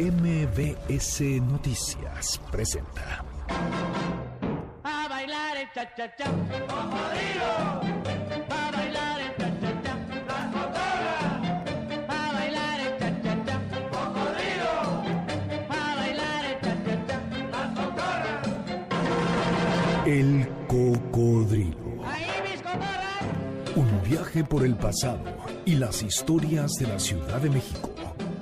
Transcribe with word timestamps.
MBS 0.00 1.20
Noticias 1.42 2.40
presenta. 2.50 3.22
A 4.82 5.08
bailar 5.10 5.58
el 5.58 5.68
cha 5.74 5.94
cha 5.94 6.16
cha. 6.16 6.24
A 6.24 6.30
bailar 8.72 9.20
el 9.20 9.36
cha 9.36 9.60
cha 9.60 9.82
cha. 9.82 9.92
A 12.08 12.32
bailar 12.32 12.80
el 12.80 12.98
cha 12.98 13.10
cha 13.22 13.44
cha. 13.44 13.60
A 15.68 15.94
bailar 16.00 16.44
el 16.46 16.56
cha 16.62 16.72
cha 16.82 16.94
cha. 17.06 17.18
El 20.06 20.48
cocodrilo. 20.66 22.02
Ahí 22.06 22.24
mis 22.50 22.62
cotorras. 22.62 23.22
Un 23.76 24.00
viaje 24.08 24.44
por 24.44 24.64
el 24.64 24.76
pasado 24.76 25.20
y 25.66 25.76
las 25.76 26.02
historias 26.02 26.70
de 26.80 26.86
la 26.86 26.98
Ciudad 26.98 27.38
de 27.42 27.50
México. 27.50 27.69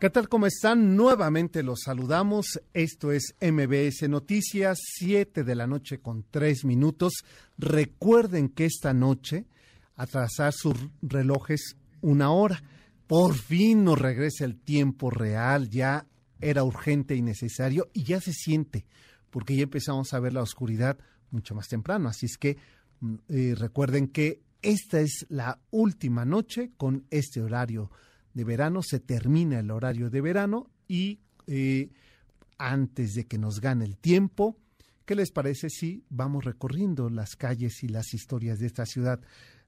¿Qué 0.00 0.10
tal? 0.10 0.28
¿Cómo 0.28 0.46
están? 0.46 0.94
Nuevamente 0.94 1.64
los 1.64 1.80
saludamos. 1.80 2.60
Esto 2.72 3.10
es 3.10 3.34
MBS 3.40 4.08
Noticias, 4.08 4.78
7 4.80 5.42
de 5.42 5.54
la 5.56 5.66
noche 5.66 5.98
con 5.98 6.24
3 6.30 6.66
minutos. 6.66 7.24
Recuerden 7.58 8.48
que 8.48 8.64
esta 8.64 8.94
noche 8.94 9.46
atrasar 9.96 10.52
sus 10.52 10.76
relojes 11.02 11.76
una 12.00 12.30
hora. 12.30 12.62
Por 13.08 13.34
fin 13.34 13.82
nos 13.82 13.98
regresa 13.98 14.44
el 14.44 14.54
tiempo 14.60 15.10
real, 15.10 15.68
ya 15.68 16.06
era 16.40 16.62
urgente 16.62 17.16
y 17.16 17.22
necesario 17.22 17.88
y 17.92 18.04
ya 18.04 18.20
se 18.20 18.32
siente, 18.32 18.86
porque 19.30 19.56
ya 19.56 19.64
empezamos 19.64 20.14
a 20.14 20.20
ver 20.20 20.32
la 20.32 20.42
oscuridad 20.42 20.96
mucho 21.32 21.56
más 21.56 21.66
temprano. 21.66 22.08
Así 22.08 22.26
es 22.26 22.38
que 22.38 22.56
mm, 23.00 23.14
eh, 23.30 23.54
recuerden 23.58 24.06
que 24.06 24.42
esta 24.62 25.00
es 25.00 25.26
la 25.28 25.58
última 25.72 26.24
noche 26.24 26.70
con 26.76 27.04
este 27.10 27.40
horario 27.40 27.90
de 28.38 28.44
verano, 28.44 28.84
se 28.84 29.00
termina 29.00 29.58
el 29.58 29.72
horario 29.72 30.10
de 30.10 30.20
verano 30.20 30.70
y 30.86 31.18
eh, 31.48 31.90
antes 32.56 33.14
de 33.14 33.26
que 33.26 33.36
nos 33.36 33.60
gane 33.60 33.84
el 33.84 33.98
tiempo, 33.98 34.56
¿qué 35.04 35.16
les 35.16 35.32
parece 35.32 35.68
si 35.68 36.04
vamos 36.08 36.44
recorriendo 36.44 37.10
las 37.10 37.34
calles 37.34 37.82
y 37.82 37.88
las 37.88 38.14
historias 38.14 38.60
de 38.60 38.66
esta 38.66 38.86
ciudad? 38.86 39.20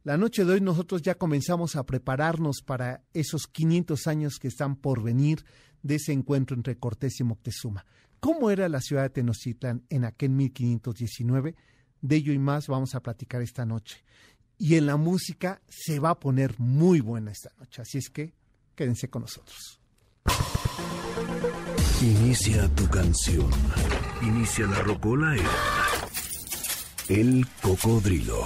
La 0.05 0.17
noche 0.17 0.45
de 0.45 0.53
hoy 0.53 0.61
nosotros 0.61 1.03
ya 1.03 1.17
comenzamos 1.17 1.75
a 1.75 1.85
prepararnos 1.85 2.63
para 2.65 3.03
esos 3.13 3.49
500 3.49 4.07
años 4.07 4.39
que 4.39 4.47
están 4.47 4.77
por 4.77 5.03
venir 5.03 5.45
de 5.83 5.97
ese 5.97 6.13
encuentro 6.13 6.55
entre 6.55 6.77
Cortés 6.77 7.19
y 7.19 7.25
Moctezuma. 7.25 7.85
¿Cómo 8.21 8.53
era 8.53 8.69
la 8.69 8.81
ciudad 8.81 9.03
de 9.03 9.11
Tenochtitlan 9.11 9.83
en 9.89 10.05
aquel 10.05 10.31
1519? 10.31 11.57
De 12.03 12.17
ello 12.17 12.33
y 12.33 12.39
más 12.39 12.69
vamos 12.69 12.95
a 12.95 13.03
platicar 13.03 13.43
esta 13.43 13.67
noche. 13.67 14.05
Y 14.59 14.77
en 14.77 14.87
la 14.87 14.97
música 14.97 15.61
se 15.69 15.99
va 15.99 16.11
a 16.11 16.21
poner 16.21 16.61
muy 16.61 17.01
buena 17.01 17.33
esta 17.33 17.51
noche, 17.59 17.83
así 17.83 17.99
es 17.99 18.11
que 18.11 18.39
quédense 18.81 19.11
con 19.11 19.21
nosotros. 19.21 19.79
Inicia 22.01 22.67
tu 22.75 22.89
canción. 22.89 23.51
Inicia 24.23 24.67
la 24.67 24.81
rocola 24.81 25.37
en 25.37 25.45
El 27.09 27.47
Cocodrilo. 27.61 28.43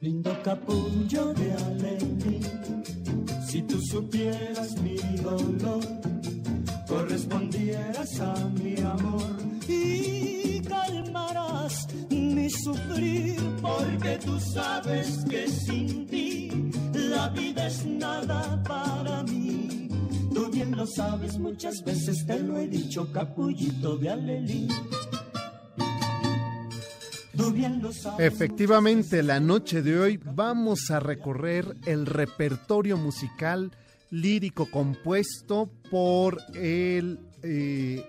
Lindo 0.00 0.42
capullo 0.42 1.34
de 1.34 1.52
Alelí, 1.52 2.40
si 3.46 3.60
tú 3.60 3.78
supieras 3.82 4.72
mi 4.80 4.96
dolor, 5.18 5.84
correspondieras 6.88 8.20
a 8.20 8.34
mi 8.58 8.80
amor 8.80 9.36
y 9.68 10.19
calmarás 11.70 11.86
mi 12.10 12.50
sufrir, 12.50 13.40
porque 13.60 14.18
tú 14.24 14.38
sabes 14.54 15.24
que 15.28 15.48
sin 15.48 16.06
ti 16.06 16.70
la 16.94 17.28
vida 17.30 17.66
es 17.66 17.84
nada 17.86 18.62
para 18.62 19.22
mí. 19.24 19.88
Tú 20.32 20.50
bien 20.50 20.76
lo 20.76 20.86
sabes, 20.86 21.38
muchas 21.38 21.82
veces 21.84 22.24
te 22.26 22.38
lo 22.40 22.58
he 22.58 22.68
dicho, 22.68 23.10
capullito 23.12 23.96
de 23.96 24.10
Alelí. 24.10 24.68
Efectivamente, 28.18 29.22
la 29.22 29.40
noche 29.40 29.82
de 29.82 29.98
hoy 29.98 30.20
vamos 30.22 30.90
a 30.90 31.00
recorrer 31.00 31.74
el 31.86 32.06
repertorio 32.06 32.96
musical 32.96 33.72
lírico 34.10 34.70
compuesto 34.70 35.70
por 35.90 36.38
el 36.54 37.18
eh, 37.42 38.04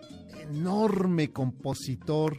enorme 0.50 1.32
compositor 1.32 2.38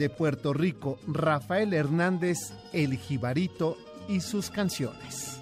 de 0.00 0.08
Puerto 0.08 0.54
Rico, 0.54 0.98
Rafael 1.06 1.74
Hernández 1.74 2.38
el 2.72 2.96
Jibarito, 2.96 3.76
y 4.08 4.20
sus 4.20 4.50
canciones. 4.50 5.38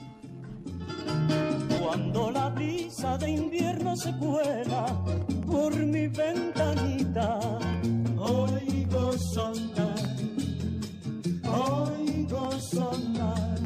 Cuando 1.80 2.32
la 2.32 2.48
brisa 2.50 3.16
de 3.18 3.30
invierno 3.30 3.96
se 3.96 4.12
cuela 4.16 4.86
por 5.46 5.74
mi 5.76 6.08
ventanita, 6.08 7.38
oigo 8.18 9.12
sonar, 9.32 9.94
oigo 11.46 12.50
sonar, 12.60 13.58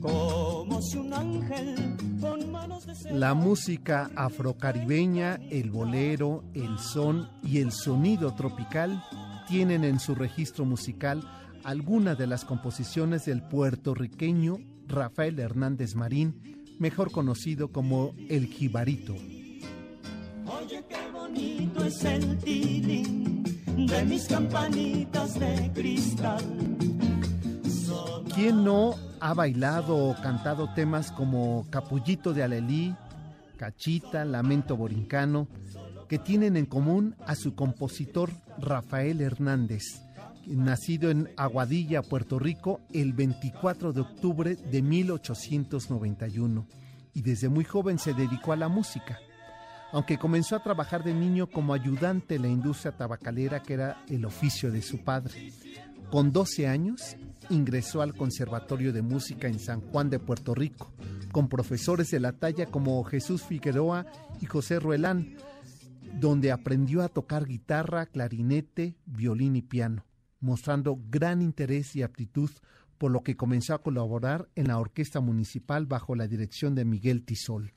como 0.00 0.80
si 0.80 0.96
un 0.96 1.12
ángel 1.12 1.96
con 2.20 2.50
manos 2.50 2.86
de 2.86 2.94
seda 2.94 3.14
La 3.14 3.34
música 3.34 4.10
afrocaribeña, 4.16 5.38
el 5.50 5.70
bolero, 5.70 6.42
el 6.54 6.78
son 6.78 7.28
y 7.42 7.58
el 7.58 7.70
sonido 7.70 8.34
tropical 8.34 9.04
tienen 9.54 9.84
en 9.84 10.00
su 10.00 10.16
registro 10.16 10.64
musical 10.64 11.22
algunas 11.62 12.18
de 12.18 12.26
las 12.26 12.44
composiciones 12.44 13.24
del 13.26 13.40
puertorriqueño 13.40 14.58
Rafael 14.88 15.38
Hernández 15.38 15.94
Marín, 15.94 16.66
mejor 16.80 17.12
conocido 17.12 17.70
como 17.70 18.16
el 18.28 18.46
Jibarito. 18.46 19.14
Oye, 19.14 20.84
qué 20.88 21.08
bonito 21.12 21.84
es 21.84 22.04
el 22.04 22.36
tilín 22.38 23.44
de 23.76 24.04
mis 24.04 24.26
campanitas 24.26 25.38
de 25.38 25.70
cristal. 25.72 26.42
Son 27.86 28.24
¿Quién 28.24 28.64
no 28.64 28.96
ha 29.20 29.34
bailado 29.34 29.96
o 29.96 30.16
cantado 30.20 30.74
temas 30.74 31.12
como 31.12 31.64
Capullito 31.70 32.34
de 32.34 32.42
Alelí, 32.42 32.92
Cachita, 33.56 34.24
Lamento 34.24 34.76
Borincano, 34.76 35.46
que 36.08 36.18
tienen 36.18 36.56
en 36.56 36.66
común 36.66 37.16
a 37.26 37.34
su 37.34 37.54
compositor 37.54 38.30
Rafael 38.58 39.20
Hernández, 39.20 40.02
nacido 40.46 41.10
en 41.10 41.30
Aguadilla, 41.36 42.02
Puerto 42.02 42.38
Rico, 42.38 42.80
el 42.92 43.12
24 43.12 43.92
de 43.92 44.00
octubre 44.00 44.56
de 44.56 44.82
1891, 44.82 46.66
y 47.14 47.22
desde 47.22 47.48
muy 47.48 47.64
joven 47.64 47.98
se 47.98 48.14
dedicó 48.14 48.52
a 48.52 48.56
la 48.56 48.68
música. 48.68 49.18
Aunque 49.92 50.18
comenzó 50.18 50.56
a 50.56 50.62
trabajar 50.62 51.04
de 51.04 51.14
niño 51.14 51.46
como 51.46 51.72
ayudante 51.72 52.34
en 52.34 52.42
la 52.42 52.48
industria 52.48 52.96
tabacalera, 52.96 53.62
que 53.62 53.74
era 53.74 54.04
el 54.08 54.24
oficio 54.24 54.72
de 54.72 54.82
su 54.82 55.04
padre. 55.04 55.52
Con 56.10 56.32
12 56.32 56.66
años 56.66 57.16
ingresó 57.50 58.02
al 58.02 58.14
Conservatorio 58.14 58.92
de 58.92 59.02
Música 59.02 59.46
en 59.46 59.58
San 59.58 59.80
Juan 59.80 60.10
de 60.10 60.18
Puerto 60.18 60.54
Rico, 60.54 60.92
con 61.32 61.48
profesores 61.48 62.10
de 62.10 62.20
la 62.20 62.32
talla 62.32 62.66
como 62.66 63.02
Jesús 63.04 63.42
Figueroa 63.42 64.06
y 64.40 64.46
José 64.46 64.80
Ruelán, 64.80 65.36
donde 66.20 66.52
aprendió 66.52 67.02
a 67.02 67.08
tocar 67.08 67.46
guitarra, 67.46 68.06
clarinete, 68.06 68.96
violín 69.06 69.56
y 69.56 69.62
piano, 69.62 70.04
mostrando 70.40 70.98
gran 71.10 71.42
interés 71.42 71.94
y 71.96 72.02
aptitud, 72.02 72.50
por 72.98 73.10
lo 73.10 73.22
que 73.22 73.36
comenzó 73.36 73.74
a 73.74 73.82
colaborar 73.82 74.48
en 74.54 74.68
la 74.68 74.78
Orquesta 74.78 75.20
Municipal 75.20 75.86
bajo 75.86 76.14
la 76.14 76.28
dirección 76.28 76.74
de 76.74 76.84
Miguel 76.84 77.24
Tisol. 77.24 77.72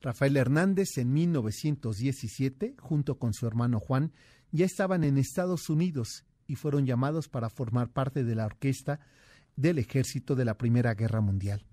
Rafael 0.00 0.36
Hernández 0.36 0.98
en 0.98 1.12
1917, 1.12 2.74
junto 2.78 3.18
con 3.18 3.32
su 3.32 3.46
hermano 3.46 3.78
Juan, 3.80 4.12
ya 4.50 4.66
estaban 4.66 5.04
en 5.04 5.16
Estados 5.16 5.70
Unidos 5.70 6.24
y 6.46 6.56
fueron 6.56 6.86
llamados 6.86 7.28
para 7.28 7.48
formar 7.48 7.88
parte 7.88 8.24
de 8.24 8.34
la 8.34 8.46
orquesta 8.46 9.00
del 9.56 9.78
ejército 9.78 10.34
de 10.34 10.44
la 10.44 10.58
Primera 10.58 10.94
Guerra 10.94 11.20
Mundial. 11.20 11.64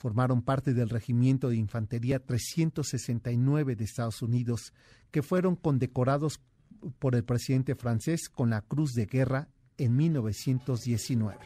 Formaron 0.00 0.40
parte 0.40 0.72
del 0.72 0.88
Regimiento 0.88 1.50
de 1.50 1.56
Infantería 1.56 2.24
369 2.24 3.76
de 3.76 3.84
Estados 3.84 4.22
Unidos, 4.22 4.72
que 5.10 5.22
fueron 5.22 5.56
condecorados 5.56 6.40
por 6.98 7.14
el 7.14 7.22
presidente 7.22 7.74
francés 7.74 8.30
con 8.30 8.48
la 8.48 8.62
Cruz 8.62 8.94
de 8.94 9.04
Guerra 9.04 9.48
en 9.76 9.96
1919. 9.96 11.36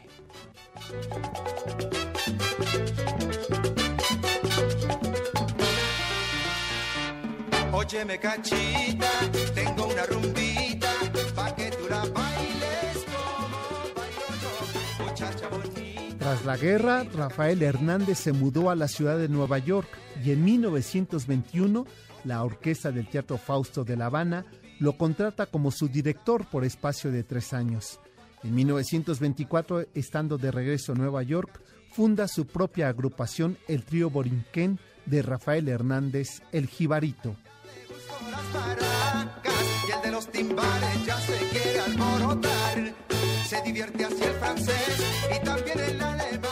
Óyeme 7.73 8.21
cachita, 8.21 9.11
tengo 9.53 9.89
una 9.89 10.07
rumbita, 10.07 10.93
pa' 11.35 11.57
que 11.57 11.71
tú 11.73 11.89
la 11.91 12.05
bailes 12.05 12.54
la 16.45 16.57
guerra, 16.57 17.05
Rafael 17.05 17.63
Hernández 17.63 18.19
se 18.19 18.33
mudó 18.33 18.71
a 18.71 18.75
la 18.75 18.89
ciudad 18.89 19.19
de 19.19 19.29
Nueva 19.29 19.59
York 19.59 19.89
y 20.23 20.31
en 20.31 20.45
1921 20.45 21.87
la 22.25 22.43
Orquesta 22.43 22.93
del 22.93 23.09
Teatro 23.09 23.39
Fausto 23.39 23.85
de 23.85 23.97
La 23.97 24.07
Habana 24.07 24.45
lo 24.79 24.99
contrata 24.99 25.47
como 25.47 25.71
su 25.71 25.89
director 25.89 26.47
por 26.47 26.65
espacio 26.65 27.11
de 27.11 27.23
tres 27.25 27.53
años. 27.53 28.01
En 28.43 28.55
1924, 28.55 29.87
estando 29.95 30.37
de 30.37 30.51
regreso 30.51 30.93
a 30.93 30.97
Nueva 30.97 31.23
York, 31.23 31.61
funda 31.91 32.29
su 32.29 32.47
propia 32.47 32.89
agrupación, 32.89 33.57
el 33.69 33.85
trío 33.85 34.11
Borinquén 34.11 34.79
de 35.07 35.23
Rafael 35.23 35.69
Hernández, 35.69 36.43
El 36.53 36.67
Jibarito. 36.67 37.37
Se 43.47 43.61
divierte 43.63 44.05
así 44.05 44.25
el 44.25 44.33
francés 44.35 45.01
y 45.31 45.45
también 45.45 45.79
el 45.79 46.01
alemán 46.01 46.51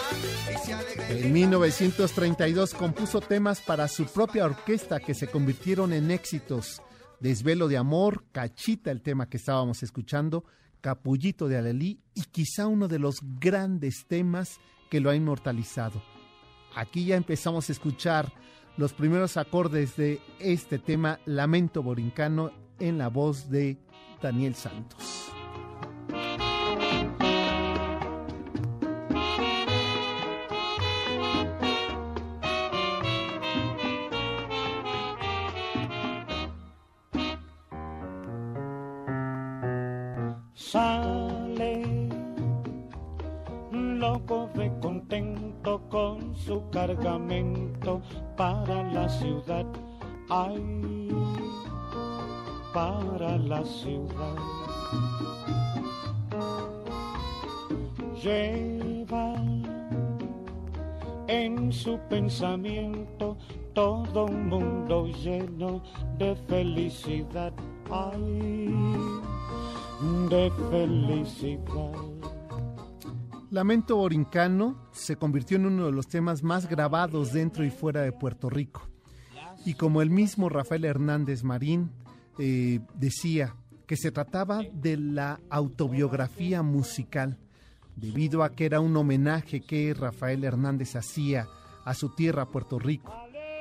y 0.52 0.58
se 0.66 0.74
alegra 0.74 1.08
En 1.08 1.32
1932 1.32 2.74
compuso 2.74 3.20
temas 3.22 3.62
para 3.62 3.88
su 3.88 4.04
propia 4.04 4.44
orquesta 4.44 5.00
que 5.00 5.14
se 5.14 5.28
convirtieron 5.28 5.94
en 5.94 6.10
éxitos. 6.10 6.82
Desvelo 7.18 7.68
de 7.68 7.78
Amor, 7.78 8.24
Cachita, 8.30 8.90
el 8.90 9.00
tema 9.00 9.28
que 9.28 9.38
estábamos 9.38 9.82
escuchando, 9.82 10.44
Capullito 10.82 11.48
de 11.48 11.56
Alelí 11.56 12.00
y 12.14 12.24
quizá 12.24 12.66
uno 12.66 12.88
de 12.88 12.98
los 12.98 13.20
grandes 13.40 14.06
temas 14.06 14.60
que 14.90 15.00
lo 15.00 15.08
ha 15.08 15.16
inmortalizado. 15.16 16.02
Aquí 16.74 17.06
ya 17.06 17.16
empezamos 17.16 17.68
a 17.68 17.72
escuchar 17.72 18.32
los 18.76 18.92
primeros 18.92 19.38
acordes 19.38 19.96
de 19.96 20.20
este 20.40 20.78
tema, 20.78 21.20
Lamento 21.24 21.82
Borincano, 21.82 22.52
en 22.78 22.98
la 22.98 23.08
voz 23.08 23.48
de 23.48 23.78
Daniel 24.20 24.54
Santos. 24.54 25.32
Loco 44.22 44.48
de 44.54 44.70
contento 44.80 45.80
con 45.90 46.34
su 46.36 46.62
cargamento 46.70 48.00
para 48.36 48.82
la 48.92 49.08
ciudad. 49.08 49.66
Ay, 50.28 51.08
para 52.72 53.38
la 53.38 53.64
ciudad. 53.64 54.36
Lleva 58.22 59.34
en 61.28 61.72
su 61.72 61.98
pensamiento 62.08 63.36
todo 63.74 64.26
un 64.26 64.48
mundo 64.48 65.06
lleno 65.06 65.82
de 66.18 66.36
felicidad. 66.48 67.52
Ay, 67.90 68.70
de 70.30 70.50
felicidad. 70.70 72.11
Lamento 73.52 73.96
Borincano 73.96 74.88
se 74.92 75.16
convirtió 75.16 75.58
en 75.58 75.66
uno 75.66 75.84
de 75.84 75.92
los 75.92 76.08
temas 76.08 76.42
más 76.42 76.66
grabados 76.66 77.34
dentro 77.34 77.66
y 77.66 77.70
fuera 77.70 78.00
de 78.00 78.10
Puerto 78.10 78.48
Rico. 78.48 78.88
Y 79.66 79.74
como 79.74 80.00
el 80.00 80.08
mismo 80.08 80.48
Rafael 80.48 80.86
Hernández 80.86 81.44
Marín 81.44 81.92
eh, 82.38 82.80
decía, 82.94 83.54
que 83.86 83.98
se 83.98 84.10
trataba 84.10 84.62
de 84.72 84.96
la 84.96 85.38
autobiografía 85.50 86.62
musical, 86.62 87.36
debido 87.94 88.42
a 88.42 88.52
que 88.52 88.64
era 88.64 88.80
un 88.80 88.96
homenaje 88.96 89.60
que 89.60 89.92
Rafael 89.92 90.44
Hernández 90.44 90.96
hacía 90.96 91.46
a 91.84 91.92
su 91.92 92.08
tierra, 92.14 92.48
Puerto 92.48 92.78
Rico, 92.78 93.12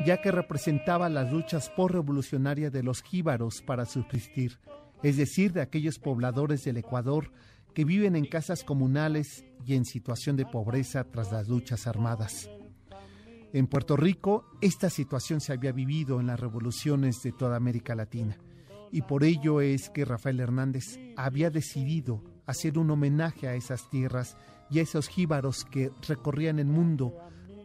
ya 0.05 0.21
que 0.21 0.31
representaba 0.31 1.09
las 1.09 1.33
luchas 1.33 1.69
por-revolucionarias 1.69 2.71
de 2.71 2.81
los 2.81 3.03
jíbaros 3.03 3.61
para 3.61 3.85
subsistir, 3.85 4.57
es 5.03 5.17
decir, 5.17 5.51
de 5.51 5.59
aquellos 5.59 5.99
pobladores 5.99 6.63
del 6.63 6.77
Ecuador 6.77 7.29
que 7.73 7.85
viven 7.85 8.15
en 8.15 8.25
casas 8.25 8.63
comunales 8.63 9.44
y 9.65 9.75
en 9.75 9.85
situación 9.85 10.35
de 10.35 10.45
pobreza 10.45 11.03
tras 11.06 11.31
las 11.31 11.47
luchas 11.47 11.88
armadas. 11.88 12.50
En 13.53 13.68
Puerto 13.68 13.97
Rico, 13.97 14.45
esta 14.62 14.89
situación 14.89 15.41
se 15.41 15.53
había 15.53 15.71
vivido 15.71 16.19
en 16.19 16.27
las 16.27 16.39
revoluciones 16.39 17.21
de 17.21 17.31
toda 17.33 17.57
América 17.57 17.95
Latina, 17.95 18.38
y 18.91 19.01
por 19.01 19.23
ello 19.23 19.62
es 19.62 19.89
que 19.89 20.06
Rafael 20.06 20.39
Hernández 20.39 21.00
había 21.18 21.50
decidido 21.50 22.23
hacer 22.45 22.77
un 22.77 22.91
homenaje 22.91 23.47
a 23.47 23.56
esas 23.56 23.89
tierras 23.89 24.38
y 24.69 24.79
a 24.79 24.81
esos 24.83 25.07
jíbaros 25.07 25.65
que 25.65 25.91
recorrían 26.07 26.59
el 26.59 26.67
mundo 26.67 27.17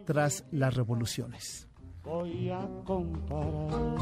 tras 0.05 0.45
las 0.51 0.75
revoluciones. 0.75 1.69
voy 2.05 2.51
a 2.51 2.69
comparar. 2.85 3.97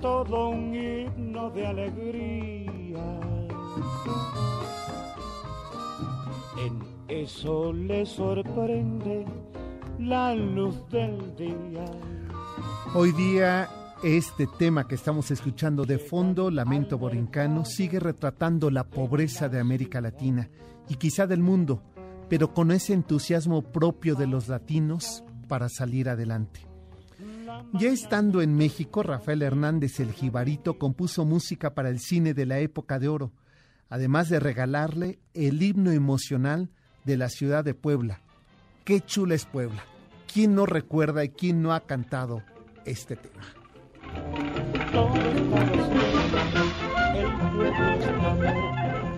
Todo 0.00 0.50
un 0.50 0.74
himno 0.74 1.50
de 1.50 1.66
alegría. 1.66 3.20
En 6.58 6.82
eso 7.08 7.72
le 7.72 8.06
sorprende 8.06 9.24
la 9.98 10.34
luz 10.34 10.88
del 10.90 11.36
día. 11.36 11.84
Hoy 12.94 13.12
día 13.12 13.68
este 14.02 14.46
tema 14.46 14.86
que 14.86 14.94
estamos 14.94 15.32
escuchando 15.32 15.84
de 15.84 15.98
fondo, 15.98 16.52
Lamento 16.52 16.98
Borincano, 16.98 17.64
sigue 17.64 17.98
retratando 17.98 18.70
la 18.70 18.84
pobreza 18.84 19.48
de 19.48 19.58
América 19.58 20.00
Latina 20.00 20.48
y 20.88 20.94
quizá 20.94 21.26
del 21.26 21.40
mundo, 21.40 21.82
pero 22.28 22.54
con 22.54 22.70
ese 22.70 22.92
entusiasmo 22.92 23.62
propio 23.62 24.14
de 24.14 24.28
los 24.28 24.46
latinos 24.46 25.24
para 25.48 25.68
salir 25.68 26.08
adelante. 26.08 26.67
Ya 27.72 27.90
estando 27.90 28.42
en 28.42 28.56
México, 28.56 29.02
Rafael 29.02 29.42
Hernández 29.42 30.00
el 30.00 30.12
Jibarito 30.12 30.78
compuso 30.78 31.24
música 31.24 31.74
para 31.74 31.90
el 31.90 32.00
cine 32.00 32.34
de 32.34 32.46
la 32.46 32.58
época 32.58 32.98
de 32.98 33.08
oro, 33.08 33.32
además 33.88 34.28
de 34.28 34.40
regalarle 34.40 35.18
el 35.34 35.62
himno 35.62 35.90
emocional 35.90 36.70
de 37.04 37.16
la 37.16 37.28
ciudad 37.28 37.64
de 37.64 37.74
Puebla. 37.74 38.20
Qué 38.84 39.00
chula 39.00 39.34
es 39.34 39.44
Puebla. 39.44 39.84
¿Quién 40.32 40.54
no 40.54 40.66
recuerda 40.66 41.24
y 41.24 41.30
quién 41.30 41.62
no 41.62 41.72
ha 41.72 41.80
cantado 41.80 42.42
este 42.84 43.16
tema? 43.16 43.44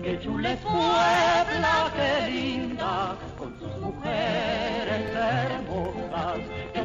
Qué 0.03 0.19
chula 0.19 0.53
es 0.53 0.59
Puebla, 0.59 1.91
qué 1.95 2.31
linda, 2.31 3.17
con 3.37 3.59
sus 3.59 3.77
mujeres 3.81 5.15
hermosas, 5.15 6.39
que 6.73 6.81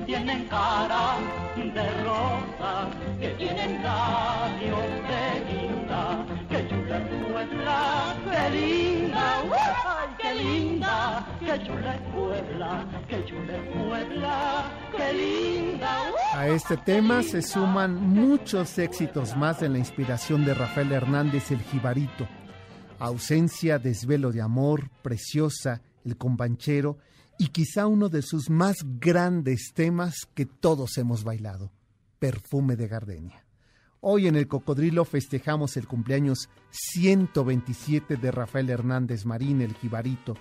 rosas, 2.17 2.95
que 3.21 3.29
tienen 3.31 3.83
labios 3.83 4.87
de 5.09 5.53
linda. 5.53 6.27
Qué 6.49 6.69
chula 6.69 6.99
es 6.99 7.09
Puebla, 7.09 8.17
qué 8.25 8.51
linda, 8.51 9.43
¡ay, 9.87 10.09
qué 10.19 10.35
linda! 10.35 11.27
Chula 11.65 11.95
es 11.95 12.03
Puebla, 12.13 12.87
chula 13.27 13.57
es 13.57 13.75
Puebla, 13.75 14.65
qué 14.95 15.13
linda. 15.15 15.99
A 16.35 16.49
este 16.49 16.77
tema 16.77 17.23
se 17.23 17.41
suman 17.41 17.95
muchos 17.95 18.79
éxitos 18.79 19.35
más 19.37 19.61
de 19.61 19.71
la 19.71 19.79
inspiración 19.79 20.45
de 20.45 20.53
Rafael 20.53 20.93
Hernández 20.93 21.51
el 21.51 21.63
Jibarito. 21.63 22.29
Ausencia, 22.99 23.79
Desvelo 23.79 24.33
de 24.33 24.43
Amor, 24.43 24.91
Preciosa, 25.03 25.81
El 26.05 26.17
Companchero 26.17 26.99
y 27.39 27.49
quizá 27.49 27.87
uno 27.87 28.09
de 28.09 28.23
sus 28.23 28.51
más 28.51 28.77
grandes 28.99 29.73
temas 29.75 30.27
que 30.35 30.47
todos 30.47 30.99
hemos 30.99 31.25
bailado, 31.25 31.71
Perfume 32.27 32.75
de 32.75 32.89
Gardenia. 32.89 33.45
Hoy 34.01 34.27
en 34.27 34.35
el 34.35 34.49
Cocodrilo 34.49 35.05
festejamos 35.05 35.77
el 35.77 35.87
cumpleaños 35.87 36.49
127 36.71 38.17
de 38.17 38.33
Rafael 38.33 38.69
Hernández 38.69 39.25
Marín, 39.25 39.61
el 39.61 39.75
Jibarito, 39.75 40.35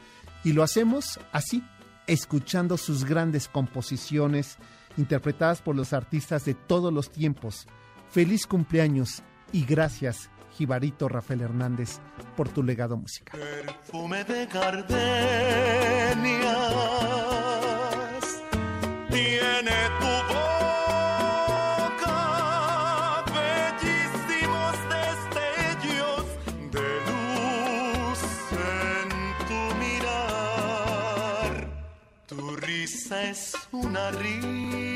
y 0.44 0.54
lo 0.54 0.64
hacemos 0.64 1.20
así, 1.32 1.64
escuchando 2.08 2.78
sus 2.78 3.06
grandes 3.06 3.48
composiciones 3.48 4.58
interpretadas 4.98 5.62
por 5.62 5.76
los 5.76 5.94
artistas 5.94 6.44
de 6.46 6.56
todos 6.56 6.92
los 6.92 7.12
tiempos. 7.12 7.68
Feliz 8.10 8.48
cumpleaños 8.48 9.22
y 9.52 9.64
gracias, 9.64 10.32
Jibarito 10.54 11.08
Rafael 11.08 11.42
Hernández, 11.42 12.00
por 12.36 12.50
tu 12.50 12.64
legado 12.64 12.98
musical. 12.98 13.40
Perfume 13.40 14.24
de 14.24 14.48
gardenias 14.48 14.96
una 33.84 34.10
rima 34.12 34.95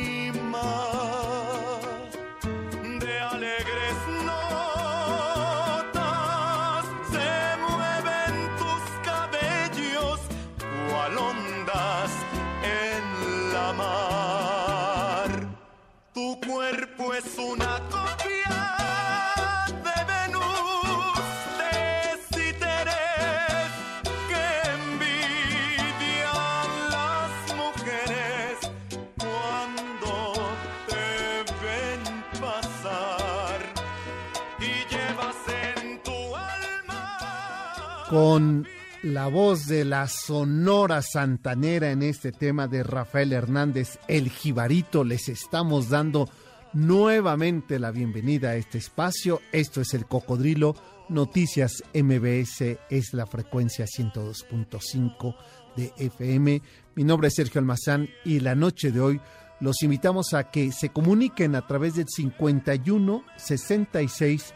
con 38.10 38.66
la 39.04 39.28
voz 39.28 39.68
de 39.68 39.86
la 39.86 40.08
Sonora 40.08 41.04
Santanera 41.04 41.92
en 41.92 42.02
este 42.02 42.32
tema 42.32 42.68
de 42.68 42.82
Rafael 42.82 43.32
Hernández, 43.32 44.00
el 44.08 44.30
Jibarito, 44.32 45.04
les 45.04 45.30
estamos 45.30 45.90
dando 45.90 46.28
nuevamente 46.74 47.78
la 47.78 47.92
bienvenida 47.92 48.50
a 48.50 48.56
este 48.56 48.80
espacio. 48.80 49.42
Esto 49.52 49.80
es 49.82 49.94
el 49.94 50.08
Cocodrilo, 50.08 50.76
Noticias 51.08 51.84
MBS, 51.94 52.80
es 52.90 53.14
la 53.14 53.28
frecuencia 53.28 53.86
102.5 53.86 55.36
de 55.76 55.94
FM. 55.98 56.64
Mi 56.96 57.04
nombre 57.04 57.28
es 57.28 57.36
Sergio 57.36 57.60
Almazán 57.60 58.10
y 58.26 58.40
la 58.40 58.56
noche 58.56 58.92
de 58.92 59.02
hoy 59.02 59.22
los 59.60 59.84
invitamos 59.84 60.34
a 60.34 60.50
que 60.50 60.72
se 60.72 60.90
comuniquen 60.90 61.56
a 61.56 61.68
través 61.68 61.94
del 61.94 62.08
51 62.10 63.24
66 63.38 64.54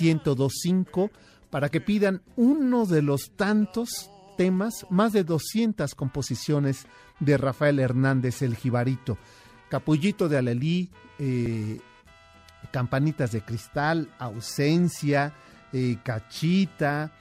1025 0.00 1.10
para 1.56 1.70
que 1.70 1.80
pidan 1.80 2.20
uno 2.36 2.84
de 2.84 3.00
los 3.00 3.30
tantos 3.34 4.10
temas, 4.36 4.84
más 4.90 5.14
de 5.14 5.24
200 5.24 5.94
composiciones 5.94 6.84
de 7.18 7.38
Rafael 7.38 7.78
Hernández 7.78 8.42
el 8.42 8.56
Jibarito. 8.56 9.16
Capullito 9.70 10.28
de 10.28 10.36
Alelí, 10.36 10.90
eh, 11.18 11.80
Campanitas 12.70 13.32
de 13.32 13.40
Cristal, 13.40 14.10
Ausencia, 14.18 15.32
eh, 15.72 15.96
Cachita, 16.04 17.14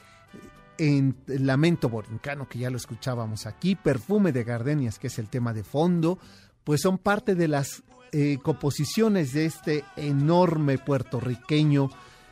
en 0.77 1.15
Lamento 1.27 1.87
Borincano, 1.87 2.49
que 2.49 2.59
ya 2.59 2.69
lo 2.69 2.75
escuchábamos 2.75 3.45
aquí, 3.45 3.77
Perfume 3.77 4.33
de 4.33 4.43
Gardenias, 4.43 4.99
que 4.99 5.07
es 5.07 5.17
el 5.17 5.29
tema 5.29 5.53
de 5.53 5.63
fondo, 5.63 6.19
pues 6.65 6.81
son 6.81 6.97
parte 6.97 7.35
de 7.35 7.47
las 7.47 7.83
eh, 8.11 8.39
composiciones 8.43 9.31
de 9.31 9.45
este 9.45 9.85
enorme 9.95 10.77
puertorriqueño 10.77 11.89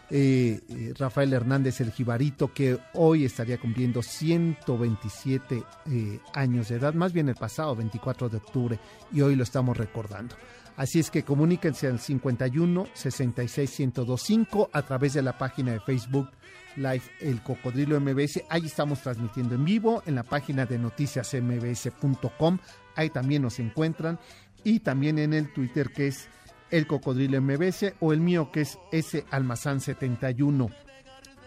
eh, 0.10 0.60
eh, 0.70 0.94
Rafael 0.98 1.34
Hernández 1.34 1.82
el 1.82 1.92
Jibarito, 1.92 2.54
que 2.54 2.78
hoy 2.94 3.26
estaría 3.26 3.58
cumpliendo 3.58 4.02
127 4.02 5.64
eh, 5.86 6.20
años 6.34 6.70
de 6.70 6.76
edad, 6.76 6.94
más 6.94 7.14
bien 7.14 7.30
el 7.30 7.36
pasado 7.36 7.76
24 7.76 8.30
de 8.30 8.38
octubre, 8.38 8.80
y 9.12 9.22
hoy 9.22 9.36
lo 9.36 9.44
estamos 9.44 9.78
recordando. 9.78 10.36
Así 10.76 11.00
es 11.00 11.12
que 11.12 11.24
comuníquense 11.24 11.88
al 11.88 12.00
51 12.00 12.88
66 12.94 13.80
1025 13.80 14.70
a 14.74 14.82
través 14.82 15.14
de 15.14 15.22
la 15.22 15.38
página 15.38 15.74
de 15.74 15.80
Facebook 15.80 16.30
Live 16.76 17.04
El 17.20 17.42
Cocodrilo 17.42 18.00
MBS. 18.00 18.44
Ahí 18.50 18.66
estamos 18.66 19.02
transmitiendo 19.02 19.54
en 19.56 19.66
vivo 19.66 20.02
en 20.06 20.16
la 20.16 20.24
página 20.24 20.66
de 20.66 20.80
noticiasmbs.com. 20.80 22.58
Ahí 22.96 23.10
también 23.10 23.44
nos 23.44 23.60
encuentran. 23.60 24.20
Y 24.64 24.80
también 24.80 25.20
en 25.20 25.34
el 25.34 25.52
Twitter 25.54 25.92
que 25.92 26.08
es 26.08 26.28
El 26.74 26.88
Cocodrilo 26.88 27.40
MBS 27.40 27.94
o 28.00 28.14
el 28.14 28.20
mío 28.20 28.52
que 28.52 28.62
es 28.62 28.80
S 28.92 29.24
Almazán 29.30 29.80
71. 29.80 30.72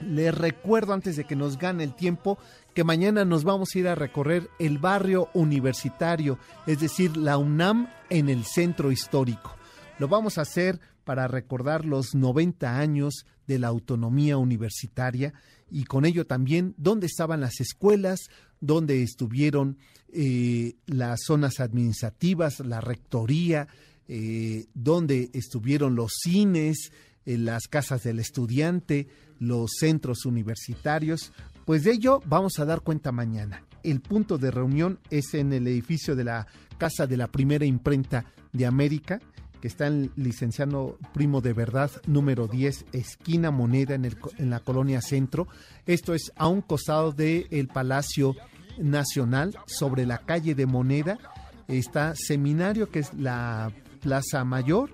Les 0.00 0.33
recuerdo 0.33 0.92
antes 0.92 1.16
de 1.16 1.25
que 1.25 1.35
nos 1.35 1.59
gane 1.59 1.83
el 1.83 1.97
tiempo 1.97 2.38
que 2.75 2.85
mañana 2.85 3.25
nos 3.25 3.42
vamos 3.42 3.71
a 3.75 3.78
ir 3.80 3.88
a 3.88 3.97
recorrer 3.97 4.49
el 4.61 4.78
barrio 4.78 5.28
universitario, 5.35 6.38
es 6.68 6.78
decir, 6.78 7.16
la 7.16 7.38
UNAM 7.38 7.88
en 8.09 8.28
el 8.28 8.45
centro 8.45 8.92
histórico. 8.92 9.56
Lo 9.99 10.06
vamos 10.06 10.38
a 10.38 10.42
hacer 10.42 10.78
para 11.02 11.26
recordar 11.26 11.85
los 11.85 12.14
90 12.14 12.78
años 12.78 13.26
de 13.49 13.59
la 13.59 13.66
autonomía 13.66 14.37
universitaria 14.37 15.35
y 15.68 15.87
con 15.87 16.04
ello 16.04 16.25
también 16.25 16.73
dónde 16.76 17.06
estaban 17.06 17.40
las 17.40 17.61
escuelas, 17.61 18.30
dónde 18.61 19.02
estuvieron 19.02 19.76
eh, 20.12 20.76
las 20.87 21.23
zonas 21.25 21.59
administrativas, 21.59 22.61
la 22.61 22.80
rectoría, 22.80 23.66
eh, 24.08 24.66
dónde 24.75 25.30
estuvieron 25.32 25.94
los 25.94 26.12
cines, 26.22 26.92
las 27.25 27.66
casas 27.68 28.04
del 28.04 28.20
estudiante, 28.20 29.08
los 29.38 29.72
centros 29.78 30.25
universitarios. 30.26 31.32
Pues 31.64 31.82
de 31.82 31.92
ello 31.92 32.20
vamos 32.26 32.58
a 32.58 32.64
dar 32.64 32.80
cuenta 32.82 33.10
mañana. 33.10 33.64
El 33.82 34.00
punto 34.00 34.38
de 34.38 34.50
reunión 34.50 35.00
es 35.10 35.34
en 35.34 35.52
el 35.52 35.66
edificio 35.66 36.14
de 36.14 36.25
la 36.25 36.46
Casa 36.78 37.06
de 37.06 37.16
la 37.16 37.28
Primera 37.28 37.64
Imprenta 37.64 38.25
de 38.52 38.66
América, 38.66 39.20
que 39.60 39.68
está 39.68 39.86
en 39.86 40.12
licenciado 40.16 40.98
Primo 41.12 41.40
de 41.40 41.52
Verdad, 41.52 41.90
número 42.06 42.46
10, 42.46 42.86
esquina 42.92 43.50
Moneda, 43.50 43.94
en, 43.94 44.04
el, 44.04 44.16
en 44.38 44.50
la 44.50 44.60
colonia 44.60 45.00
Centro. 45.00 45.48
Esto 45.86 46.14
es 46.14 46.32
a 46.36 46.48
un 46.48 46.60
costado 46.60 47.12
del 47.12 47.68
Palacio 47.68 48.34
Nacional, 48.78 49.56
sobre 49.66 50.06
la 50.06 50.18
calle 50.18 50.54
de 50.54 50.66
Moneda. 50.66 51.18
Está 51.66 52.14
Seminario, 52.14 52.90
que 52.90 53.00
es 53.00 53.14
la 53.14 53.72
Plaza 54.06 54.44
Mayor. 54.44 54.90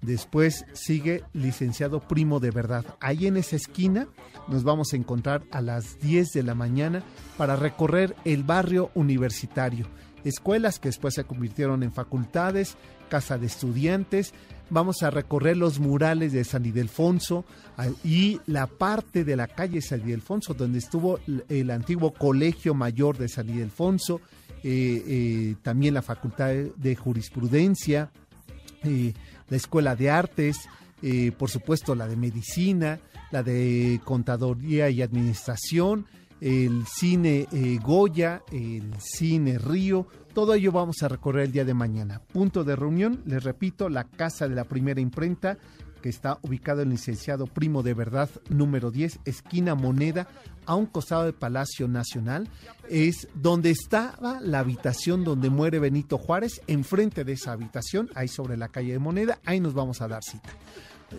Después 0.00 0.64
sigue 0.72 1.24
licenciado 1.34 2.00
Primo 2.00 2.40
de 2.40 2.50
Verdad. 2.50 2.86
Ahí 3.00 3.26
en 3.26 3.36
esa 3.36 3.54
esquina 3.54 4.08
nos 4.48 4.64
vamos 4.64 4.94
a 4.94 4.96
encontrar 4.96 5.42
a 5.50 5.60
las 5.60 6.00
10 6.00 6.30
de 6.32 6.42
la 6.42 6.54
mañana 6.54 7.02
para 7.36 7.56
recorrer 7.56 8.16
el 8.24 8.44
barrio 8.44 8.90
universitario. 8.94 9.86
Escuelas 10.24 10.78
que 10.78 10.88
después 10.88 11.12
se 11.12 11.24
convirtieron 11.24 11.82
en 11.82 11.92
facultades, 11.92 12.78
casa 13.10 13.36
de 13.36 13.44
estudiantes. 13.44 14.32
Vamos 14.70 15.02
a 15.02 15.10
recorrer 15.10 15.58
los 15.58 15.78
murales 15.78 16.32
de 16.32 16.42
San 16.42 16.64
Ildefonso 16.64 17.44
y 18.02 18.40
la 18.46 18.68
parte 18.68 19.22
de 19.22 19.36
la 19.36 19.48
calle 19.48 19.82
San 19.82 20.00
Ildefonso 20.00 20.54
donde 20.54 20.78
estuvo 20.78 21.20
el 21.50 21.70
antiguo 21.70 22.14
Colegio 22.14 22.72
Mayor 22.72 23.18
de 23.18 23.28
San 23.28 23.50
Ildefonso, 23.50 24.22
eh, 24.62 25.04
eh, 25.06 25.56
también 25.62 25.92
la 25.92 26.02
Facultad 26.02 26.54
de 26.54 26.96
Jurisprudencia, 26.96 28.10
la 28.86 29.56
Escuela 29.56 29.96
de 29.96 30.10
Artes, 30.10 30.68
por 31.38 31.50
supuesto 31.50 31.94
la 31.94 32.06
de 32.06 32.16
Medicina, 32.16 32.98
la 33.30 33.42
de 33.42 34.00
Contaduría 34.04 34.88
y 34.90 35.02
Administración, 35.02 36.06
el 36.40 36.86
cine 36.86 37.46
eh, 37.52 37.78
Goya, 37.82 38.42
el 38.52 38.92
cine 38.98 39.58
Río, 39.58 40.06
todo 40.34 40.54
ello 40.54 40.70
vamos 40.70 41.02
a 41.02 41.08
recorrer 41.08 41.46
el 41.46 41.52
día 41.52 41.64
de 41.64 41.72
mañana. 41.72 42.20
Punto 42.20 42.62
de 42.62 42.76
reunión, 42.76 43.22
les 43.24 43.42
repito, 43.42 43.88
la 43.88 44.04
Casa 44.04 44.48
de 44.48 44.54
la 44.54 44.64
Primera 44.64 45.00
Imprenta, 45.00 45.56
que 46.02 46.08
está 46.08 46.38
ubicado 46.42 46.82
en 46.82 46.88
el 46.88 46.94
licenciado 46.94 47.46
Primo 47.46 47.82
de 47.82 47.94
Verdad 47.94 48.30
número 48.48 48.90
10, 48.90 49.20
esquina 49.24 49.74
Moneda, 49.74 50.28
a 50.66 50.74
un 50.74 50.86
costado 50.86 51.24
del 51.24 51.34
Palacio 51.34 51.88
Nacional, 51.88 52.48
es 52.88 53.28
donde 53.34 53.70
estaba 53.70 54.40
la 54.40 54.60
habitación 54.60 55.24
donde 55.24 55.50
muere 55.50 55.78
Benito 55.78 56.18
Juárez, 56.18 56.60
enfrente 56.66 57.24
de 57.24 57.32
esa 57.32 57.52
habitación, 57.52 58.10
ahí 58.14 58.28
sobre 58.28 58.56
la 58.56 58.68
calle 58.68 58.92
de 58.92 58.98
Moneda, 58.98 59.38
ahí 59.44 59.60
nos 59.60 59.74
vamos 59.74 60.00
a 60.00 60.08
dar 60.08 60.22
cita. 60.22 60.50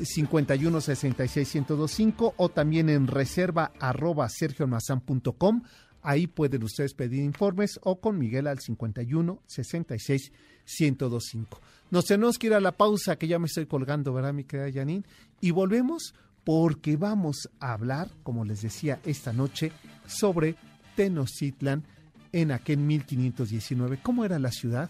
51 0.01 0.81
66 0.81 1.55
1025 1.55 2.34
o 2.38 2.50
también 2.50 2.89
en 2.89 3.07
reserva 3.07 3.72
arroba 3.79 4.27
sergioalmazán.com. 4.29 5.63
Ahí 6.01 6.27
pueden 6.27 6.63
ustedes 6.63 6.93
pedir 6.93 7.24
informes 7.24 7.79
o 7.84 8.00
con 8.00 8.17
Miguel 8.17 8.48
al 8.48 8.60
51 8.60 9.41
66 9.46 10.31
1025. 10.80 11.60
Nos 11.90 12.06
tenemos 12.06 12.38
que 12.38 12.48
ir 12.48 12.54
a 12.54 12.60
la 12.60 12.74
pausa 12.74 13.16
que 13.16 13.28
ya 13.28 13.40
me 13.40 13.46
estoy 13.46 13.66
colgando, 13.66 14.14
¿verdad, 14.14 14.34
mi 14.34 14.44
querida 14.44 14.72
Janine? 14.72 15.06
Y 15.40 15.52
volvemos 15.52 16.14
porque 16.44 16.98
vamos 16.98 17.50
a 17.60 17.74
hablar, 17.74 18.10
como 18.24 18.46
les 18.46 18.62
decía 18.62 19.00
esta 19.06 19.34
noche, 19.34 19.72
sobre 20.06 20.56
Tenochtitlan 20.96 21.84
en 22.32 22.52
aquel 22.52 22.78
1519. 22.78 24.00
¿Cómo 24.02 24.26
era 24.26 24.40
la 24.40 24.52
ciudad? 24.52 24.90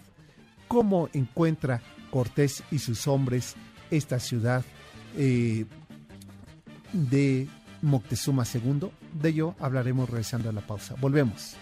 ¿Cómo 0.67 1.09
encuentra 1.13 1.81
Cortés 2.11 2.63
y 2.71 2.79
sus 2.79 3.07
hombres 3.07 3.55
esta 3.89 4.19
ciudad 4.19 4.63
eh, 5.15 5.65
de 6.93 7.47
Moctezuma 7.81 8.43
II? 8.51 8.89
De 9.19 9.29
ello 9.29 9.55
hablaremos 9.59 10.09
regresando 10.09 10.49
a 10.49 10.53
la 10.53 10.61
pausa. 10.61 10.95
Volvemos. 10.99 11.55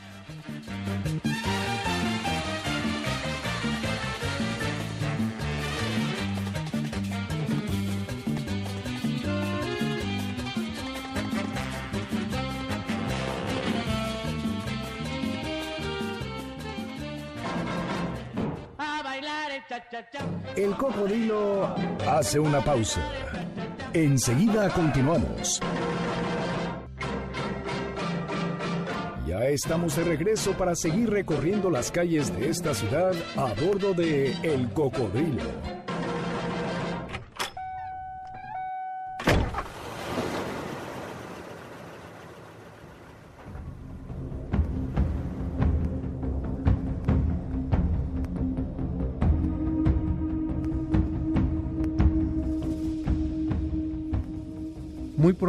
Cocodrilo 20.85 21.73
hace 22.07 22.39
una 22.39 22.63
pausa. 22.63 23.01
Enseguida 23.93 24.69
continuamos. 24.69 25.59
Ya 29.27 29.47
estamos 29.47 29.95
de 29.95 30.03
regreso 30.03 30.51
para 30.53 30.75
seguir 30.75 31.09
recorriendo 31.09 31.71
las 31.71 31.91
calles 31.91 32.35
de 32.37 32.49
esta 32.49 32.75
ciudad 32.75 33.13
a 33.35 33.53
bordo 33.59 33.93
de 33.93 34.33
El 34.43 34.69
Cocodrilo. 34.73 35.74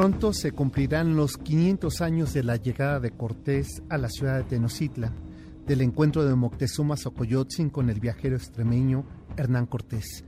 Pronto 0.06 0.32
se 0.32 0.52
cumplirán 0.52 1.16
los 1.16 1.36
500 1.36 2.00
años 2.00 2.32
de 2.32 2.44
la 2.44 2.54
llegada 2.54 3.00
de 3.00 3.10
Cortés 3.10 3.82
a 3.88 3.98
la 3.98 4.08
ciudad 4.08 4.36
de 4.36 4.44
Tenochtitlan, 4.44 5.12
del 5.66 5.80
encuentro 5.80 6.24
de 6.24 6.32
Moctezuma 6.36 6.96
Xocoyotzin 6.96 7.70
con 7.70 7.90
el 7.90 7.98
viajero 7.98 8.36
extremeño 8.36 9.04
Hernán 9.36 9.66
Cortés. 9.66 10.24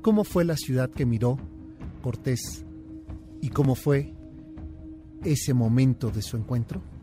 ¿Cómo 0.00 0.22
fue 0.22 0.44
la 0.44 0.56
ciudad 0.56 0.90
que 0.90 1.06
miró 1.06 1.38
Cortés 2.04 2.64
y 3.40 3.48
cómo 3.48 3.74
fue 3.74 4.14
ese 5.24 5.54
momento 5.54 6.12
de 6.12 6.22
su 6.22 6.36
encuentro? 6.36 6.93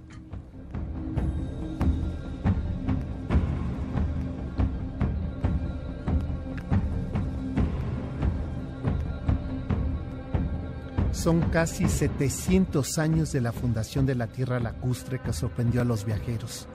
Son 11.22 11.40
casi 11.52 11.88
700 11.88 12.98
años 12.98 13.32
de 13.32 13.42
la 13.42 13.52
fundación 13.52 14.08
de 14.08 14.16
la 14.16 14.26
Tierra 14.26 14.60
Lacustre 14.60 15.22
que 15.22 15.34
sorprendió 15.34 15.82
a 15.82 15.86
los 15.86 16.04
viajeros. 16.04 16.68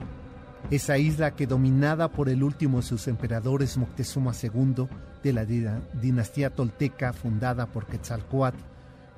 Esa 0.71 0.97
isla 0.97 1.35
que 1.35 1.47
dominada 1.47 2.07
por 2.07 2.29
el 2.29 2.41
último 2.41 2.77
de 2.77 2.83
sus 2.83 3.09
emperadores 3.09 3.75
Moctezuma 3.75 4.31
II 4.41 4.87
de 5.21 5.33
la 5.33 5.43
dinastía 5.43 6.49
tolteca 6.55 7.11
fundada 7.11 7.65
por 7.65 7.87
Quetzalcoatl, 7.87 8.63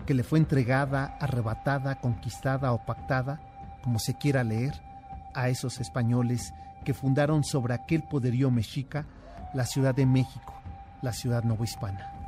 que 0.08 0.16
le 0.16 0.24
fue 0.24 0.40
entregada, 0.40 1.16
arrebatada, 1.22 2.00
conquistada 2.02 2.74
o 2.74 2.84
pactada, 2.84 3.40
como 3.84 4.00
se 4.00 4.18
quiera 4.18 4.44
leer, 4.44 4.82
a 5.36 5.50
esos 5.50 5.80
españoles 5.80 6.56
que 6.84 6.96
fundaron 6.96 7.44
sobre 7.44 7.76
aquel 7.76 8.02
poderío 8.02 8.50
mexica 8.50 9.06
la 9.54 9.68
Ciudad 9.68 9.94
de 9.94 10.08
México, 10.08 10.60
la 11.04 11.14
ciudad 11.14 11.44
novohispana. 11.44 12.19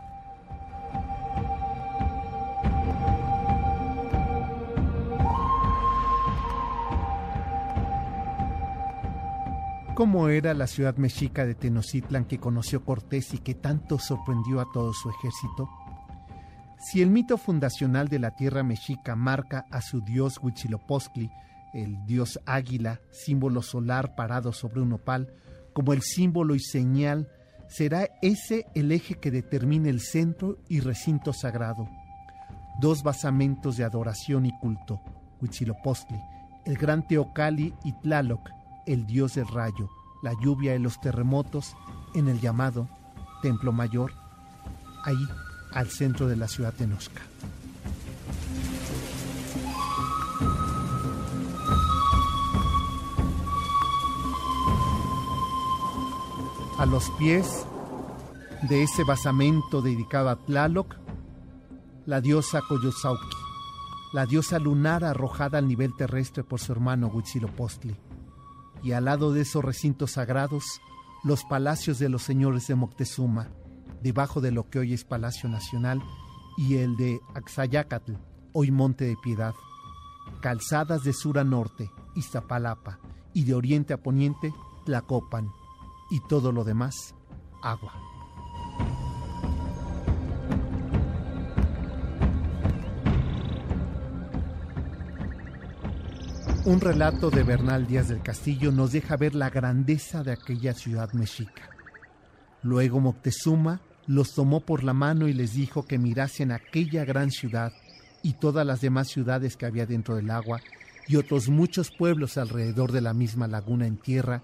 ¿Cómo 9.94 10.30
era 10.30 10.54
la 10.54 10.68
ciudad 10.68 10.96
mexica 10.96 11.46
de 11.46 11.54
Tenochtitlan 11.54 12.24
que 12.24 12.40
conoció 12.40 12.86
Cortés 12.86 13.34
y 13.34 13.40
que 13.40 13.56
tanto 13.56 14.00
sorprendió 14.00 14.62
a 14.62 14.72
todo 14.72 14.94
su 14.94 15.10
ejército? 15.10 15.70
Si 16.80 17.02
el 17.02 17.12
mito 17.12 17.38
fundacional 17.38 18.08
de 18.08 18.18
la 18.18 18.32
tierra 18.32 18.64
mexica 18.64 19.18
marca 19.18 19.66
a 19.70 19.82
su 19.82 20.00
dios 20.00 20.40
Huitzilopochtli, 20.42 21.30
el 21.74 22.06
dios 22.06 22.40
águila, 22.46 23.02
símbolo 23.12 23.62
solar 23.62 24.16
parado 24.16 24.54
sobre 24.54 24.80
un 24.80 24.94
opal, 24.94 25.34
como 25.74 25.92
el 25.92 26.02
símbolo 26.02 26.56
y 26.56 26.62
señal, 26.62 27.30
será 27.68 28.08
ese 28.22 28.68
el 28.74 28.94
eje 28.94 29.16
que 29.16 29.30
determine 29.30 29.90
el 29.90 30.00
centro 30.00 30.58
y 30.70 30.80
recinto 30.80 31.34
sagrado. 31.34 31.90
Dos 32.80 33.04
basamentos 33.04 33.76
de 33.76 33.84
adoración 33.84 34.46
y 34.46 34.58
culto, 34.58 35.02
Huitzilopochtli, 35.42 36.20
el 36.66 36.78
gran 36.78 37.06
Teocali 37.06 37.74
y 37.84 37.92
Tlaloc, 37.92 38.50
el 38.86 39.06
dios 39.06 39.36
del 39.36 39.48
rayo, 39.48 39.90
la 40.22 40.34
lluvia 40.42 40.76
y 40.76 40.80
los 40.80 41.00
terremotos 41.02 41.76
en 42.14 42.28
el 42.28 42.40
llamado 42.40 42.88
Templo 43.42 43.72
Mayor, 43.72 44.14
ahí 45.04 45.28
al 45.74 45.90
centro 45.90 46.28
de 46.28 46.36
la 46.36 46.48
ciudad 46.48 46.74
de 46.74 46.88
Nosca. 46.88 47.22
A 56.78 56.86
los 56.86 57.10
pies 57.12 57.66
de 58.64 58.84
ese 58.84 59.04
basamento 59.04 59.82
dedicado 59.82 60.30
a 60.30 60.36
Tlaloc, 60.36 60.96
la 62.06 62.22
diosa 62.22 62.62
Coyosauqui, 62.68 63.38
la 64.14 64.26
diosa 64.26 64.58
lunar 64.58 65.04
arrojada 65.04 65.60
al 65.60 65.68
nivel 65.68 65.96
terrestre 65.96 66.44
por 66.44 66.60
su 66.60 66.72
hermano 66.72 67.08
Huitzilopochtli 67.08 68.11
y 68.84 68.94
al 68.94 69.06
lado 69.06 69.32
de 69.32 69.42
esos 69.42 69.64
recintos 69.64 70.12
sagrados, 70.12 70.82
los 71.24 71.44
palacios 71.44 72.00
de 72.00 72.10
los 72.10 72.24
señores 72.24 72.68
de 72.68 72.76
Moctezuma, 72.76 73.50
debajo 74.02 74.42
de 74.42 74.52
lo 74.52 74.70
que 74.70 74.80
hoy 74.80 74.94
es 74.94 75.04
Palacio 75.04 75.50
Nacional, 75.50 76.02
y 76.58 76.78
el 76.78 76.98
de 76.98 77.20
Axayacatl, 77.36 78.14
hoy 78.54 78.72
Monte 78.72 79.06
de 79.06 79.16
Piedad, 79.22 79.54
calzadas 80.42 81.04
de 81.04 81.14
sur 81.14 81.40
a 81.40 81.44
norte, 81.44 81.90
Iztapalapa, 82.16 83.00
y 83.34 83.44
de 83.44 83.54
oriente 83.54 83.94
a 83.94 84.02
poniente, 84.02 84.54
Tlacopan, 84.86 85.50
y 86.10 86.20
todo 86.28 86.52
lo 86.52 86.64
demás, 86.64 87.16
agua. 87.62 88.11
Un 96.64 96.80
relato 96.80 97.32
de 97.32 97.42
Bernal 97.42 97.88
Díaz 97.88 98.10
del 98.10 98.22
Castillo 98.22 98.72
nos 98.72 98.92
deja 98.92 99.18
ver 99.18 99.34
la 99.34 99.50
grandeza 99.50 100.24
de 100.24 100.32
aquella 100.32 100.76
ciudad 100.76 101.12
mexica. 101.14 101.72
Luego 102.62 103.00
Moctezuma 103.00 103.82
los 104.06 104.36
tomó 104.36 104.60
por 104.60 104.84
la 104.84 104.94
mano 104.94 105.28
y 105.28 105.34
les 105.34 105.54
dijo 105.54 105.88
que 105.88 105.98
mirasen 105.98 106.52
aquella 106.52 107.04
gran 107.04 107.32
ciudad 107.32 107.74
y 108.22 108.34
todas 108.34 108.64
las 108.64 108.80
demás 108.80 109.08
ciudades 109.08 109.58
que 109.58 109.66
había 109.66 109.88
dentro 109.88 110.16
del 110.16 110.30
agua 110.30 110.62
y 111.08 111.16
otros 111.16 111.50
muchos 111.50 111.90
pueblos 111.90 112.38
alrededor 112.38 112.92
de 112.92 113.02
la 113.02 113.16
misma 113.16 113.48
laguna 113.48 113.88
en 113.88 113.98
tierra 113.98 114.44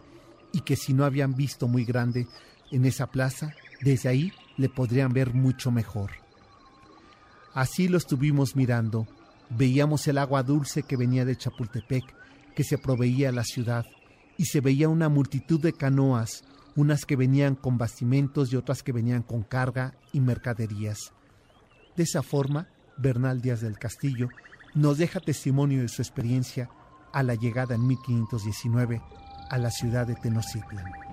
y 0.51 0.61
que 0.61 0.75
si 0.75 0.95
no 0.95 1.05
habían 1.05 1.35
visto 1.35 1.67
muy 1.67 1.85
grande 1.85 2.25
en 2.71 2.85
esa 2.85 3.11
plaza, 3.11 3.53
desde 3.81 4.09
ahí 4.09 4.33
le 4.57 4.69
podrían 4.69 5.13
ver 5.13 5.35
mucho 5.35 5.69
mejor. 5.69 6.09
Así 7.53 7.87
lo 7.87 7.99
estuvimos 7.99 8.55
mirando 8.55 9.07
Veíamos 9.49 10.07
el 10.07 10.17
agua 10.17 10.43
dulce 10.43 10.83
que 10.83 10.97
venía 10.97 11.25
de 11.25 11.35
Chapultepec, 11.35 12.03
que 12.55 12.63
se 12.63 12.77
proveía 12.77 13.29
a 13.29 13.31
la 13.33 13.43
ciudad, 13.43 13.85
y 14.37 14.45
se 14.45 14.61
veía 14.61 14.89
una 14.89 15.09
multitud 15.09 15.59
de 15.59 15.73
canoas, 15.73 16.43
unas 16.75 17.05
que 17.05 17.15
venían 17.15 17.55
con 17.55 17.77
bastimentos 17.77 18.51
y 18.51 18.55
otras 18.55 18.83
que 18.83 18.91
venían 18.91 19.23
con 19.23 19.43
carga 19.43 19.95
y 20.13 20.19
mercaderías. 20.19 21.11
De 21.95 22.03
esa 22.03 22.21
forma, 22.21 22.67
Bernal 22.97 23.41
Díaz 23.41 23.61
del 23.61 23.79
Castillo 23.79 24.29
nos 24.75 24.97
deja 24.97 25.19
testimonio 25.19 25.81
de 25.81 25.87
su 25.87 26.01
experiencia 26.01 26.69
a 27.13 27.23
la 27.23 27.35
llegada 27.35 27.75
en 27.75 27.87
1519 27.87 29.01
a 29.49 29.57
la 29.57 29.71
ciudad 29.71 30.05
de 30.05 30.15
Tenochtitlan. 30.15 31.06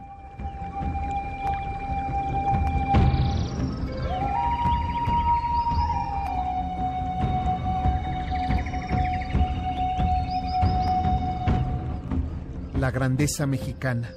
La 12.84 12.90
grandeza 12.90 13.46
mexicana, 13.46 14.10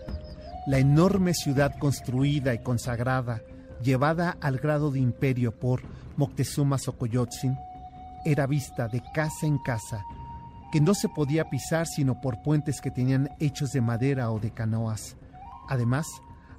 la 0.66 0.78
enorme 0.78 1.34
ciudad 1.34 1.80
construida 1.80 2.54
y 2.54 2.62
consagrada, 2.62 3.42
llevada 3.82 4.36
al 4.42 4.58
grado 4.58 4.92
de 4.92 5.00
imperio 5.00 5.58
por 5.58 5.84
Moctezuma 6.18 6.78
Xocoyotzin, 6.78 7.58
era 8.26 8.46
vista 8.46 8.90
de 8.90 9.02
casa 9.14 9.46
en 9.46 9.58
casa, 9.60 10.04
que 10.70 10.82
no 10.82 10.96
se 10.96 11.08
podía 11.08 11.50
pisar 11.50 11.88
sino 11.88 12.20
por 12.20 12.42
puentes 12.44 12.82
que 12.82 12.92
tenían 12.92 13.30
hechos 13.40 13.72
de 13.72 13.80
madera 13.80 14.32
o 14.32 14.40
de 14.42 14.52
canoas. 14.52 15.16
Además, 15.70 16.06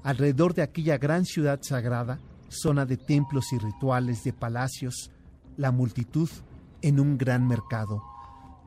alrededor 0.02 0.54
de 0.54 0.62
aquella 0.62 0.96
gran 0.96 1.26
ciudad 1.26 1.60
sagrada, 1.60 2.20
zona 2.48 2.86
de 2.86 2.96
templos 2.96 3.52
y 3.52 3.58
rituales, 3.58 4.24
de 4.24 4.32
palacios, 4.32 5.10
la 5.58 5.72
multitud 5.72 6.30
en 6.80 7.00
un 7.00 7.18
gran 7.18 7.46
mercado, 7.46 8.02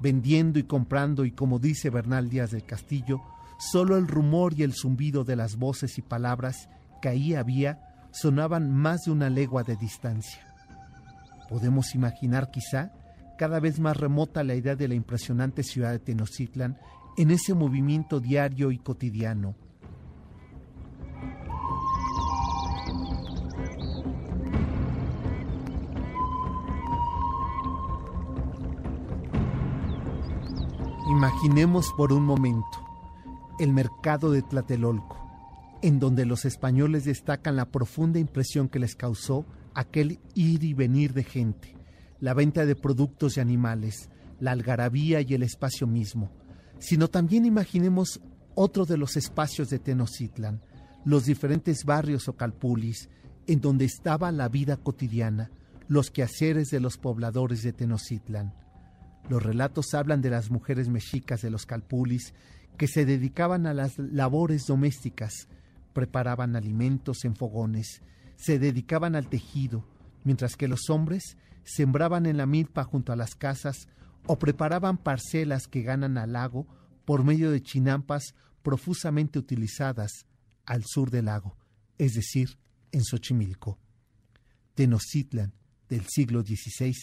vendiendo 0.02 0.60
y 0.60 0.64
comprando 0.64 1.26
y 1.26 1.32
como 1.32 1.60
dice 1.60 1.90
Bernal 1.90 2.30
Díaz 2.30 2.52
del 2.52 2.64
Castillo, 2.64 3.22
solo 3.58 3.98
el 3.98 4.08
rumor 4.08 4.54
y 4.58 4.64
el 4.64 4.74
zumbido 4.74 5.24
de 5.24 5.36
las 5.36 5.58
voces 5.58 5.98
y 5.98 6.02
palabras 6.02 6.70
que 7.02 7.10
ahí 7.10 7.36
había 7.36 8.08
sonaban 8.12 8.72
más 8.72 9.02
de 9.06 9.12
una 9.12 9.30
legua 9.30 9.64
de 9.64 9.76
distancia. 9.76 10.42
Podemos 11.50 11.96
imaginar 11.96 12.50
quizá 12.52 12.92
cada 13.38 13.60
vez 13.60 13.80
más 13.80 13.98
remota 13.98 14.44
la 14.44 14.56
idea 14.56 14.76
de 14.76 14.88
la 14.88 14.96
impresionante 14.96 15.64
ciudad 15.64 15.92
de 15.92 16.00
Tenochtitlan 16.00 16.78
en 17.18 17.32
ese 17.32 17.54
movimiento 17.54 18.20
diario 18.20 18.72
y 18.72 18.78
cotidiano. 18.78 19.56
Imaginemos 31.22 31.94
por 31.96 32.14
un 32.14 32.26
momento 32.26 32.80
el 33.60 33.74
mercado 33.74 34.32
de 34.32 34.42
Tlatelolco, 34.42 35.20
en 35.84 36.00
donde 36.00 36.26
los 36.26 36.46
españoles 36.46 37.06
destacan 37.06 37.56
la 37.56 37.70
profunda 37.70 38.18
impresión 38.18 38.68
que 38.68 38.80
les 38.80 38.96
causó 38.96 39.46
aquel 39.76 40.20
ir 40.34 40.64
y 40.64 40.74
venir 40.74 41.14
de 41.14 41.24
gente, 41.24 41.78
la 42.20 42.34
venta 42.34 42.66
de 42.66 42.76
productos 42.76 43.38
y 43.38 43.40
animales, 43.40 44.10
la 44.40 44.50
algarabía 44.50 45.22
y 45.22 45.36
el 45.36 45.44
espacio 45.44 45.86
mismo, 45.86 46.32
sino 46.80 47.08
también 47.08 47.46
imaginemos 47.46 48.20
otro 48.56 48.88
de 48.88 48.98
los 48.98 49.16
espacios 49.16 49.70
de 49.70 49.78
Tenochtitlan, 49.78 50.60
los 51.06 51.26
diferentes 51.26 51.86
barrios 51.86 52.28
o 52.30 52.34
calpulis, 52.34 53.12
en 53.46 53.62
donde 53.62 53.86
estaba 53.86 54.32
la 54.32 54.50
vida 54.50 54.76
cotidiana, 54.76 55.52
los 55.88 56.10
quehaceres 56.10 56.72
de 56.72 56.80
los 56.80 56.98
pobladores 56.98 57.62
de 57.62 57.74
Tenochtitlan. 57.74 58.56
Los 59.32 59.42
relatos 59.42 59.94
hablan 59.94 60.22
de 60.22 60.30
las 60.30 60.52
mujeres 60.52 60.90
mexicas 60.90 61.42
de 61.42 61.50
los 61.50 61.66
calpulis 61.66 62.34
que 62.78 62.90
se 62.90 63.06
dedicaban 63.06 63.66
a 63.66 63.74
las 63.74 63.98
labores 63.98 64.66
domésticas, 64.68 65.48
preparaban 65.94 66.58
alimentos 66.58 67.24
en 67.24 67.38
fogones, 67.38 68.02
se 68.36 68.60
dedicaban 68.60 69.16
al 69.16 69.30
tejido, 69.30 69.86
mientras 70.26 70.58
que 70.58 70.68
los 70.68 70.90
hombres 70.90 71.38
sembraban 71.64 72.26
en 72.26 72.36
la 72.36 72.46
milpa 72.46 72.84
junto 72.84 73.14
a 73.14 73.16
las 73.16 73.36
casas 73.36 73.88
o 74.28 74.38
preparaban 74.38 74.98
parcelas 74.98 75.70
que 75.70 75.82
ganan 75.82 76.18
al 76.18 76.34
lago 76.34 76.68
por 77.06 77.24
medio 77.24 77.52
de 77.52 77.64
chinampas 77.64 78.36
profusamente 78.64 79.40
utilizadas 79.40 80.26
al 80.66 80.84
sur 80.86 81.10
del 81.10 81.28
lago, 81.28 81.56
es 81.98 82.16
decir, 82.16 82.58
en 82.92 83.06
Xochimilco. 83.06 83.80
Tenochtitlan, 84.76 85.54
del 85.88 86.06
siglo 86.10 86.42
XVI, 86.42 86.94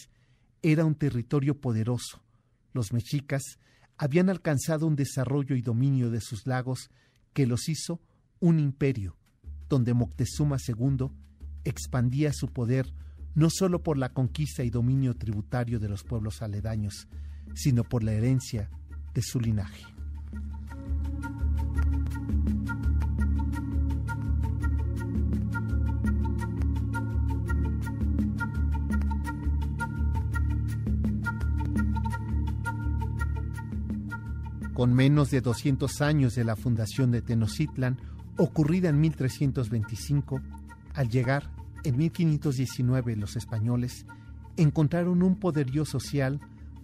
era 0.61 0.85
un 0.85 0.95
territorio 0.95 1.59
poderoso. 1.59 2.21
Los 2.73 2.93
mexicas 2.93 3.43
habían 3.97 4.29
alcanzado 4.29 4.87
un 4.87 4.95
desarrollo 4.95 5.55
y 5.55 5.61
dominio 5.61 6.09
de 6.09 6.21
sus 6.21 6.47
lagos 6.47 6.89
que 7.33 7.45
los 7.45 7.67
hizo 7.69 7.99
un 8.39 8.59
imperio, 8.59 9.17
donde 9.67 9.93
Moctezuma 9.93 10.57
II 10.65 11.07
expandía 11.63 12.31
su 12.33 12.47
poder 12.47 12.93
no 13.35 13.49
solo 13.49 13.83
por 13.83 13.97
la 13.97 14.09
conquista 14.13 14.63
y 14.63 14.69
dominio 14.69 15.15
tributario 15.15 15.79
de 15.79 15.89
los 15.89 16.03
pueblos 16.03 16.41
aledaños, 16.41 17.07
sino 17.53 17.83
por 17.83 18.03
la 18.03 18.13
herencia 18.13 18.69
de 19.13 19.21
su 19.21 19.39
linaje. 19.39 19.98
Con 34.79 34.93
menos 34.93 35.29
de 35.29 35.41
200 35.41 35.99
años 35.99 36.35
de 36.35 36.45
la 36.45 36.55
fundación 36.55 37.11
de 37.11 37.21
Tenochtitlan, 37.21 37.97
ocurrida 38.37 38.87
en 38.87 39.01
1325, 39.01 40.39
al 40.93 41.09
llegar 41.09 41.51
en 41.83 41.97
1519 41.97 43.17
los 43.17 43.35
españoles 43.35 44.05
encontraron 44.55 45.21
un 45.21 45.37
poderío 45.37 45.83
social, 45.83 46.39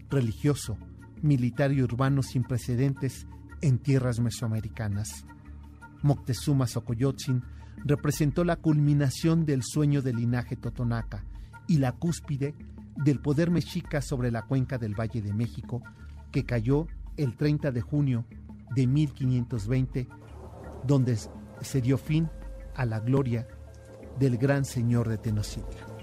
religioso, 0.09 0.77
militar 1.21 1.71
y 1.71 1.83
urbano 1.83 2.21
sin 2.21 2.43
precedentes 2.43 3.27
en 3.61 3.79
tierras 3.79 4.19
mesoamericanas. 4.19 5.25
Moctezuma 6.01 6.67
Xocoyotzin 6.67 7.43
representó 7.77 8.43
la 8.43 8.57
culminación 8.57 9.45
del 9.45 9.63
sueño 9.63 10.01
del 10.01 10.17
linaje 10.17 10.57
totonaca 10.57 11.23
y 11.65 11.77
la 11.77 11.93
cúspide 11.93 12.55
del 12.97 13.21
poder 13.21 13.51
mexica 13.51 14.01
sobre 14.01 14.31
la 14.31 14.41
cuenca 14.41 14.77
del 14.77 14.99
Valle 14.99 15.21
de 15.21 15.33
México, 15.33 15.81
que 16.33 16.43
cayó 16.43 16.87
el 17.17 17.35
30 17.35 17.71
de 17.71 17.81
junio 17.81 18.25
de 18.75 18.87
1520, 18.87 20.07
donde 20.85 21.17
se 21.61 21.81
dio 21.81 21.97
fin 21.97 22.29
a 22.75 22.85
la 22.85 22.99
gloria 22.99 23.47
del 24.19 24.37
gran 24.37 24.65
señor 24.65 25.09
de 25.09 25.17
Tenochtitlan. 25.17 25.95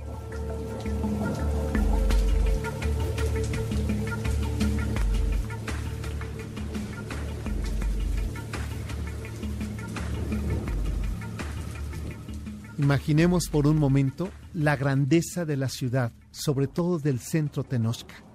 Imaginemos 12.78 13.48
por 13.48 13.68
un 13.68 13.78
momento 13.78 14.28
la 14.54 14.74
grandeza 14.74 15.44
de 15.44 15.56
la 15.56 15.68
ciudad, 15.68 16.12
sobre 16.32 16.66
todo 16.66 16.98
del 16.98 17.20
centro 17.20 17.62
Tenochca. 17.62 18.31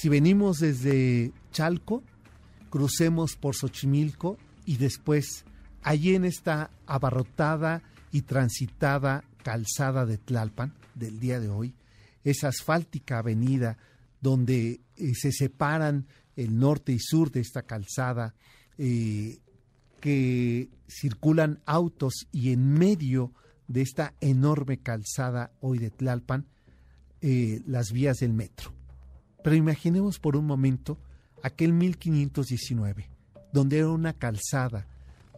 Si 0.00 0.08
venimos 0.08 0.60
desde 0.60 1.32
Chalco, 1.50 2.04
crucemos 2.70 3.34
por 3.34 3.56
Xochimilco 3.56 4.38
y 4.64 4.76
después, 4.76 5.44
allí 5.82 6.14
en 6.14 6.24
esta 6.24 6.70
abarrotada 6.86 7.82
y 8.12 8.22
transitada 8.22 9.24
calzada 9.42 10.06
de 10.06 10.16
Tlalpan 10.16 10.72
del 10.94 11.18
día 11.18 11.40
de 11.40 11.48
hoy, 11.48 11.74
esa 12.22 12.46
asfáltica 12.46 13.18
avenida 13.18 13.76
donde 14.20 14.82
eh, 14.94 15.14
se 15.14 15.32
separan 15.32 16.06
el 16.36 16.56
norte 16.60 16.92
y 16.92 17.00
sur 17.00 17.32
de 17.32 17.40
esta 17.40 17.62
calzada, 17.62 18.36
eh, 18.78 19.40
que 20.00 20.70
circulan 20.86 21.60
autos 21.66 22.28
y 22.30 22.52
en 22.52 22.72
medio 22.72 23.32
de 23.66 23.82
esta 23.82 24.14
enorme 24.20 24.78
calzada 24.78 25.50
hoy 25.58 25.78
de 25.78 25.90
Tlalpan, 25.90 26.46
eh, 27.20 27.62
las 27.66 27.90
vías 27.90 28.18
del 28.18 28.32
metro. 28.32 28.77
Pero 29.42 29.56
imaginemos 29.56 30.18
por 30.18 30.36
un 30.36 30.46
momento 30.46 30.98
aquel 31.42 31.72
1519, 31.72 33.10
donde 33.52 33.78
era 33.78 33.88
una 33.88 34.12
calzada 34.12 34.86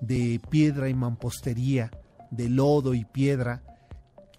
de 0.01 0.41
piedra 0.51 0.89
y 0.89 0.95
mampostería, 0.95 1.91
de 2.31 2.49
lodo 2.49 2.95
y 2.95 3.05
piedra, 3.05 3.63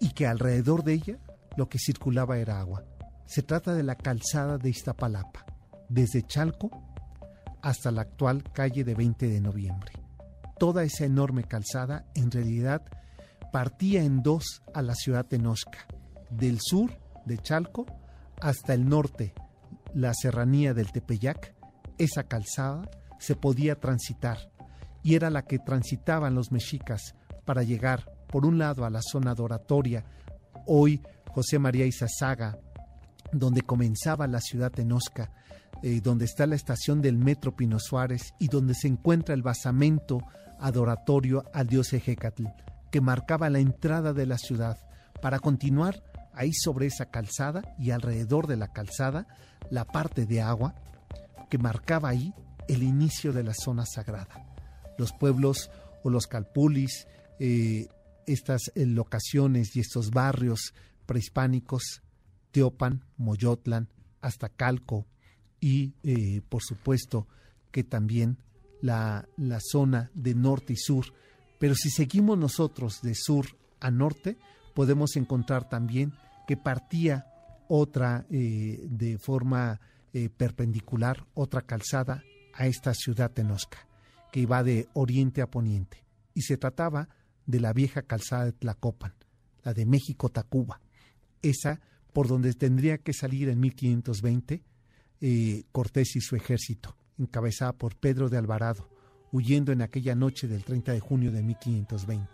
y 0.00 0.10
que 0.10 0.26
alrededor 0.26 0.82
de 0.82 0.94
ella 0.94 1.18
lo 1.56 1.68
que 1.68 1.78
circulaba 1.78 2.38
era 2.38 2.58
agua. 2.58 2.84
Se 3.26 3.42
trata 3.42 3.74
de 3.74 3.82
la 3.82 3.94
calzada 3.94 4.58
de 4.58 4.70
Iztapalapa, 4.70 5.46
desde 5.88 6.22
Chalco 6.22 6.70
hasta 7.62 7.90
la 7.92 8.02
actual 8.02 8.42
calle 8.52 8.82
de 8.84 8.94
20 8.94 9.28
de 9.28 9.40
noviembre. 9.40 9.92
Toda 10.58 10.82
esa 10.82 11.04
enorme 11.04 11.44
calzada 11.44 12.04
en 12.14 12.30
realidad 12.30 12.82
partía 13.52 14.02
en 14.02 14.22
dos 14.22 14.62
a 14.74 14.82
la 14.82 14.94
ciudad 14.94 15.26
de 15.28 15.38
Nosca, 15.38 15.86
del 16.30 16.58
sur 16.60 16.90
de 17.24 17.38
Chalco 17.38 17.86
hasta 18.40 18.74
el 18.74 18.88
norte, 18.88 19.34
la 19.94 20.14
serranía 20.14 20.74
del 20.74 20.92
Tepeyac, 20.92 21.54
esa 21.98 22.24
calzada 22.24 22.90
se 23.18 23.36
podía 23.36 23.78
transitar 23.78 24.50
y 25.02 25.14
era 25.14 25.30
la 25.30 25.42
que 25.42 25.58
transitaban 25.58 26.34
los 26.34 26.52
mexicas 26.52 27.14
para 27.44 27.62
llegar, 27.62 28.12
por 28.28 28.46
un 28.46 28.58
lado, 28.58 28.84
a 28.84 28.90
la 28.90 29.02
zona 29.02 29.34
doratoria, 29.34 30.04
hoy 30.66 31.02
José 31.28 31.58
María 31.58 31.86
Izazaga, 31.86 32.58
donde 33.32 33.62
comenzaba 33.62 34.26
la 34.26 34.40
ciudad 34.40 34.72
de 34.72 34.84
Nosca, 34.84 35.32
eh, 35.82 36.00
donde 36.00 36.26
está 36.26 36.46
la 36.46 36.54
estación 36.54 37.00
del 37.02 37.18
Metro 37.18 37.56
Pino 37.56 37.78
Suárez 37.78 38.34
y 38.38 38.48
donde 38.48 38.74
se 38.74 38.88
encuentra 38.88 39.34
el 39.34 39.42
basamento 39.42 40.20
adoratorio 40.60 41.44
al 41.52 41.66
dios 41.66 41.92
Ejecatl, 41.92 42.46
que 42.90 43.00
marcaba 43.00 43.50
la 43.50 43.58
entrada 43.58 44.12
de 44.12 44.26
la 44.26 44.38
ciudad, 44.38 44.78
para 45.20 45.38
continuar 45.38 46.02
ahí 46.34 46.52
sobre 46.52 46.86
esa 46.86 47.06
calzada 47.06 47.74
y 47.78 47.90
alrededor 47.90 48.46
de 48.46 48.56
la 48.56 48.72
calzada 48.72 49.26
la 49.70 49.84
parte 49.84 50.26
de 50.26 50.40
agua 50.40 50.74
que 51.50 51.58
marcaba 51.58 52.08
ahí 52.08 52.34
el 52.68 52.82
inicio 52.82 53.32
de 53.32 53.42
la 53.42 53.54
zona 53.54 53.84
sagrada. 53.86 54.54
Los 54.98 55.12
pueblos 55.12 55.70
o 56.02 56.10
los 56.10 56.26
calpulis, 56.26 57.06
eh, 57.38 57.88
estas 58.26 58.70
eh, 58.74 58.86
locaciones 58.86 59.76
y 59.76 59.80
estos 59.80 60.10
barrios 60.10 60.74
prehispánicos, 61.06 62.02
Teopan, 62.50 63.04
Moyotlan, 63.16 63.88
hasta 64.20 64.48
Calco 64.48 65.06
y 65.60 65.94
eh, 66.02 66.42
por 66.48 66.62
supuesto 66.62 67.26
que 67.70 67.84
también 67.84 68.38
la, 68.80 69.28
la 69.36 69.58
zona 69.60 70.10
de 70.14 70.34
norte 70.34 70.74
y 70.74 70.76
sur. 70.76 71.06
Pero 71.58 71.74
si 71.74 71.90
seguimos 71.90 72.38
nosotros 72.38 73.00
de 73.02 73.14
sur 73.14 73.46
a 73.80 73.90
norte, 73.90 74.38
podemos 74.74 75.16
encontrar 75.16 75.68
también 75.68 76.12
que 76.46 76.56
partía 76.56 77.26
otra 77.68 78.26
de 78.28 79.18
forma 79.18 79.80
perpendicular, 80.36 81.24
otra 81.34 81.62
calzada 81.62 82.22
a 82.52 82.66
esta 82.66 82.92
ciudad 82.94 83.30
tenosca, 83.30 83.86
que 84.30 84.40
iba 84.40 84.62
de 84.62 84.88
oriente 84.92 85.40
a 85.40 85.50
poniente, 85.50 86.04
y 86.34 86.42
se 86.42 86.56
trataba 86.56 87.08
de 87.46 87.60
la 87.60 87.72
vieja 87.72 88.02
calzada 88.02 88.46
de 88.46 88.52
Tlacopan, 88.52 89.14
la 89.62 89.74
de 89.74 89.86
México-Tacuba, 89.86 90.80
esa 91.42 91.80
por 92.12 92.28
donde 92.28 92.52
tendría 92.52 92.98
que 92.98 93.12
salir 93.12 93.48
en 93.48 93.60
1520 93.60 94.62
eh, 95.20 95.64
Cortés 95.72 96.16
y 96.16 96.20
su 96.20 96.36
ejército, 96.36 96.96
encabezada 97.18 97.72
por 97.72 97.96
Pedro 97.96 98.28
de 98.28 98.38
Alvarado, 98.38 98.90
huyendo 99.30 99.72
en 99.72 99.80
aquella 99.80 100.14
noche 100.14 100.48
del 100.48 100.64
30 100.64 100.92
de 100.92 101.00
junio 101.00 101.32
de 101.32 101.42
1520. 101.42 102.28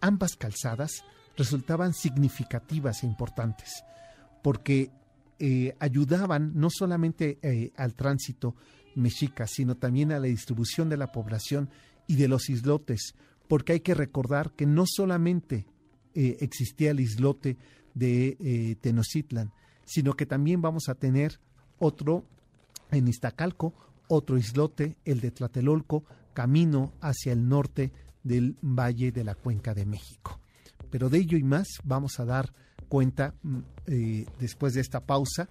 Ambas 0.00 0.36
calzadas 0.36 1.04
resultaban 1.40 1.94
significativas 1.94 3.02
e 3.02 3.06
importantes, 3.06 3.82
porque 4.42 4.90
eh, 5.38 5.74
ayudaban 5.80 6.52
no 6.54 6.68
solamente 6.68 7.38
eh, 7.40 7.72
al 7.76 7.94
tránsito, 7.94 8.54
mexicas, 8.94 9.52
sino 9.54 9.76
también 9.76 10.12
a 10.12 10.18
la 10.18 10.26
distribución 10.26 10.90
de 10.90 10.98
la 10.98 11.12
población 11.12 11.70
y 12.06 12.16
de 12.16 12.28
los 12.28 12.50
islotes, 12.50 13.14
porque 13.48 13.72
hay 13.72 13.80
que 13.80 13.94
recordar 13.94 14.50
que 14.50 14.66
no 14.66 14.84
solamente 14.86 15.64
eh, 16.14 16.36
existía 16.40 16.90
el 16.90 17.00
islote 17.00 17.56
de 17.94 18.76
Tenochtitlan, 18.82 19.52
sino 19.86 20.12
que 20.12 20.26
también 20.26 20.60
vamos 20.60 20.88
a 20.88 20.94
tener 20.94 21.40
otro 21.78 22.26
en 22.90 23.08
Iztacalco, 23.08 23.72
otro 24.08 24.36
islote, 24.36 24.96
el 25.04 25.20
de 25.20 25.30
Tlatelolco, 25.30 26.04
camino 26.34 26.92
hacia 27.00 27.32
el 27.32 27.48
norte 27.48 27.92
del 28.22 28.56
Valle 28.60 29.10
de 29.10 29.24
la 29.24 29.34
Cuenca 29.34 29.72
de 29.72 29.86
México. 29.86 30.39
Pero 30.90 31.08
de 31.08 31.18
ello 31.18 31.38
y 31.38 31.42
más 31.42 31.66
vamos 31.84 32.20
a 32.20 32.24
dar 32.24 32.52
cuenta 32.88 33.34
mm, 33.42 33.58
eh, 33.86 34.26
después 34.38 34.74
de 34.74 34.80
esta 34.80 35.00
pausa, 35.00 35.48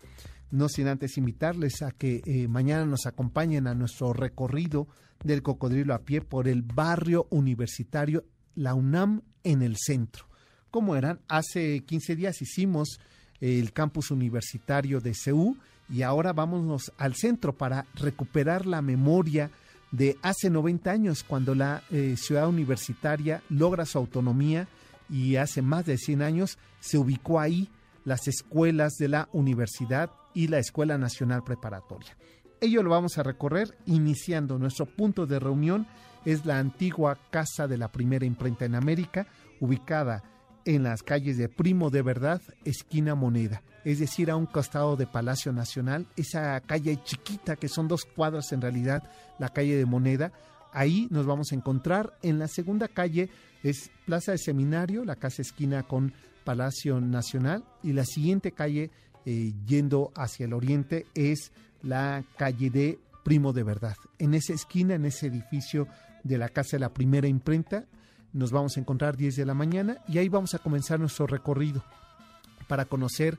no 0.52 0.68
sin 0.70 0.88
antes 0.88 1.18
invitarles 1.18 1.82
a 1.82 1.92
que 1.92 2.22
eh, 2.26 2.48
mañana 2.48 2.86
nos 2.86 3.06
acompañen 3.06 3.68
a 3.68 3.76
nuestro 3.76 4.14
recorrido 4.14 4.88
del 5.24 5.42
cocodrilo 5.42 5.94
a 5.94 6.00
pie 6.00 6.22
por 6.22 6.48
el 6.48 6.62
barrio 6.62 7.28
universitario, 7.30 8.26
la 8.56 8.74
UNAM 8.74 9.22
en 9.44 9.62
el 9.62 9.78
centro. 9.78 10.26
¿Cómo 10.72 10.96
eran? 10.96 11.20
Hace 11.28 11.82
15 11.82 12.16
días 12.16 12.42
hicimos 12.42 13.00
el 13.40 13.74
campus 13.74 14.12
universitario 14.12 15.00
de 15.00 15.14
CEU 15.14 15.58
y 15.90 16.04
ahora 16.04 16.34
vámonos 16.34 16.92
al 16.98 17.16
centro 17.16 17.58
para 17.58 17.86
recuperar 17.96 18.66
la 18.66 18.82
memoria 18.82 19.50
de 19.92 20.18
hace 20.22 20.50
90 20.50 20.92
años, 20.92 21.24
cuando 21.24 21.56
la 21.56 21.84
eh, 21.90 22.16
ciudad 22.16 22.48
universitaria 22.48 23.42
logra 23.50 23.86
su 23.86 23.98
autonomía 23.98 24.68
y 25.10 25.36
hace 25.38 25.62
más 25.62 25.86
de 25.86 25.98
100 25.98 26.22
años 26.22 26.58
se 26.80 26.98
ubicó 26.98 27.40
ahí 27.40 27.70
las 28.06 28.28
escuelas 28.28 28.94
de 28.98 29.08
la 29.08 29.30
universidad 29.34 30.12
y 30.34 30.48
la 30.48 30.60
Escuela 30.60 30.98
Nacional 30.98 31.44
Preparatoria. 31.44 32.18
Ello 32.62 32.84
lo 32.84 32.90
vamos 32.90 33.18
a 33.18 33.24
recorrer 33.24 33.78
iniciando 33.86 34.60
nuestro 34.60 34.86
punto 34.86 35.26
de 35.26 35.40
reunión 35.40 35.88
es 36.26 36.46
la 36.46 36.60
antigua 36.60 37.18
Casa 37.32 37.68
de 37.68 37.78
la 37.78 37.92
Primera 37.92 38.26
Imprenta 38.26 38.66
en 38.66 38.76
América, 38.76 39.28
ubicada 39.60 40.24
en 40.66 40.84
las 40.84 41.04
calles 41.04 41.38
de 41.38 41.50
Primo 41.50 41.90
de 41.90 42.02
Verdad, 42.02 42.42
esquina 42.66 43.16
Moneda, 43.16 43.64
es 43.86 44.00
decir, 44.00 44.30
a 44.30 44.36
un 44.36 44.46
costado 44.46 44.96
de 44.96 45.08
Palacio 45.08 45.54
Nacional, 45.54 46.08
esa 46.16 46.60
calle 46.62 47.00
chiquita 47.04 47.56
que 47.56 47.70
son 47.70 47.88
dos 47.88 48.06
cuadras 48.06 48.52
en 48.52 48.62
realidad, 48.62 49.04
la 49.40 49.50
calle 49.50 49.78
de 49.78 49.86
Moneda, 49.86 50.32
ahí 50.74 51.08
nos 51.10 51.26
vamos 51.26 51.52
a 51.52 51.56
encontrar. 51.56 52.18
En 52.22 52.40
la 52.40 52.48
segunda 52.48 52.88
calle 52.88 53.30
es 53.64 53.92
Plaza 54.06 54.32
de 54.32 54.38
Seminario, 54.38 55.06
la 55.06 55.16
casa 55.16 55.42
esquina 55.42 55.84
con 55.84 56.14
Palacio 56.44 57.00
Nacional, 57.02 57.64
y 57.84 57.94
la 57.94 58.06
siguiente 58.06 58.52
calle 58.52 58.92
eh, 59.26 59.54
yendo 59.66 60.12
hacia 60.16 60.46
el 60.46 60.54
oriente 60.54 61.06
es 61.14 61.52
la 61.82 62.24
calle 62.38 62.70
de 62.70 63.00
Primo 63.24 63.54
de 63.54 63.64
Verdad. 63.64 63.96
En 64.18 64.34
esa 64.34 64.54
esquina, 64.54 64.96
en 64.96 65.06
ese 65.06 65.28
edificio 65.28 65.88
de 66.24 66.38
la 66.38 66.50
Casa 66.50 66.78
de 66.78 66.80
la 66.82 66.94
Primera 66.94 67.28
Imprenta, 67.28 67.86
nos 68.34 68.52
vamos 68.52 68.78
a 68.78 68.80
encontrar 68.80 69.18
10 69.18 69.36
de 69.36 69.46
la 69.46 69.54
mañana 69.54 69.98
y 70.08 70.18
ahí 70.18 70.30
vamos 70.30 70.54
a 70.54 70.60
comenzar 70.60 71.00
nuestro 71.00 71.28
recorrido 71.28 71.84
para 72.68 72.86
conocer 72.86 73.38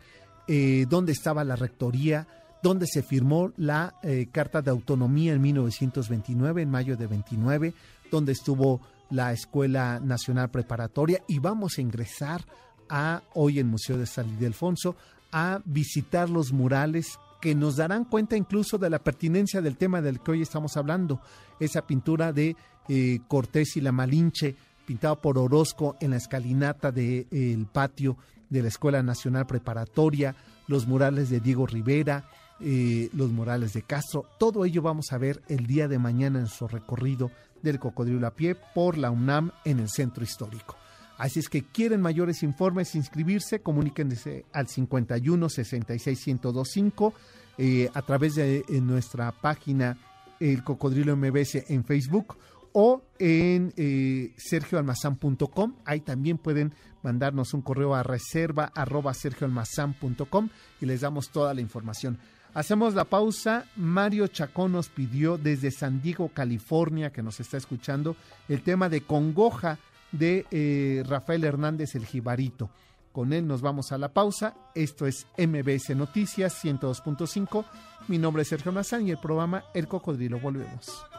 eh, 0.48 0.86
dónde 0.88 1.12
estaba 1.12 1.44
la 1.44 1.56
rectoría, 1.56 2.26
dónde 2.62 2.86
se 2.86 3.02
firmó 3.02 3.52
la 3.56 3.94
eh, 4.02 4.28
Carta 4.32 4.62
de 4.62 4.70
Autonomía 4.70 5.32
en 5.32 5.40
1929, 5.40 6.62
en 6.62 6.70
mayo 6.70 6.96
de 6.96 7.06
29, 7.06 7.74
donde 8.10 8.32
estuvo 8.32 8.80
la 9.10 9.32
Escuela 9.32 10.00
Nacional 10.00 10.50
Preparatoria 10.50 11.22
y 11.26 11.38
vamos 11.38 11.78
a 11.78 11.80
ingresar 11.80 12.44
a 12.88 13.22
hoy 13.34 13.58
en 13.58 13.68
Museo 13.68 13.98
de 13.98 14.06
San 14.06 14.28
Ildefonso 14.28 14.96
a 15.32 15.60
visitar 15.64 16.28
los 16.28 16.52
murales 16.52 17.18
que 17.40 17.54
nos 17.54 17.76
darán 17.76 18.04
cuenta 18.04 18.36
incluso 18.36 18.78
de 18.78 18.90
la 18.90 18.98
pertinencia 18.98 19.62
del 19.62 19.76
tema 19.76 20.02
del 20.02 20.20
que 20.20 20.32
hoy 20.32 20.42
estamos 20.42 20.76
hablando, 20.76 21.20
esa 21.58 21.86
pintura 21.86 22.32
de 22.32 22.56
eh, 22.88 23.20
Cortés 23.28 23.76
y 23.76 23.80
la 23.80 23.92
Malinche, 23.92 24.54
pintado 24.86 25.20
por 25.20 25.38
Orozco 25.38 25.96
en 26.00 26.10
la 26.10 26.16
escalinata 26.16 26.92
del 26.92 27.66
patio 27.72 28.16
de 28.48 28.62
la 28.62 28.68
Escuela 28.68 29.02
Nacional 29.02 29.46
Preparatoria, 29.46 30.34
los 30.66 30.86
murales 30.86 31.30
de 31.30 31.40
Diego 31.40 31.66
Rivera, 31.66 32.28
eh, 32.60 33.08
los 33.14 33.30
murales 33.30 33.72
de 33.72 33.82
Castro, 33.82 34.26
todo 34.38 34.66
ello 34.66 34.82
vamos 34.82 35.12
a 35.12 35.18
ver 35.18 35.40
el 35.48 35.66
día 35.66 35.88
de 35.88 35.98
mañana 35.98 36.40
en 36.40 36.46
su 36.46 36.68
recorrido 36.68 37.30
del 37.62 37.78
cocodrilo 37.78 38.26
a 38.26 38.34
pie 38.34 38.54
por 38.54 38.98
la 38.98 39.10
UNAM 39.10 39.52
en 39.64 39.80
el 39.80 39.88
centro 39.88 40.24
histórico. 40.24 40.76
Así 41.18 41.40
es 41.40 41.48
que 41.48 41.62
quieren 41.62 42.00
mayores 42.00 42.42
informes, 42.42 42.94
inscribirse, 42.94 43.60
comuníquense 43.60 44.46
al 44.52 44.68
51 44.68 45.48
66 45.50 46.26
1025 46.26 47.14
eh, 47.58 47.90
a 47.92 48.02
través 48.02 48.36
de 48.36 48.64
nuestra 48.80 49.30
página 49.32 49.98
El 50.40 50.64
Cocodrilo 50.64 51.14
MBS 51.16 51.64
en 51.68 51.84
Facebook 51.84 52.38
o 52.72 53.02
en 53.18 53.74
eh, 53.76 54.32
sergioalmazán.com. 54.38 55.74
Ahí 55.84 56.00
también 56.00 56.38
pueden 56.38 56.72
mandarnos 57.02 57.52
un 57.52 57.62
correo 57.62 57.94
a 57.94 58.02
reserva 58.02 58.72
arroba 58.74 59.12
sergioalmazán.com 59.12 60.48
y 60.80 60.86
les 60.86 61.02
damos 61.02 61.30
toda 61.30 61.52
la 61.52 61.60
información. 61.60 62.18
Hacemos 62.54 62.94
la 62.94 63.04
pausa. 63.04 63.64
Mario 63.76 64.26
Chacón 64.26 64.72
nos 64.72 64.88
pidió 64.88 65.38
desde 65.38 65.70
San 65.70 66.02
Diego, 66.02 66.30
California, 66.34 67.10
que 67.10 67.22
nos 67.22 67.38
está 67.40 67.56
escuchando, 67.56 68.16
el 68.48 68.62
tema 68.62 68.88
de 68.88 69.02
Congoja 69.02 69.78
de 70.12 70.46
eh, 70.50 71.04
Rafael 71.06 71.44
Hernández 71.44 71.94
el 71.94 72.06
Jibarito. 72.06 72.70
Con 73.12 73.32
él 73.32 73.46
nos 73.46 73.60
vamos 73.60 73.92
a 73.92 73.98
la 73.98 74.08
pausa. 74.08 74.54
Esto 74.74 75.06
es 75.06 75.26
MBS 75.36 75.96
Noticias 75.96 76.64
102.5. 76.64 77.64
Mi 78.08 78.18
nombre 78.18 78.42
es 78.42 78.48
Sergio 78.48 78.72
Mazán 78.72 79.06
y 79.06 79.10
el 79.10 79.18
programa 79.18 79.64
El 79.74 79.88
Cocodrilo. 79.88 80.38
Volvemos. 80.38 81.09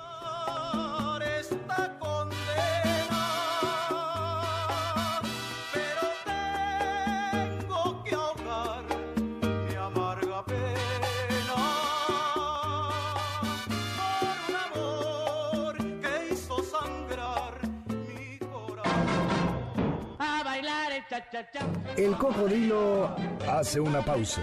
El 21.97 22.17
cocodrilo 22.17 23.15
hace 23.49 23.79
una 23.79 24.01
pausa. 24.03 24.41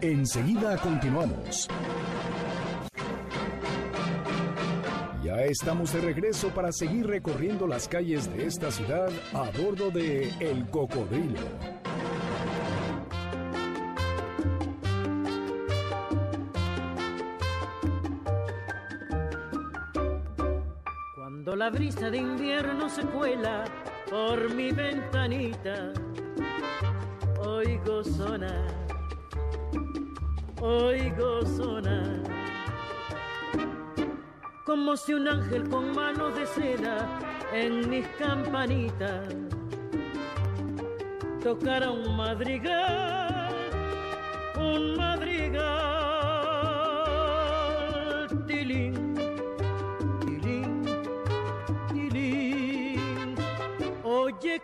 Enseguida 0.00 0.76
continuamos. 0.78 1.68
Ya 5.22 5.42
estamos 5.42 5.92
de 5.92 6.00
regreso 6.00 6.48
para 6.48 6.72
seguir 6.72 7.06
recorriendo 7.06 7.66
las 7.66 7.88
calles 7.88 8.32
de 8.32 8.46
esta 8.46 8.70
ciudad 8.70 9.10
a 9.34 9.50
bordo 9.60 9.90
de 9.90 10.32
El 10.40 10.70
Cocodrilo. 10.70 11.40
Cuando 21.16 21.56
la 21.56 21.70
brisa 21.70 22.08
de 22.08 22.18
invierno 22.18 22.88
se 22.88 23.02
cuela 23.02 23.64
por 24.10 24.54
mi 24.54 24.72
ventanita 24.72 25.92
oigo 27.40 28.02
sonar, 28.02 28.72
oigo 30.60 31.44
sonar, 31.44 32.22
como 34.64 34.96
si 34.96 35.14
un 35.14 35.28
ángel 35.28 35.68
con 35.68 35.94
manos 35.94 36.34
de 36.34 36.46
seda 36.46 37.06
en 37.52 37.88
mis 37.88 38.06
campanitas 38.18 39.34
tocara 41.42 41.90
un 41.90 42.16
madrigal, 42.16 43.54
un 44.56 44.96
madrigal, 44.96 45.97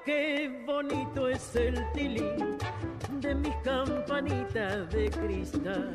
qué 0.04 0.62
bonito 0.66 1.28
es 1.28 1.56
el 1.56 1.80
tilín 1.92 2.58
de 3.20 3.34
mis 3.34 3.54
campanitas 3.62 4.90
de 4.90 5.10
cristal. 5.10 5.94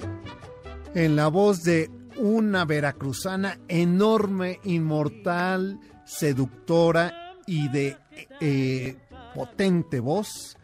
En 0.93 1.15
la 1.15 1.28
voz 1.28 1.63
de 1.63 1.89
una 2.17 2.65
veracruzana 2.65 3.60
enorme, 3.67 4.60
inmortal, 4.63 5.80
seductora 6.06 7.36
y 7.45 7.69
de 7.69 7.98
eh, 8.41 8.98
potente 9.36 10.00
voz, 10.00 10.58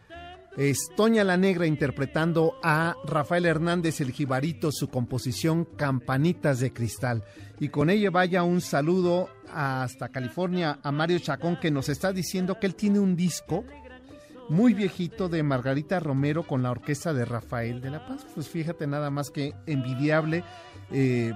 es 0.56 0.88
Toña 0.96 1.22
la 1.22 1.36
Negra 1.36 1.66
interpretando 1.66 2.58
a 2.62 2.94
Rafael 3.04 3.44
Hernández 3.44 4.00
el 4.00 4.12
Jibarito 4.12 4.72
su 4.72 4.88
composición 4.88 5.66
Campanitas 5.76 6.60
de 6.60 6.72
Cristal. 6.72 7.24
Y 7.60 7.68
con 7.68 7.90
ella 7.90 8.10
vaya 8.10 8.42
un 8.42 8.60
saludo 8.60 9.28
hasta 9.52 10.08
California 10.08 10.78
a 10.82 10.92
Mario 10.92 11.18
Chacón 11.18 11.58
que 11.60 11.70
nos 11.70 11.88
está 11.88 12.12
diciendo 12.12 12.58
que 12.58 12.66
él 12.66 12.74
tiene 12.74 12.98
un 13.00 13.16
disco 13.16 13.64
muy 14.48 14.74
viejito 14.74 15.28
de 15.28 15.42
Margarita 15.42 16.00
Romero 16.00 16.44
con 16.46 16.62
la 16.62 16.70
orquesta 16.70 17.12
de 17.12 17.24
Rafael 17.24 17.80
de 17.80 17.90
la 17.90 18.06
Paz. 18.06 18.26
Pues 18.34 18.48
fíjate 18.48 18.86
nada 18.86 19.10
más 19.10 19.30
que 19.30 19.52
envidiable. 19.66 20.42
Eh, 20.90 21.32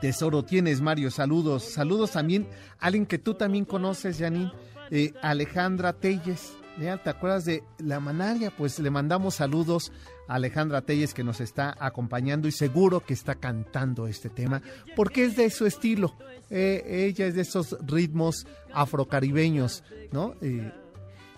Tesoro 0.00 0.44
tienes, 0.44 0.80
Mario. 0.80 1.10
Saludos. 1.10 1.64
Saludos 1.64 2.12
también 2.12 2.46
a 2.78 2.86
alguien 2.86 3.06
que 3.06 3.18
tú 3.18 3.34
también 3.34 3.64
conoces, 3.64 4.18
Janine. 4.18 4.52
eh, 4.90 5.12
Alejandra 5.22 5.92
Telles. 5.94 6.52
Ya, 6.78 6.98
¿Te 6.98 7.08
acuerdas 7.08 7.46
de 7.46 7.64
la 7.78 8.00
manaria? 8.00 8.50
Pues 8.50 8.78
le 8.78 8.90
mandamos 8.90 9.36
saludos 9.36 9.92
a 10.28 10.34
Alejandra 10.34 10.82
Telles 10.82 11.14
que 11.14 11.24
nos 11.24 11.40
está 11.40 11.74
acompañando 11.78 12.48
y 12.48 12.52
seguro 12.52 13.00
que 13.00 13.14
está 13.14 13.36
cantando 13.36 14.06
este 14.06 14.28
tema 14.28 14.60
porque 14.94 15.24
es 15.24 15.36
de 15.36 15.48
su 15.48 15.64
estilo. 15.64 16.14
Eh, 16.50 17.06
ella 17.08 17.26
es 17.26 17.34
de 17.34 17.42
esos 17.42 17.76
ritmos 17.86 18.46
afrocaribeños, 18.74 19.84
¿no? 20.12 20.34
Eh, 20.42 20.70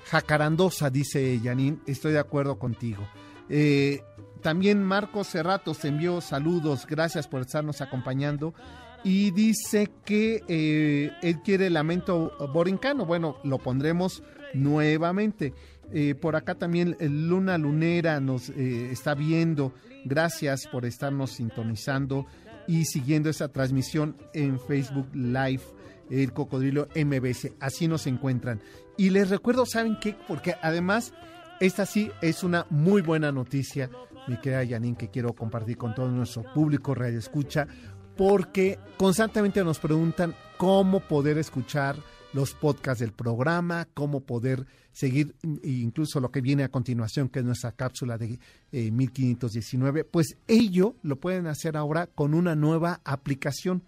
jacarandosa, 0.06 0.90
dice 0.90 1.40
Janine. 1.42 1.78
Estoy 1.86 2.12
de 2.12 2.18
acuerdo 2.18 2.58
contigo. 2.58 3.08
Eh, 3.48 4.02
también 4.42 4.82
Marcos 4.82 5.28
Cerratos 5.28 5.84
envió 5.84 6.20
saludos, 6.20 6.86
gracias 6.86 7.28
por 7.28 7.42
estarnos 7.42 7.80
acompañando. 7.80 8.54
Y 9.04 9.30
dice 9.30 9.90
que 10.04 10.42
eh, 10.48 11.12
él 11.22 11.40
quiere 11.42 11.70
lamento 11.70 12.32
borincano. 12.52 13.06
Bueno, 13.06 13.36
lo 13.44 13.58
pondremos 13.58 14.24
nuevamente. 14.54 15.54
Eh, 15.92 16.14
por 16.14 16.36
acá 16.36 16.54
también 16.54 16.96
eh, 17.00 17.08
Luna 17.08 17.56
Lunera 17.56 18.20
nos 18.20 18.50
eh, 18.50 18.90
está 18.90 19.14
viendo. 19.14 19.72
Gracias 20.04 20.66
por 20.66 20.84
estarnos 20.84 21.32
sintonizando 21.32 22.26
y 22.66 22.84
siguiendo 22.84 23.30
esta 23.30 23.48
transmisión 23.48 24.16
en 24.34 24.60
Facebook 24.60 25.08
Live, 25.14 25.62
el 26.10 26.32
Cocodrilo 26.32 26.88
MBS. 26.94 27.52
Así 27.60 27.88
nos 27.88 28.06
encuentran. 28.06 28.60
Y 28.96 29.10
les 29.10 29.30
recuerdo, 29.30 29.64
¿saben 29.64 29.98
qué? 30.00 30.14
Porque 30.26 30.54
además, 30.60 31.14
esta 31.60 31.86
sí 31.86 32.10
es 32.20 32.42
una 32.42 32.66
muy 32.68 33.00
buena 33.00 33.32
noticia, 33.32 33.90
mi 34.26 34.36
querida 34.36 34.66
Janine, 34.66 34.98
que 34.98 35.08
quiero 35.08 35.32
compartir 35.32 35.78
con 35.78 35.94
todo 35.94 36.10
nuestro 36.10 36.42
público 36.52 36.94
Radio 36.94 37.18
Escucha, 37.18 37.66
porque 38.16 38.78
constantemente 38.96 39.64
nos 39.64 39.78
preguntan 39.78 40.34
cómo 40.58 41.00
poder 41.00 41.38
escuchar 41.38 41.96
los 42.32 42.54
podcasts 42.54 43.00
del 43.00 43.12
programa, 43.12 43.88
cómo 43.94 44.20
poder 44.20 44.66
seguir 44.92 45.34
incluso 45.62 46.20
lo 46.20 46.30
que 46.30 46.40
viene 46.40 46.64
a 46.64 46.70
continuación, 46.70 47.28
que 47.28 47.38
es 47.38 47.44
nuestra 47.44 47.72
cápsula 47.72 48.18
de 48.18 48.38
eh, 48.72 48.90
1519, 48.90 50.04
pues 50.04 50.36
ello 50.46 50.96
lo 51.02 51.16
pueden 51.16 51.46
hacer 51.46 51.76
ahora 51.76 52.06
con 52.06 52.34
una 52.34 52.54
nueva 52.54 53.00
aplicación 53.04 53.82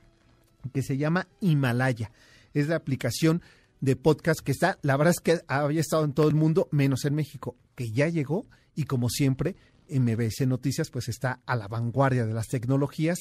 que 0.73 0.83
se 0.83 0.97
llama 0.97 1.27
Himalaya. 1.41 2.13
Es 2.55 2.69
la 2.69 2.77
aplicación 2.77 3.43
de 3.81 3.97
podcast 3.97 4.41
que 4.41 4.53
está, 4.53 4.79
la 4.83 4.97
verdad 4.97 5.15
es 5.17 5.21
que 5.21 5.41
había 5.47 5.81
estado 5.81 6.05
en 6.05 6.13
todo 6.13 6.29
el 6.29 6.35
mundo, 6.35 6.69
menos 6.71 7.05
en 7.05 7.15
México, 7.15 7.57
que 7.75 7.91
ya 7.91 8.09
llegó 8.09 8.47
y 8.75 8.85
como 8.85 9.09
siempre, 9.09 9.57
MBS 9.89 10.47
Noticias 10.47 10.91
pues 10.91 11.09
está 11.09 11.41
a 11.47 11.57
la 11.57 11.67
vanguardia 11.67 12.25
de 12.25 12.35
las 12.35 12.47
tecnologías 12.47 13.19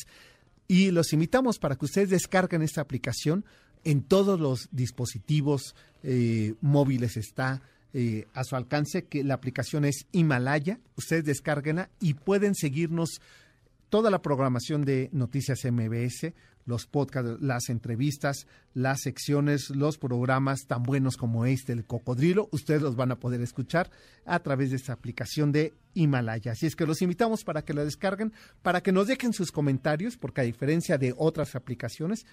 y 0.68 0.92
los 0.92 1.14
invitamos 1.14 1.58
para 1.58 1.76
que 1.76 1.86
ustedes 1.86 2.10
descarguen 2.10 2.62
esta 2.62 2.82
aplicación 2.82 3.44
en 3.84 4.02
todos 4.02 4.40
los 4.40 4.70
dispositivos 4.72 5.76
eh, 6.04 6.56
móviles 6.62 7.18
está 7.18 7.62
eh, 7.94 8.28
a 8.34 8.44
su 8.44 8.56
alcance, 8.56 9.06
que 9.06 9.24
la 9.24 9.34
aplicación 9.34 9.86
es 9.86 10.06
Himalaya. 10.12 10.80
Ustedes 10.96 11.26
descárguenla 11.26 11.90
y 12.00 12.14
pueden 12.14 12.56
seguirnos 12.56 13.22
toda 13.90 14.12
la 14.12 14.22
programación 14.22 14.86
de 14.86 15.10
Noticias 15.12 15.66
MBS, 15.66 16.34
los 16.66 16.86
podcasts, 16.86 17.42
las 17.42 17.70
entrevistas, 17.70 18.46
las 18.76 19.02
secciones, 19.02 19.72
los 19.72 19.98
programas 19.98 20.68
tan 20.68 20.84
buenos 20.84 21.18
como 21.18 21.46
este, 21.48 21.74
el 21.74 21.86
Cocodrilo, 21.86 22.48
ustedes 22.52 22.84
los 22.84 22.96
van 22.96 23.12
a 23.12 23.20
poder 23.20 23.42
escuchar 23.42 23.90
a 24.26 24.40
través 24.40 24.70
de 24.70 24.76
esta 24.76 24.94
aplicación 24.94 25.52
de 25.52 25.74
Himalaya. 25.96 26.52
Así 26.52 26.68
es 26.68 26.76
que 26.76 26.86
los 26.86 27.02
invitamos 27.02 27.44
para 27.44 27.64
que 27.64 27.74
la 27.74 27.84
descarguen, 27.84 28.32
para 28.62 28.82
que 28.82 28.92
nos 28.92 29.08
dejen 29.08 29.34
sus 29.34 29.52
comentarios, 29.52 30.16
porque 30.16 30.42
a 30.42 30.44
diferencia 30.44 31.00
de 31.00 31.16
otras 31.18 31.56
aplicaciones, 31.56 32.28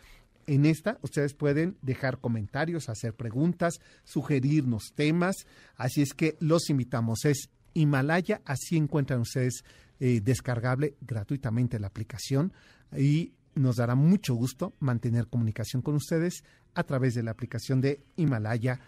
en 0.47 0.67
esta 0.67 0.99
ustedes 1.03 1.35
pueden 1.35 1.77
dejar 1.83 2.19
comentarios, 2.19 2.89
hacer 2.89 3.15
preguntas, 3.15 3.81
sugerirnos 4.05 4.93
temas. 4.95 5.37
Así 5.77 6.03
es 6.03 6.15
que 6.15 6.37
los 6.41 6.71
invitamos. 6.71 7.25
Es 7.25 7.51
Himalaya, 7.75 8.41
así 8.45 8.77
encuentran 8.77 9.21
ustedes 9.21 9.65
eh, 10.01 10.21
descargable 10.23 10.95
gratuitamente 11.01 11.79
la 11.79 11.89
aplicación 11.89 12.53
y 12.97 13.33
nos 13.55 13.77
dará 13.77 13.95
mucho 13.95 14.35
gusto 14.35 14.75
mantener 14.79 15.27
comunicación 15.27 15.83
con 15.83 15.95
ustedes 15.95 16.45
a 16.75 16.85
través 16.85 17.15
de 17.15 17.23
la 17.23 17.31
aplicación 17.31 17.81
de 17.81 18.01
Himalaya. 18.17 18.81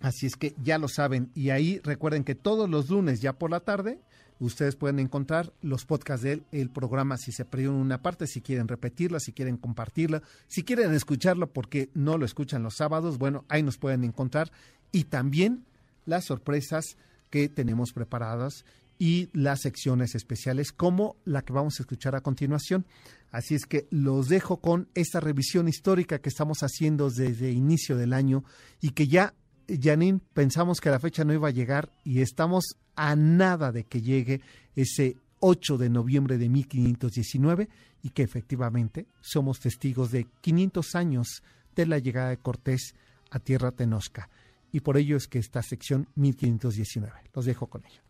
Así 0.00 0.26
es 0.26 0.36
que 0.36 0.54
ya 0.62 0.78
lo 0.78 0.88
saben. 0.88 1.30
Y 1.34 1.50
ahí 1.50 1.80
recuerden 1.82 2.24
que 2.24 2.34
todos 2.34 2.68
los 2.68 2.90
lunes 2.90 3.20
ya 3.20 3.34
por 3.34 3.50
la 3.50 3.60
tarde 3.60 4.00
ustedes 4.40 4.74
pueden 4.74 4.98
encontrar 4.98 5.52
los 5.62 5.84
podcasts 5.84 6.24
del 6.24 6.44
el 6.50 6.70
programa 6.70 7.16
si 7.16 7.30
se 7.30 7.44
perdieron 7.44 7.76
una 7.76 8.02
parte, 8.02 8.26
si 8.26 8.40
quieren 8.40 8.66
repetirla, 8.66 9.20
si 9.20 9.32
quieren 9.32 9.56
compartirla, 9.56 10.22
si 10.48 10.64
quieren 10.64 10.92
escucharlo 10.94 11.52
porque 11.52 11.90
no 11.94 12.18
lo 12.18 12.24
escuchan 12.24 12.62
los 12.62 12.76
sábados, 12.76 13.18
bueno, 13.18 13.44
ahí 13.48 13.62
nos 13.62 13.78
pueden 13.78 14.02
encontrar. 14.04 14.50
Y 14.92 15.04
también 15.04 15.64
las 16.06 16.24
sorpresas 16.24 16.96
que 17.30 17.48
tenemos 17.48 17.92
preparadas 17.92 18.64
y 18.98 19.30
las 19.32 19.60
secciones 19.60 20.14
especiales 20.14 20.72
como 20.72 21.16
la 21.24 21.42
que 21.42 21.54
vamos 21.54 21.80
a 21.80 21.82
escuchar 21.82 22.14
a 22.14 22.20
continuación. 22.20 22.84
Así 23.30 23.54
es 23.54 23.64
que 23.64 23.86
los 23.90 24.28
dejo 24.28 24.60
con 24.60 24.88
esta 24.94 25.20
revisión 25.20 25.68
histórica 25.68 26.18
que 26.18 26.28
estamos 26.28 26.62
haciendo 26.62 27.08
desde 27.08 27.50
inicio 27.50 27.96
del 27.96 28.12
año 28.12 28.44
y 28.80 28.90
que 28.90 29.08
ya, 29.08 29.34
Janine, 29.80 30.20
pensamos 30.32 30.80
que 30.80 30.90
la 30.90 30.98
fecha 30.98 31.24
no 31.24 31.32
iba 31.32 31.48
a 31.48 31.52
llegar 31.52 31.92
y 32.04 32.20
estamos 32.20 32.76
a 32.96 33.16
nada 33.16 33.72
de 33.72 33.84
que 33.84 34.02
llegue 34.02 34.40
ese 34.74 35.16
8 35.40 35.78
de 35.78 35.90
noviembre 35.90 36.38
de 36.38 36.48
1519 36.48 37.68
y 38.02 38.10
que 38.10 38.22
efectivamente 38.22 39.06
somos 39.20 39.60
testigos 39.60 40.10
de 40.10 40.26
500 40.40 40.94
años 40.94 41.42
de 41.74 41.86
la 41.86 41.98
llegada 41.98 42.30
de 42.30 42.38
Cortés 42.38 42.94
a 43.30 43.38
Tierra 43.38 43.72
Tenosca. 43.72 44.28
Y 44.72 44.80
por 44.80 44.96
ello 44.96 45.16
es 45.16 45.26
que 45.26 45.38
esta 45.38 45.62
sección 45.62 46.08
1519. 46.14 47.12
Los 47.34 47.44
dejo 47.44 47.66
con 47.66 47.84
ella. 47.84 48.02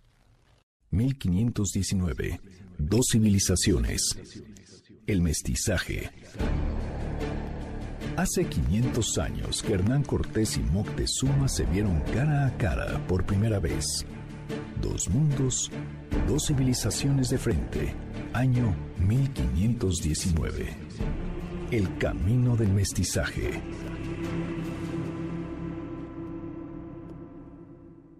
1519. 0.90 2.40
Dos 2.78 3.06
civilizaciones. 3.12 4.00
El 5.06 5.22
mestizaje. 5.22 6.10
Hace 8.16 8.44
500 8.44 9.18
años 9.18 9.62
que 9.62 9.74
Hernán 9.74 10.02
Cortés 10.02 10.56
y 10.56 10.60
Moctezuma 10.60 11.48
se 11.48 11.64
vieron 11.64 12.00
cara 12.12 12.46
a 12.46 12.56
cara 12.56 13.06
por 13.06 13.24
primera 13.24 13.58
vez. 13.58 14.04
Dos 14.82 15.08
mundos, 15.08 15.70
dos 16.26 16.46
civilizaciones 16.46 17.30
de 17.30 17.38
frente. 17.38 17.94
Año 18.32 18.74
1519. 18.98 20.76
El 21.70 21.98
camino 21.98 22.56
del 22.56 22.72
mestizaje. 22.72 23.62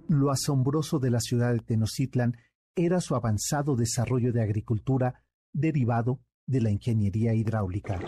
Lo 0.08 0.30
asombroso 0.30 0.98
de 0.98 1.10
la 1.10 1.20
ciudad 1.20 1.52
de 1.52 1.60
Tenochtitlan 1.60 2.36
era 2.74 3.00
su 3.00 3.14
avanzado 3.14 3.76
desarrollo 3.76 4.32
de 4.32 4.42
agricultura 4.42 5.22
derivado 5.52 6.20
de 6.46 6.60
la 6.60 6.70
ingeniería 6.70 7.34
hidráulica. 7.34 7.98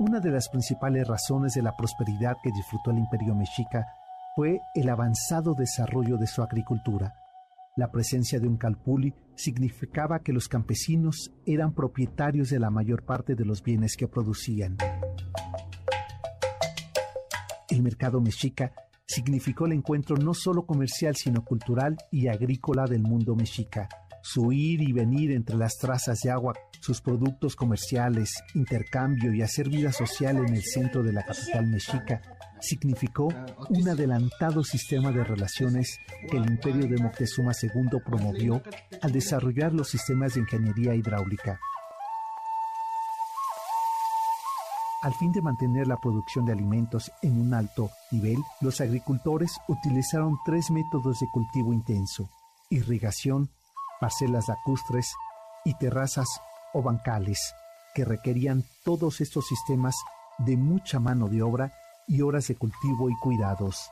Una 0.00 0.18
de 0.18 0.30
las 0.30 0.48
principales 0.48 1.06
razones 1.06 1.52
de 1.52 1.60
la 1.60 1.76
prosperidad 1.76 2.38
que 2.42 2.50
disfrutó 2.50 2.90
el 2.90 2.96
imperio 2.96 3.34
mexica 3.34 3.86
fue 4.34 4.62
el 4.74 4.88
avanzado 4.88 5.52
desarrollo 5.52 6.16
de 6.16 6.26
su 6.26 6.42
agricultura. 6.42 7.12
La 7.76 7.90
presencia 7.90 8.40
de 8.40 8.48
un 8.48 8.56
calpuli 8.56 9.12
significaba 9.34 10.20
que 10.20 10.32
los 10.32 10.48
campesinos 10.48 11.30
eran 11.44 11.74
propietarios 11.74 12.48
de 12.48 12.58
la 12.58 12.70
mayor 12.70 13.04
parte 13.04 13.34
de 13.34 13.44
los 13.44 13.62
bienes 13.62 13.94
que 13.94 14.08
producían. 14.08 14.78
El 17.68 17.82
mercado 17.82 18.22
mexica 18.22 18.72
significó 19.04 19.66
el 19.66 19.72
encuentro 19.72 20.16
no 20.16 20.32
solo 20.32 20.64
comercial, 20.64 21.14
sino 21.14 21.44
cultural 21.44 21.98
y 22.10 22.28
agrícola 22.28 22.86
del 22.86 23.02
mundo 23.02 23.36
mexica. 23.36 23.86
Su 24.22 24.50
ir 24.50 24.80
y 24.80 24.94
venir 24.94 25.30
entre 25.32 25.56
las 25.56 25.76
trazas 25.76 26.20
de 26.20 26.30
agua, 26.30 26.54
sus 26.80 27.00
productos 27.00 27.56
comerciales, 27.56 28.30
intercambio 28.54 29.32
y 29.32 29.42
hacer 29.42 29.68
vida 29.68 29.92
social 29.92 30.38
en 30.38 30.54
el 30.54 30.64
centro 30.64 31.02
de 31.02 31.12
la 31.12 31.24
capital 31.24 31.66
mexica 31.66 32.20
significó 32.60 33.28
un 33.68 33.88
adelantado 33.88 34.62
sistema 34.64 35.10
de 35.12 35.24
relaciones 35.24 35.98
que 36.30 36.36
el 36.36 36.50
imperio 36.50 36.86
de 36.86 37.02
Moctezuma 37.02 37.52
II 37.60 38.00
promovió 38.04 38.62
al 39.02 39.12
desarrollar 39.12 39.72
los 39.72 39.88
sistemas 39.88 40.34
de 40.34 40.40
ingeniería 40.40 40.94
hidráulica. 40.94 41.58
Al 45.02 45.14
fin 45.14 45.32
de 45.32 45.40
mantener 45.40 45.86
la 45.86 45.96
producción 45.96 46.44
de 46.44 46.52
alimentos 46.52 47.10
en 47.22 47.40
un 47.40 47.54
alto 47.54 47.90
nivel, 48.10 48.36
los 48.60 48.82
agricultores 48.82 49.56
utilizaron 49.66 50.36
tres 50.44 50.70
métodos 50.70 51.20
de 51.20 51.26
cultivo 51.32 51.72
intenso, 51.72 52.28
irrigación, 52.68 53.48
parcelas 53.98 54.48
lacustres 54.48 55.14
y 55.64 55.72
terrazas 55.78 56.28
o 56.72 56.82
bancales, 56.82 57.54
que 57.94 58.04
requerían 58.04 58.64
todos 58.84 59.20
estos 59.20 59.46
sistemas 59.46 59.96
de 60.38 60.56
mucha 60.56 60.98
mano 60.98 61.28
de 61.28 61.42
obra 61.42 61.72
y 62.06 62.22
horas 62.22 62.48
de 62.48 62.56
cultivo 62.56 63.10
y 63.10 63.14
cuidados. 63.20 63.90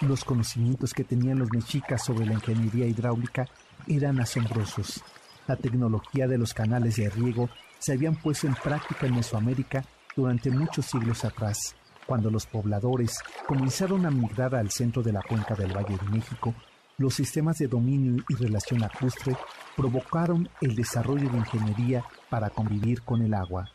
Los 0.00 0.24
conocimientos 0.24 0.94
que 0.94 1.04
tenían 1.04 1.38
los 1.38 1.52
mexicas 1.52 2.04
sobre 2.04 2.26
la 2.26 2.34
ingeniería 2.34 2.86
hidráulica 2.86 3.46
eran 3.86 4.20
asombrosos. 4.20 5.02
La 5.46 5.56
tecnología 5.56 6.26
de 6.26 6.38
los 6.38 6.54
canales 6.54 6.96
de 6.96 7.10
riego 7.10 7.50
se 7.78 7.92
habían 7.92 8.16
puesto 8.16 8.46
en 8.46 8.54
práctica 8.54 9.06
en 9.06 9.16
Mesoamérica 9.16 9.84
durante 10.14 10.50
muchos 10.50 10.86
siglos 10.86 11.24
atrás, 11.24 11.74
cuando 12.06 12.30
los 12.30 12.46
pobladores 12.46 13.18
comenzaron 13.46 14.06
a 14.06 14.10
migrar 14.10 14.54
al 14.54 14.70
centro 14.70 15.02
de 15.02 15.12
la 15.12 15.22
cuenca 15.22 15.54
del 15.54 15.76
Valle 15.76 15.96
de 15.96 16.08
México. 16.10 16.54
Los 17.00 17.14
sistemas 17.14 17.56
de 17.56 17.66
dominio 17.66 18.22
y 18.28 18.34
relación 18.34 18.80
lacustre 18.80 19.34
provocaron 19.74 20.50
el 20.60 20.74
desarrollo 20.74 21.30
de 21.30 21.38
ingeniería 21.38 22.04
para 22.28 22.50
convivir 22.50 23.00
con 23.00 23.22
el 23.22 23.32
agua. 23.32 23.70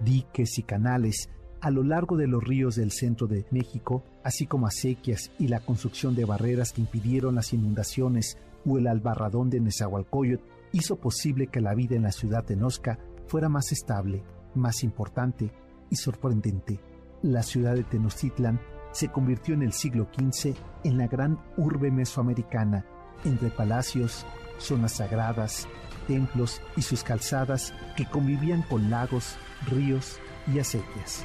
Diques 0.00 0.58
y 0.58 0.62
canales 0.62 1.28
a 1.60 1.70
lo 1.70 1.82
largo 1.82 2.16
de 2.16 2.26
los 2.26 2.42
ríos 2.42 2.76
del 2.76 2.90
centro 2.90 3.26
de 3.26 3.44
México, 3.50 4.02
así 4.22 4.46
como 4.46 4.66
acequias 4.66 5.30
y 5.38 5.48
la 5.48 5.60
construcción 5.60 6.14
de 6.14 6.24
barreras 6.24 6.72
que 6.72 6.80
impidieron 6.80 7.34
las 7.34 7.52
inundaciones 7.52 8.38
o 8.64 8.78
el 8.78 8.86
albarradón 8.86 9.50
de 9.50 9.60
Nezahualcóyotl, 9.60 10.42
hizo 10.72 10.96
posible 10.96 11.48
que 11.48 11.60
la 11.60 11.74
vida 11.74 11.96
en 11.96 12.04
la 12.04 12.12
ciudad 12.12 12.46
de 12.46 12.56
Nosca 12.56 12.98
fuera 13.26 13.50
más 13.50 13.72
estable, 13.72 14.22
más 14.54 14.82
importante 14.84 15.52
y 15.90 15.96
sorprendente. 15.96 16.80
La 17.24 17.42
ciudad 17.42 17.74
de 17.74 17.84
Tenochtitlan 17.84 18.60
se 18.92 19.08
convirtió 19.08 19.54
en 19.54 19.62
el 19.62 19.72
siglo 19.72 20.06
XV 20.14 20.54
en 20.84 20.98
la 20.98 21.06
gran 21.06 21.42
urbe 21.56 21.90
mesoamericana, 21.90 22.84
entre 23.24 23.48
palacios, 23.48 24.26
zonas 24.58 24.92
sagradas, 24.92 25.66
templos 26.06 26.60
y 26.76 26.82
sus 26.82 27.02
calzadas 27.02 27.72
que 27.96 28.04
convivían 28.04 28.60
con 28.68 28.90
lagos, 28.90 29.36
ríos 29.66 30.20
y 30.52 30.58
acequias. 30.58 31.24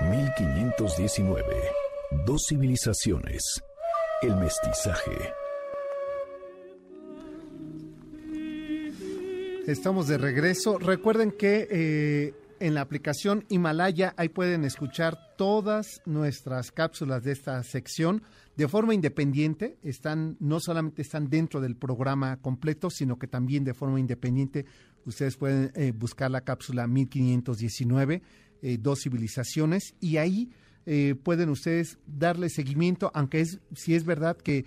...1519... 0.00 1.44
Dos 2.26 2.46
civilizaciones. 2.48 3.62
El 4.22 4.34
mestizaje. 4.36 5.12
Estamos 9.68 10.08
de 10.08 10.16
regreso. 10.16 10.78
Recuerden 10.78 11.30
que 11.30 11.68
eh, 11.70 12.34
en 12.58 12.72
la 12.72 12.80
aplicación 12.80 13.44
Himalaya 13.50 14.14
ahí 14.16 14.30
pueden 14.30 14.64
escuchar 14.64 15.18
todas 15.36 16.00
nuestras 16.06 16.72
cápsulas 16.72 17.22
de 17.22 17.32
esta 17.32 17.62
sección 17.64 18.22
de 18.56 18.66
forma 18.66 18.94
independiente. 18.94 19.76
Están 19.82 20.38
no 20.40 20.58
solamente 20.58 21.02
están 21.02 21.28
dentro 21.28 21.60
del 21.60 21.76
programa 21.76 22.38
completo, 22.38 22.88
sino 22.88 23.18
que 23.18 23.26
también 23.26 23.62
de 23.62 23.74
forma 23.74 24.00
independiente 24.00 24.64
ustedes 25.04 25.36
pueden 25.36 25.70
eh, 25.74 25.92
buscar 25.94 26.30
la 26.30 26.40
cápsula 26.40 26.86
1519, 26.86 28.22
eh, 28.62 28.78
dos 28.80 29.00
civilizaciones, 29.02 29.94
y 30.00 30.16
ahí 30.16 30.50
pueden 31.22 31.50
ustedes 31.50 31.98
darle 32.06 32.48
seguimiento, 32.48 33.10
aunque 33.12 33.42
es 33.42 33.60
si 33.74 33.94
es 33.94 34.06
verdad 34.06 34.38
que 34.38 34.64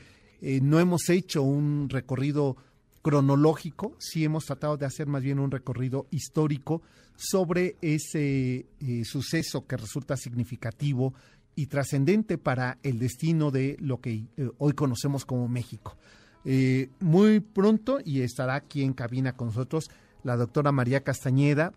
no 0.61 0.79
hemos 0.79 1.09
hecho 1.09 1.41
un 1.41 1.89
recorrido 1.89 2.57
cronológico, 3.01 3.95
sí 3.99 4.23
hemos 4.23 4.45
tratado 4.45 4.77
de 4.77 4.85
hacer 4.85 5.07
más 5.07 5.23
bien 5.23 5.39
un 5.39 5.51
recorrido 5.51 6.07
histórico 6.11 6.81
sobre 7.15 7.75
ese 7.81 8.67
eh, 8.79 9.03
suceso 9.05 9.65
que 9.65 9.77
resulta 9.77 10.17
significativo 10.17 11.13
y 11.55 11.67
trascendente 11.67 12.37
para 12.37 12.77
el 12.83 12.99
destino 12.99 13.51
de 13.51 13.77
lo 13.79 13.99
que 13.99 14.25
eh, 14.37 14.49
hoy 14.57 14.73
conocemos 14.73 15.25
como 15.25 15.47
México. 15.47 15.97
Eh, 16.45 16.89
muy 16.99 17.39
pronto 17.39 17.99
y 18.03 18.21
estará 18.21 18.55
aquí 18.55 18.83
en 18.83 18.93
cabina 18.93 19.33
con 19.33 19.47
nosotros 19.47 19.91
la 20.23 20.37
doctora 20.37 20.71
María 20.71 21.03
Castañeda, 21.03 21.73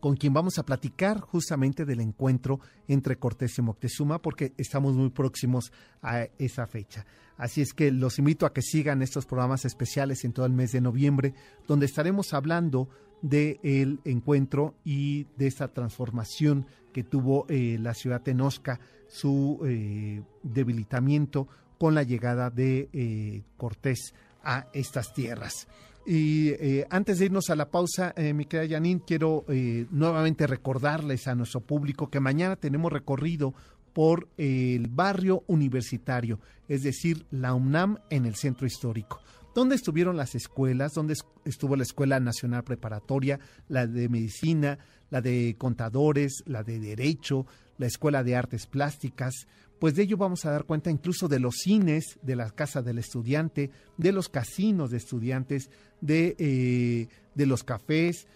con 0.00 0.16
quien 0.16 0.32
vamos 0.32 0.58
a 0.58 0.64
platicar 0.64 1.20
justamente 1.20 1.84
del 1.84 2.00
encuentro 2.00 2.60
entre 2.88 3.16
Cortés 3.16 3.58
y 3.58 3.62
Moctezuma, 3.62 4.20
porque 4.20 4.52
estamos 4.56 4.94
muy 4.94 5.10
próximos 5.10 5.72
a 6.02 6.28
esa 6.38 6.66
fecha. 6.66 7.06
Así 7.36 7.60
es 7.60 7.72
que 7.72 7.90
los 7.90 8.18
invito 8.18 8.46
a 8.46 8.52
que 8.52 8.62
sigan 8.62 9.02
estos 9.02 9.26
programas 9.26 9.64
especiales 9.64 10.24
en 10.24 10.32
todo 10.32 10.46
el 10.46 10.52
mes 10.52 10.72
de 10.72 10.80
noviembre, 10.80 11.34
donde 11.66 11.86
estaremos 11.86 12.34
hablando 12.34 12.88
del 13.22 14.00
encuentro 14.04 14.74
y 14.84 15.26
de 15.36 15.46
esta 15.46 15.68
transformación 15.68 16.66
que 16.92 17.04
tuvo 17.04 17.46
eh, 17.48 17.78
la 17.80 17.94
ciudad 17.94 18.20
de 18.20 18.34
Nosca, 18.34 18.80
su 19.08 19.60
eh, 19.64 20.22
debilitamiento 20.42 21.48
con 21.78 21.94
la 21.94 22.02
llegada 22.02 22.50
de 22.50 22.88
eh, 22.92 23.42
Cortés 23.56 24.14
a 24.42 24.66
estas 24.72 25.14
tierras. 25.14 25.68
Y 26.04 26.48
eh, 26.50 26.86
antes 26.90 27.18
de 27.18 27.26
irnos 27.26 27.48
a 27.50 27.56
la 27.56 27.70
pausa, 27.70 28.12
eh, 28.16 28.32
mi 28.32 28.46
querida 28.46 28.76
Janine, 28.76 29.02
quiero 29.06 29.44
eh, 29.48 29.86
nuevamente 29.90 30.46
recordarles 30.46 31.28
a 31.28 31.34
nuestro 31.34 31.60
público 31.60 32.10
que 32.10 32.18
mañana 32.18 32.56
tenemos 32.56 32.92
recorrido 32.92 33.54
por 33.92 34.28
el 34.36 34.88
barrio 34.88 35.44
universitario, 35.46 36.40
es 36.66 36.82
decir, 36.82 37.26
la 37.30 37.54
UNAM 37.54 37.98
en 38.10 38.24
el 38.24 38.34
centro 38.34 38.66
histórico. 38.66 39.20
¿Dónde 39.54 39.74
estuvieron 39.74 40.16
las 40.16 40.34
escuelas? 40.34 40.94
¿Dónde 40.94 41.14
estuvo 41.44 41.76
la 41.76 41.82
Escuela 41.82 42.18
Nacional 42.18 42.64
Preparatoria, 42.64 43.38
la 43.68 43.86
de 43.86 44.08
Medicina, 44.08 44.78
la 45.10 45.20
de 45.20 45.56
Contadores, 45.58 46.42
la 46.46 46.64
de 46.64 46.80
Derecho, 46.80 47.46
la 47.76 47.86
Escuela 47.86 48.24
de 48.24 48.34
Artes 48.34 48.66
Plásticas? 48.66 49.46
pues 49.82 49.96
de 49.96 50.04
ello 50.04 50.16
vamos 50.16 50.44
a 50.44 50.52
dar 50.52 50.62
cuenta 50.62 50.92
incluso 50.92 51.26
de 51.26 51.40
los 51.40 51.56
cines, 51.56 52.20
de 52.22 52.36
la 52.36 52.48
casa 52.50 52.82
del 52.82 52.98
estudiante, 52.98 53.72
de 53.96 54.12
los 54.12 54.28
casinos 54.28 54.92
de 54.92 54.98
estudiantes, 54.98 55.70
de, 56.02 56.36
eh, 56.38 57.08
de 57.34 57.46
los 57.46 57.64
cafés, 57.64 58.26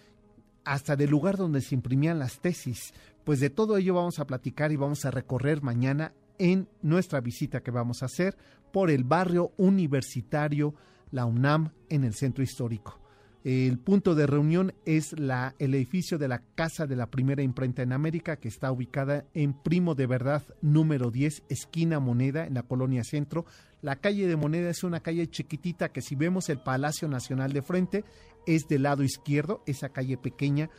hasta 0.65 0.95
del 0.95 1.11
lugar 1.11 1.37
donde 1.37 1.61
se 1.61 1.75
imprimían 1.75 2.17
las 2.17 2.39
tesis. 2.39 2.93
Pues 3.23 3.39
de 3.39 3.51
todo 3.51 3.77
ello 3.77 3.93
vamos 3.93 4.17
a 4.17 4.25
platicar 4.25 4.71
y 4.71 4.77
vamos 4.77 5.05
a 5.05 5.11
recorrer 5.11 5.61
mañana 5.61 6.13
en 6.39 6.67
nuestra 6.81 7.21
visita 7.21 7.61
que 7.61 7.71
vamos 7.71 8.01
a 8.01 8.07
hacer 8.07 8.35
por 8.71 8.89
el 8.89 9.03
barrio 9.03 9.51
universitario, 9.57 10.73
la 11.11 11.25
UNAM, 11.25 11.71
en 11.89 12.03
el 12.03 12.13
centro 12.13 12.43
histórico. 12.43 12.99
El 13.43 13.79
punto 13.79 14.13
de 14.13 14.27
reunión 14.27 14.73
es 14.85 15.17
la, 15.17 15.55
el 15.57 15.73
edificio 15.73 16.17
de 16.17 16.27
la 16.27 16.39
Casa 16.55 16.85
de 16.85 16.97
la 16.97 17.09
Primera 17.09 17.41
Imprenta 17.41 17.81
en 17.81 17.93
América, 17.93 18.35
que 18.37 18.49
está 18.49 18.71
ubicada 18.71 19.25
en 19.33 19.53
Primo 19.53 19.95
de 19.95 20.05
Verdad 20.05 20.43
número 20.61 21.11
10, 21.11 21.43
esquina 21.47 22.01
Moneda, 22.01 22.45
en 22.45 22.55
la 22.55 22.63
colonia 22.63 23.05
Centro. 23.05 23.45
La 23.81 23.95
calle 23.95 24.27
de 24.27 24.35
Moneda 24.35 24.69
es 24.69 24.83
una 24.83 25.01
calle 25.01 25.27
chiquitita 25.27 25.89
que 25.89 26.01
si 26.01 26.15
vemos 26.15 26.49
el 26.49 26.59
Palacio 26.59 27.07
Nacional 27.07 27.53
de 27.53 27.61
frente, 27.61 28.03
es 28.45 28.67
del 28.67 28.83
lado 28.83 29.03
izquierdo, 29.03 29.61
esa 29.65 29.89
calle 29.89 30.17
pequeña 30.17 30.69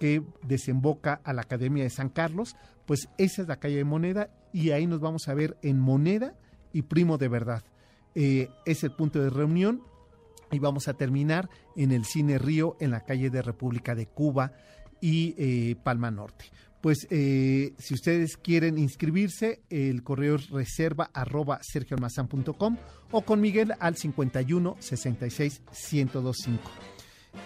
que 0.00 0.22
desemboca 0.42 1.20
a 1.24 1.32
la 1.32 1.42
Academia 1.42 1.84
de 1.84 1.90
San 1.90 2.08
Carlos, 2.08 2.56
pues 2.86 3.08
esa 3.18 3.42
es 3.42 3.48
la 3.48 3.58
calle 3.58 3.76
de 3.76 3.84
Moneda 3.84 4.30
y 4.52 4.70
ahí 4.70 4.86
nos 4.86 5.00
vamos 5.00 5.28
a 5.28 5.34
ver 5.34 5.56
en 5.62 5.78
Moneda 5.78 6.34
y 6.72 6.82
Primo 6.82 7.18
de 7.18 7.28
Verdad. 7.28 7.62
Eh, 8.14 8.48
es 8.64 8.84
el 8.84 8.92
punto 8.92 9.22
de 9.22 9.30
reunión 9.30 9.82
y 10.50 10.58
vamos 10.58 10.88
a 10.88 10.94
terminar 10.94 11.50
en 11.74 11.92
el 11.92 12.04
Cine 12.04 12.38
Río, 12.38 12.76
en 12.80 12.90
la 12.90 13.04
calle 13.04 13.30
de 13.30 13.42
República 13.42 13.94
de 13.94 14.06
Cuba 14.06 14.52
y 15.00 15.34
eh, 15.38 15.76
Palma 15.82 16.10
Norte. 16.10 16.46
Pues 16.86 17.08
eh, 17.10 17.74
si 17.78 17.94
ustedes 17.94 18.36
quieren 18.36 18.78
inscribirse, 18.78 19.60
el 19.70 20.04
correo 20.04 20.36
es 20.36 20.50
reserva 20.50 21.10
arroba 21.12 21.58
sergioalmazán.com 21.60 22.76
o 23.10 23.22
con 23.22 23.40
Miguel 23.40 23.74
al 23.80 23.96
51 23.96 24.76
66 24.78 25.62
1025. 25.92 26.62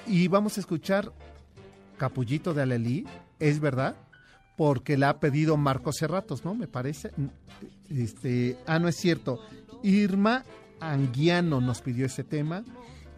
Y 0.08 0.28
vamos 0.28 0.58
a 0.58 0.60
escuchar 0.60 1.10
Capullito 1.96 2.52
de 2.52 2.60
Alelí, 2.60 3.06
¿es 3.38 3.60
verdad? 3.60 3.96
Porque 4.58 4.98
la 4.98 5.08
ha 5.08 5.20
pedido 5.20 5.56
Marco 5.56 5.90
Cerratos, 5.90 6.44
¿no? 6.44 6.54
Me 6.54 6.66
parece. 6.66 7.10
Este, 7.88 8.58
ah, 8.66 8.78
no 8.78 8.88
es 8.88 8.96
cierto. 8.96 9.40
Irma 9.82 10.44
Anguiano 10.80 11.62
nos 11.62 11.80
pidió 11.80 12.04
ese 12.04 12.24
tema. 12.24 12.62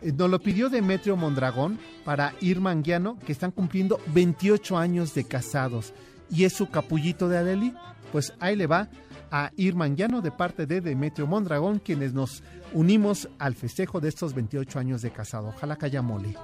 Eh, 0.01 0.12
nos 0.12 0.31
lo 0.31 0.39
pidió 0.41 0.68
Demetrio 0.68 1.16
Mondragón 1.16 1.81
para 2.05 2.33
Irma 2.41 2.70
Anguiano, 2.70 3.18
que 3.27 3.33
están 3.33 3.51
cumpliendo 3.51 4.01
28 4.14 4.79
años 4.79 5.14
de 5.14 5.25
casados. 5.25 5.93
Y 6.33 6.45
es 6.45 6.55
su 6.55 6.68
capullito 6.68 7.28
de 7.28 7.39
Adeli. 7.39 7.74
Pues 8.11 8.33
ahí 8.41 8.57
le 8.57 8.66
va 8.66 8.89
a 9.30 9.53
Irma 9.57 9.85
Anguiano 9.85 10.20
de 10.20 10.30
parte 10.33 10.66
de 10.66 10.80
Demetrio 10.80 11.26
Mondragón, 11.26 11.78
quienes 11.78 12.12
nos 12.12 12.43
unimos 12.72 13.28
al 13.39 13.55
festejo 13.55 14.01
de 14.01 14.09
estos 14.09 14.35
28 14.35 14.78
años 14.78 15.03
de 15.03 15.11
casado. 15.11 15.49
Ojalá 15.49 15.76
que 15.76 15.87
haya 15.87 16.03
mole. 16.03 16.35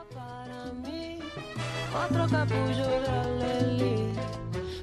Otro 1.95 2.26
capullo 2.28 2.89
de 2.89 4.12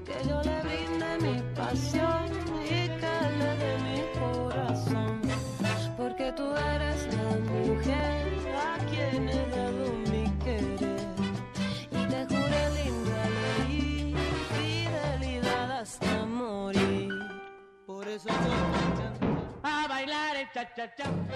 que 0.06 0.28
yo 0.28 0.42
le 0.44 0.62
brinde 0.62 1.18
mi 1.22 1.56
pasión 1.56 2.35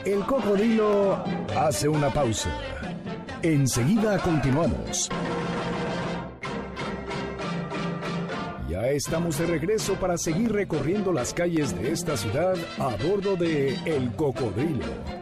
El 0.05 0.25
cocodrilo 0.25 1.23
hace 1.57 1.89
una 1.89 2.09
pausa. 2.09 2.49
Enseguida 3.41 4.17
continuamos. 4.19 5.09
Ya 8.69 8.87
estamos 8.89 9.37
de 9.39 9.47
regreso 9.47 9.95
para 9.95 10.17
seguir 10.17 10.53
recorriendo 10.53 11.11
las 11.11 11.33
calles 11.33 11.75
de 11.75 11.91
esta 11.91 12.15
ciudad 12.15 12.55
a 12.77 12.95
bordo 13.03 13.35
de 13.35 13.75
El 13.85 14.15
Cocodrilo. 14.15 15.18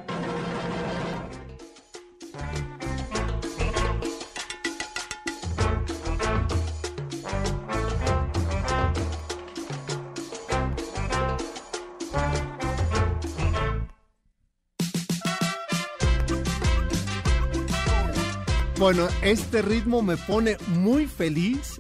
Bueno, 18.79 19.07
este 19.23 19.63
ritmo 19.63 20.03
me 20.03 20.17
pone 20.17 20.55
muy 20.67 21.07
feliz 21.07 21.79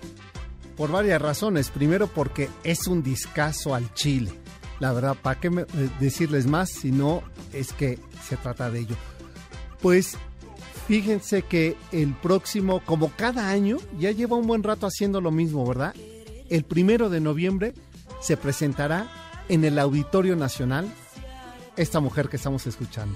por 0.75 0.91
varias 0.91 1.21
razones. 1.21 1.69
Primero 1.69 2.07
porque 2.07 2.49
es 2.63 2.87
un 2.87 3.03
discazo 3.03 3.75
al 3.75 3.93
chile. 3.93 4.31
La 4.79 4.93
verdad, 4.93 5.15
¿para 5.21 5.39
qué 5.39 5.47
eh, 5.47 5.89
decirles 5.99 6.47
más 6.47 6.71
si 6.71 6.91
no 6.91 7.21
es 7.53 7.71
que 7.71 7.99
se 8.27 8.35
trata 8.35 8.71
de 8.71 8.79
ello? 8.79 8.95
Pues 9.79 10.17
fíjense 10.87 11.43
que 11.43 11.77
el 11.91 12.15
próximo, 12.15 12.81
como 12.83 13.11
cada 13.15 13.51
año, 13.51 13.77
ya 13.99 14.09
lleva 14.09 14.35
un 14.35 14.47
buen 14.47 14.63
rato 14.63 14.87
haciendo 14.87 15.21
lo 15.21 15.29
mismo, 15.29 15.67
¿verdad? 15.67 15.93
El 16.49 16.63
primero 16.63 17.11
de 17.11 17.19
noviembre 17.19 17.75
se 18.21 18.37
presentará 18.37 19.07
en 19.49 19.63
el 19.65 19.77
Auditorio 19.77 20.35
Nacional 20.35 20.91
esta 21.75 21.99
mujer 21.99 22.27
que 22.27 22.37
estamos 22.37 22.65
escuchando. 22.65 23.15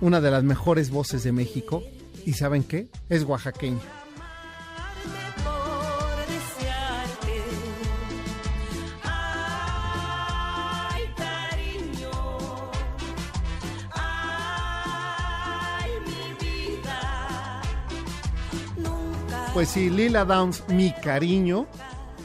Una 0.00 0.20
de 0.20 0.30
las 0.30 0.44
mejores 0.44 0.90
voces 0.90 1.24
de 1.24 1.32
México. 1.32 1.82
¿Y 2.24 2.34
saben 2.34 2.62
qué? 2.64 2.88
Es. 3.08 3.24
Nunca. 3.24 4.02
Pues 19.52 19.68
sí, 19.68 19.90
Lila 19.90 20.24
Downs, 20.24 20.64
mi 20.68 20.94
cariño, 20.94 21.66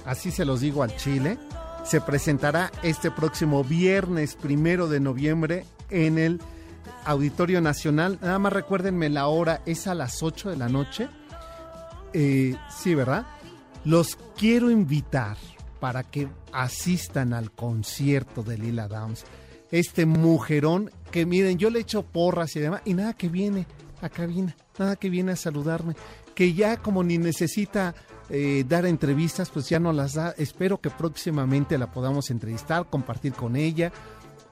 así 0.05 0.31
se 0.31 0.45
los 0.45 0.61
digo 0.61 0.81
al 0.81 0.95
Chile, 0.95 1.37
se 1.83 1.99
presentará 1.99 2.71
este 2.83 3.11
próximo 3.11 3.65
viernes 3.65 4.35
primero 4.35 4.87
de 4.87 5.01
noviembre 5.01 5.65
en 5.89 6.17
el 6.19 6.41
Auditorio 7.05 7.61
Nacional. 7.61 8.19
Nada 8.21 8.39
más 8.39 8.53
recuérdenme 8.53 9.09
la 9.09 9.27
hora, 9.27 9.61
es 9.65 9.87
a 9.87 9.95
las 9.95 10.23
8 10.23 10.49
de 10.49 10.57
la 10.57 10.69
noche. 10.69 11.09
Eh, 12.13 12.55
sí, 12.69 12.95
¿verdad? 12.95 13.25
Los 13.85 14.17
quiero 14.37 14.69
invitar 14.71 15.37
para 15.79 16.03
que 16.03 16.27
asistan 16.51 17.33
al 17.33 17.51
concierto 17.51 18.43
de 18.43 18.57
Lila 18.57 18.87
Downs. 18.87 19.25
Este 19.71 20.05
mujerón 20.05 20.91
que 21.11 21.25
miren, 21.25 21.57
yo 21.57 21.69
le 21.69 21.79
echo 21.79 22.03
porras 22.03 22.55
y 22.55 22.59
demás, 22.59 22.81
y 22.85 22.93
nada 22.93 23.13
que 23.13 23.29
viene 23.29 23.65
a 24.01 24.09
cabina, 24.09 24.55
nada 24.77 24.95
que 24.95 25.09
viene 25.09 25.33
a 25.33 25.35
saludarme, 25.35 25.95
que 26.35 26.53
ya 26.53 26.77
como 26.77 27.03
ni 27.03 27.17
necesita 27.17 27.95
eh, 28.29 28.65
dar 28.67 28.85
entrevistas, 28.85 29.49
pues 29.49 29.69
ya 29.69 29.79
no 29.79 29.93
las 29.93 30.13
da. 30.13 30.33
Espero 30.37 30.79
que 30.79 30.89
próximamente 30.89 31.77
la 31.77 31.91
podamos 31.91 32.29
entrevistar, 32.29 32.87
compartir 32.89 33.33
con 33.33 33.55
ella, 33.55 33.91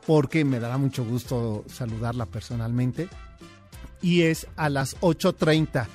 porque 0.06 0.46
me 0.46 0.60
dará 0.60 0.78
mucho 0.78 1.04
gusto 1.04 1.66
saludarla 1.68 2.26
personalmente. 2.26 3.10
Y 4.02 4.24
es 4.24 4.48
a 4.56 4.70
las 4.70 5.00
8.30. 5.02 5.88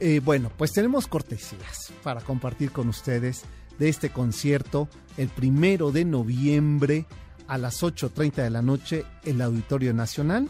Eh, 0.00 0.20
bueno, 0.22 0.50
pues 0.56 0.72
tenemos 0.72 1.06
cortesías 1.06 1.92
para 2.02 2.20
compartir 2.20 2.72
con 2.72 2.88
ustedes 2.88 3.44
de 3.78 3.88
este 3.88 4.10
concierto 4.10 4.88
el 5.16 5.28
primero 5.28 5.92
de 5.92 6.04
noviembre 6.04 7.06
a 7.46 7.58
las 7.58 7.82
8.30 7.82 8.34
de 8.34 8.50
la 8.50 8.62
noche 8.62 9.04
el 9.24 9.40
Auditorio 9.40 9.94
Nacional 9.94 10.48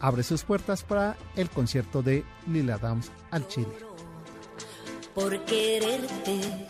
abre 0.00 0.22
sus 0.22 0.44
puertas 0.44 0.82
para 0.82 1.16
el 1.36 1.48
concierto 1.48 2.02
de 2.02 2.24
Lila 2.46 2.78
Downs 2.78 3.10
al 3.30 3.46
Chile. 3.48 3.72
por 5.14 5.44
quererte, 5.44 6.66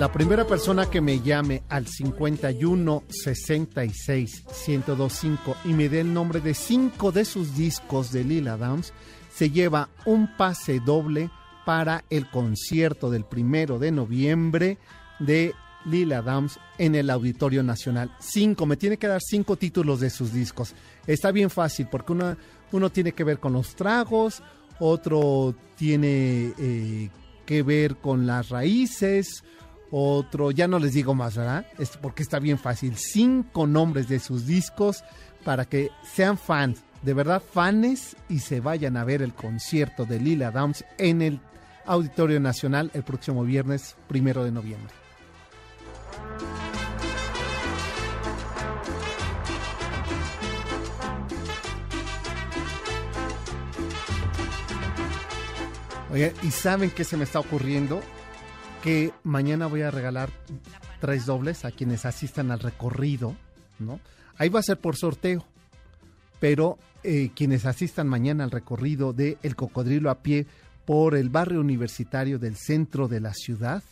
La 0.00 0.10
primera 0.10 0.46
persona 0.46 0.88
que 0.88 1.02
me 1.02 1.20
llame 1.20 1.62
al 1.68 1.86
51 1.86 3.02
66 3.06 4.44
1025 4.66 5.56
y 5.66 5.74
me 5.74 5.90
dé 5.90 6.00
el 6.00 6.14
nombre 6.14 6.40
de 6.40 6.54
cinco 6.54 7.12
de 7.12 7.26
sus 7.26 7.54
discos 7.54 8.10
de 8.10 8.24
Lila 8.24 8.56
Downs 8.56 8.94
se 9.30 9.50
lleva 9.50 9.90
un 10.06 10.38
pase 10.38 10.80
doble 10.80 11.28
para 11.66 12.02
el 12.08 12.30
concierto 12.30 13.10
del 13.10 13.26
primero 13.26 13.78
de 13.78 13.92
noviembre 13.92 14.78
de 15.18 15.52
Lila 15.84 16.22
Downs 16.22 16.58
en 16.78 16.94
el 16.94 17.10
Auditorio 17.10 17.62
Nacional. 17.62 18.10
Cinco, 18.20 18.64
me 18.64 18.78
tiene 18.78 18.96
que 18.96 19.06
dar 19.06 19.20
cinco 19.20 19.56
títulos 19.56 20.00
de 20.00 20.08
sus 20.08 20.32
discos. 20.32 20.72
Está 21.06 21.30
bien 21.30 21.50
fácil 21.50 21.88
porque 21.90 22.14
uno, 22.72 22.88
tiene 22.90 23.12
que 23.12 23.24
ver 23.24 23.38
con 23.38 23.52
los 23.52 23.74
tragos, 23.74 24.42
otro 24.78 25.54
tiene 25.76 26.54
eh, 26.58 27.10
que 27.44 27.62
ver 27.62 27.96
con 27.96 28.26
las 28.26 28.48
raíces, 28.48 29.44
otro, 29.90 30.50
ya 30.50 30.68
no 30.68 30.78
les 30.78 30.94
digo 30.94 31.14
más, 31.14 31.36
¿verdad? 31.36 31.66
Es 31.78 31.96
porque 31.96 32.22
está 32.22 32.38
bien 32.38 32.58
fácil. 32.58 32.96
Cinco 32.96 33.66
nombres 33.66 34.08
de 34.08 34.20
sus 34.20 34.46
discos 34.46 35.04
para 35.44 35.64
que 35.64 35.90
sean 36.04 36.38
fans, 36.38 36.82
de 37.02 37.14
verdad 37.14 37.42
fans, 37.42 38.16
y 38.28 38.40
se 38.40 38.60
vayan 38.60 38.96
a 38.96 39.04
ver 39.04 39.22
el 39.22 39.34
concierto 39.34 40.04
de 40.04 40.20
Lila 40.20 40.50
Downs 40.50 40.84
en 40.98 41.22
el 41.22 41.40
Auditorio 41.86 42.38
Nacional 42.40 42.90
el 42.94 43.02
próximo 43.02 43.42
viernes 43.42 43.96
primero 44.06 44.44
de 44.44 44.52
noviembre. 44.52 44.92
Oye, 56.12 56.34
¿y 56.42 56.50
saben 56.50 56.90
qué 56.90 57.04
se 57.04 57.16
me 57.16 57.24
está 57.24 57.38
ocurriendo? 57.38 58.02
Que 58.82 59.12
mañana 59.24 59.66
voy 59.66 59.82
a 59.82 59.90
regalar 59.90 60.30
tres 61.00 61.26
dobles 61.26 61.64
a 61.64 61.70
quienes 61.70 62.06
asistan 62.06 62.50
al 62.50 62.60
recorrido, 62.60 63.36
¿no? 63.78 64.00
Ahí 64.38 64.48
va 64.48 64.60
a 64.60 64.62
ser 64.62 64.80
por 64.80 64.96
sorteo, 64.96 65.44
pero 66.38 66.78
eh, 67.02 67.30
quienes 67.34 67.66
asistan 67.66 68.08
mañana 68.08 68.44
al 68.44 68.50
recorrido 68.50 69.12
de 69.12 69.36
El 69.42 69.54
Cocodrilo 69.54 70.10
a 70.10 70.22
pie 70.22 70.46
por 70.86 71.14
el 71.14 71.28
barrio 71.28 71.60
universitario 71.60 72.38
del 72.38 72.56
centro 72.56 73.06
de 73.06 73.20
la 73.20 73.34
ciudad, 73.34 73.82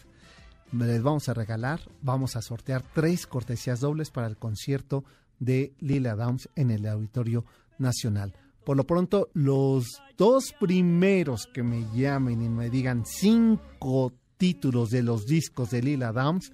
les 0.72 1.02
vamos 1.02 1.28
a 1.28 1.34
regalar, 1.34 1.80
vamos 2.02 2.36
a 2.36 2.42
sortear 2.42 2.82
tres 2.94 3.26
cortesías 3.26 3.80
dobles 3.80 4.10
para 4.10 4.26
el 4.26 4.36
concierto 4.36 5.04
de 5.38 5.72
Lila 5.80 6.14
Downs 6.14 6.48
en 6.56 6.70
el 6.70 6.86
Auditorio 6.86 7.44
Nacional. 7.78 8.34
Por 8.64 8.76
lo 8.76 8.84
pronto, 8.84 9.28
los 9.32 9.86
dos 10.16 10.52
primeros 10.58 11.46
que 11.46 11.62
me 11.62 11.86
llamen 11.94 12.42
y 12.42 12.48
me 12.48 12.68
digan 12.68 13.04
cinco 13.06 14.12
títulos 14.38 14.90
de 14.90 15.02
los 15.02 15.26
discos 15.26 15.70
de 15.70 15.82
Lila 15.82 16.12
Downs, 16.12 16.52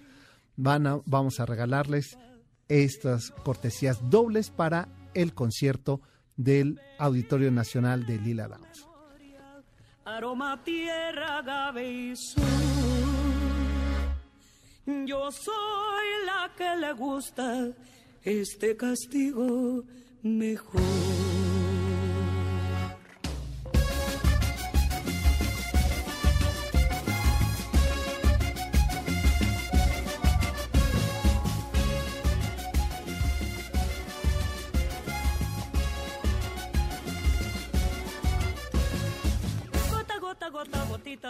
van 0.57 0.87
a, 0.87 1.01
vamos 1.07 1.39
a 1.39 1.47
regalarles 1.47 2.19
estas 2.69 3.31
cortesías 3.45 3.99
dobles 4.11 4.51
para 4.51 4.89
el 5.15 5.35
concierto 5.35 6.01
del 6.37 6.81
Auditorio 6.99 7.51
Nacional 7.51 8.07
de 8.07 8.19
Lila 8.19 8.49
Downs. 8.49 8.89
aroma 10.05 10.63
tierra, 10.65 11.43
sur. 12.15 12.45
Yo 15.07 15.31
soy 15.31 16.07
la 16.27 16.53
que 16.57 16.77
le 16.77 16.93
gusta 16.93 17.69
este 18.23 18.77
castigo 18.77 19.85
mejor. 20.23 21.14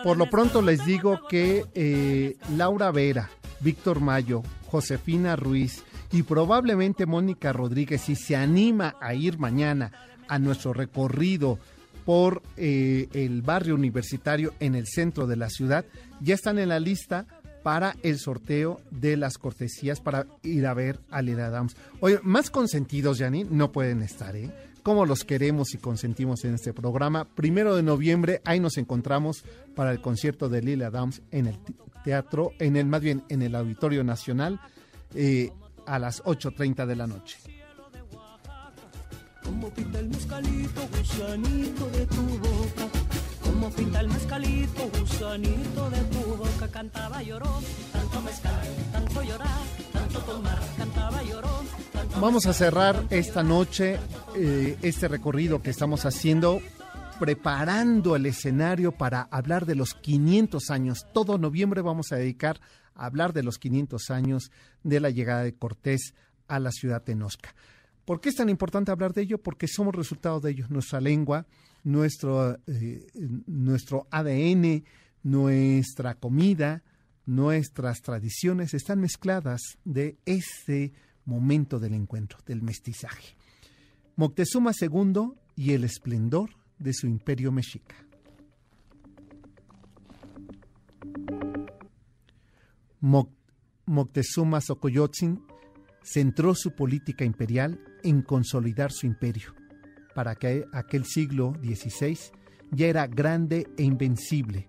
Por 0.04 0.18
lo 0.18 0.28
pronto 0.28 0.60
les 0.60 0.84
digo 0.84 1.26
que 1.30 1.64
eh, 1.74 2.36
Laura 2.54 2.90
Vera, 2.90 3.30
Víctor 3.60 4.00
Mayo, 4.00 4.42
Josefina 4.66 5.34
Ruiz 5.34 5.82
y 6.12 6.24
probablemente 6.24 7.06
Mónica 7.06 7.54
Rodríguez, 7.54 8.02
si 8.02 8.14
se 8.14 8.36
anima 8.36 8.96
a 9.00 9.14
ir 9.14 9.38
mañana 9.38 9.92
a 10.28 10.38
nuestro 10.38 10.74
recorrido 10.74 11.58
por 12.04 12.42
eh, 12.58 13.08
el 13.14 13.40
barrio 13.40 13.74
universitario 13.76 14.52
en 14.60 14.74
el 14.74 14.86
centro 14.86 15.26
de 15.26 15.36
la 15.36 15.48
ciudad, 15.48 15.86
ya 16.20 16.34
están 16.34 16.58
en 16.58 16.68
la 16.68 16.80
lista 16.80 17.24
para 17.62 17.96
el 18.02 18.18
sorteo 18.18 18.82
de 18.90 19.16
las 19.16 19.38
cortesías 19.38 20.02
para 20.02 20.26
ir 20.42 20.66
a 20.66 20.74
ver 20.74 21.00
a 21.10 21.22
Lila 21.22 21.48
Downs. 21.48 21.76
Oye, 22.00 22.20
más 22.22 22.50
consentidos, 22.50 23.20
Janine, 23.20 23.48
no 23.50 23.72
pueden 23.72 24.02
estar, 24.02 24.36
¿eh? 24.36 24.52
Como 24.84 25.06
los 25.06 25.24
queremos 25.24 25.72
y 25.72 25.78
consentimos 25.78 26.44
en 26.44 26.54
este 26.54 26.74
programa. 26.74 27.24
Primero 27.24 27.74
de 27.74 27.82
noviembre, 27.82 28.42
ahí 28.44 28.60
nos 28.60 28.76
encontramos 28.76 29.42
para 29.74 29.90
el 29.90 30.02
concierto 30.02 30.50
de 30.50 30.60
Lila 30.60 30.90
Downs 30.90 31.22
en 31.30 31.46
el 31.46 31.58
teatro, 32.04 32.52
en 32.58 32.76
el 32.76 32.84
más 32.84 33.00
bien 33.00 33.24
en 33.30 33.40
el 33.40 33.54
Auditorio 33.54 34.04
Nacional, 34.04 34.60
eh, 35.14 35.50
a 35.86 35.98
las 35.98 36.22
8.30 36.24 36.84
de 36.84 36.96
la 36.96 37.06
noche. 37.06 37.38
Como 39.42 39.70
pinta 39.70 40.00
el 40.00 40.08
mezcalito, 40.10 40.82
gusanito 40.98 41.86
de 41.88 42.06
tu 42.06 42.22
boca. 42.22 42.88
Como 43.42 43.70
pinta 43.70 44.00
el 44.00 44.08
mezcalito, 44.08 44.90
gusanito 45.00 45.90
de 45.90 46.00
tu 46.04 46.36
boca. 46.36 46.68
Cantaba 46.68 47.22
lloró, 47.22 47.62
tanto 47.90 48.20
mezcal, 48.20 48.68
tanto 48.92 49.22
llorar, 49.22 49.60
tanto 49.94 50.18
tomar. 50.20 50.63
Vamos 52.20 52.46
a 52.46 52.52
cerrar 52.52 53.06
esta 53.10 53.42
noche 53.42 53.98
eh, 54.36 54.78
este 54.82 55.08
recorrido 55.08 55.60
que 55.60 55.70
estamos 55.70 56.06
haciendo 56.06 56.60
preparando 57.18 58.16
el 58.16 58.26
escenario 58.26 58.92
para 58.92 59.22
hablar 59.22 59.66
de 59.66 59.74
los 59.74 59.94
500 59.94 60.70
años. 60.70 61.06
Todo 61.12 61.38
noviembre 61.38 61.80
vamos 61.82 62.12
a 62.12 62.16
dedicar 62.16 62.60
a 62.94 63.06
hablar 63.06 63.32
de 63.32 63.42
los 63.42 63.58
500 63.58 64.10
años 64.10 64.50
de 64.82 65.00
la 65.00 65.10
llegada 65.10 65.42
de 65.42 65.54
Cortés 65.54 66.14
a 66.48 66.58
la 66.60 66.70
ciudad 66.70 67.04
de 67.04 67.14
Nosca. 67.14 67.54
¿Por 68.04 68.20
qué 68.20 68.28
es 68.28 68.36
tan 68.36 68.48
importante 68.48 68.90
hablar 68.90 69.12
de 69.12 69.22
ello? 69.22 69.38
Porque 69.38 69.66
somos 69.66 69.94
resultado 69.94 70.40
de 70.40 70.50
ello. 70.50 70.66
Nuestra 70.68 71.00
lengua, 71.00 71.46
nuestro, 71.82 72.58
eh, 72.66 73.06
nuestro 73.46 74.06
ADN, 74.10 74.84
nuestra 75.22 76.14
comida, 76.14 76.82
nuestras 77.26 78.02
tradiciones 78.02 78.74
están 78.74 79.00
mezcladas 79.00 79.60
de 79.84 80.18
ese 80.26 80.92
momento 81.24 81.78
del 81.78 81.94
encuentro, 81.94 82.38
del 82.46 82.62
mestizaje. 82.62 83.36
Moctezuma 84.16 84.72
II 84.80 85.32
y 85.56 85.72
el 85.72 85.84
esplendor 85.84 86.50
de 86.78 86.92
su 86.92 87.06
imperio 87.06 87.50
mexica. 87.52 87.96
Moc- 93.00 93.30
Moctezuma 93.86 94.60
Xocoyotzin 94.60 95.40
centró 96.02 96.54
su 96.54 96.72
política 96.74 97.24
imperial 97.24 97.80
en 98.02 98.22
consolidar 98.22 98.92
su 98.92 99.06
imperio, 99.06 99.54
para 100.14 100.34
que 100.34 100.64
aquel 100.72 101.04
siglo 101.04 101.54
XVI 101.62 102.18
ya 102.70 102.86
era 102.86 103.06
grande 103.06 103.66
e 103.76 103.82
invencible. 103.82 104.68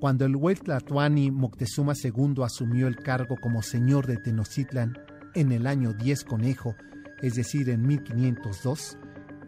Cuando 0.00 0.26
el 0.26 0.36
Huetlatuani 0.36 1.30
Moctezuma 1.30 1.94
II 2.02 2.42
asumió 2.44 2.86
el 2.86 2.96
cargo 2.96 3.36
como 3.40 3.62
señor 3.62 4.06
de 4.06 4.18
Tenochtitlan 4.18 4.94
en 5.36 5.52
el 5.52 5.66
año 5.66 5.92
10 5.92 6.24
Conejo, 6.24 6.74
es 7.20 7.34
decir, 7.34 7.68
en 7.68 7.86
1502, 7.86 8.96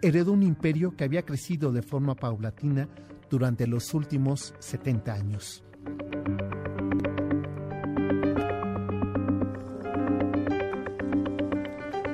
heredó 0.03 0.33
un 0.33 0.43
imperio 0.43 0.95
que 0.95 1.05
había 1.05 1.25
crecido 1.25 1.73
de 1.73 1.83
forma 1.83 2.15
paulatina 2.15 2.89
durante 3.31 3.67
los 3.67 3.95
últimos 3.95 4.55
70 4.59 5.15
años. 5.15 5.65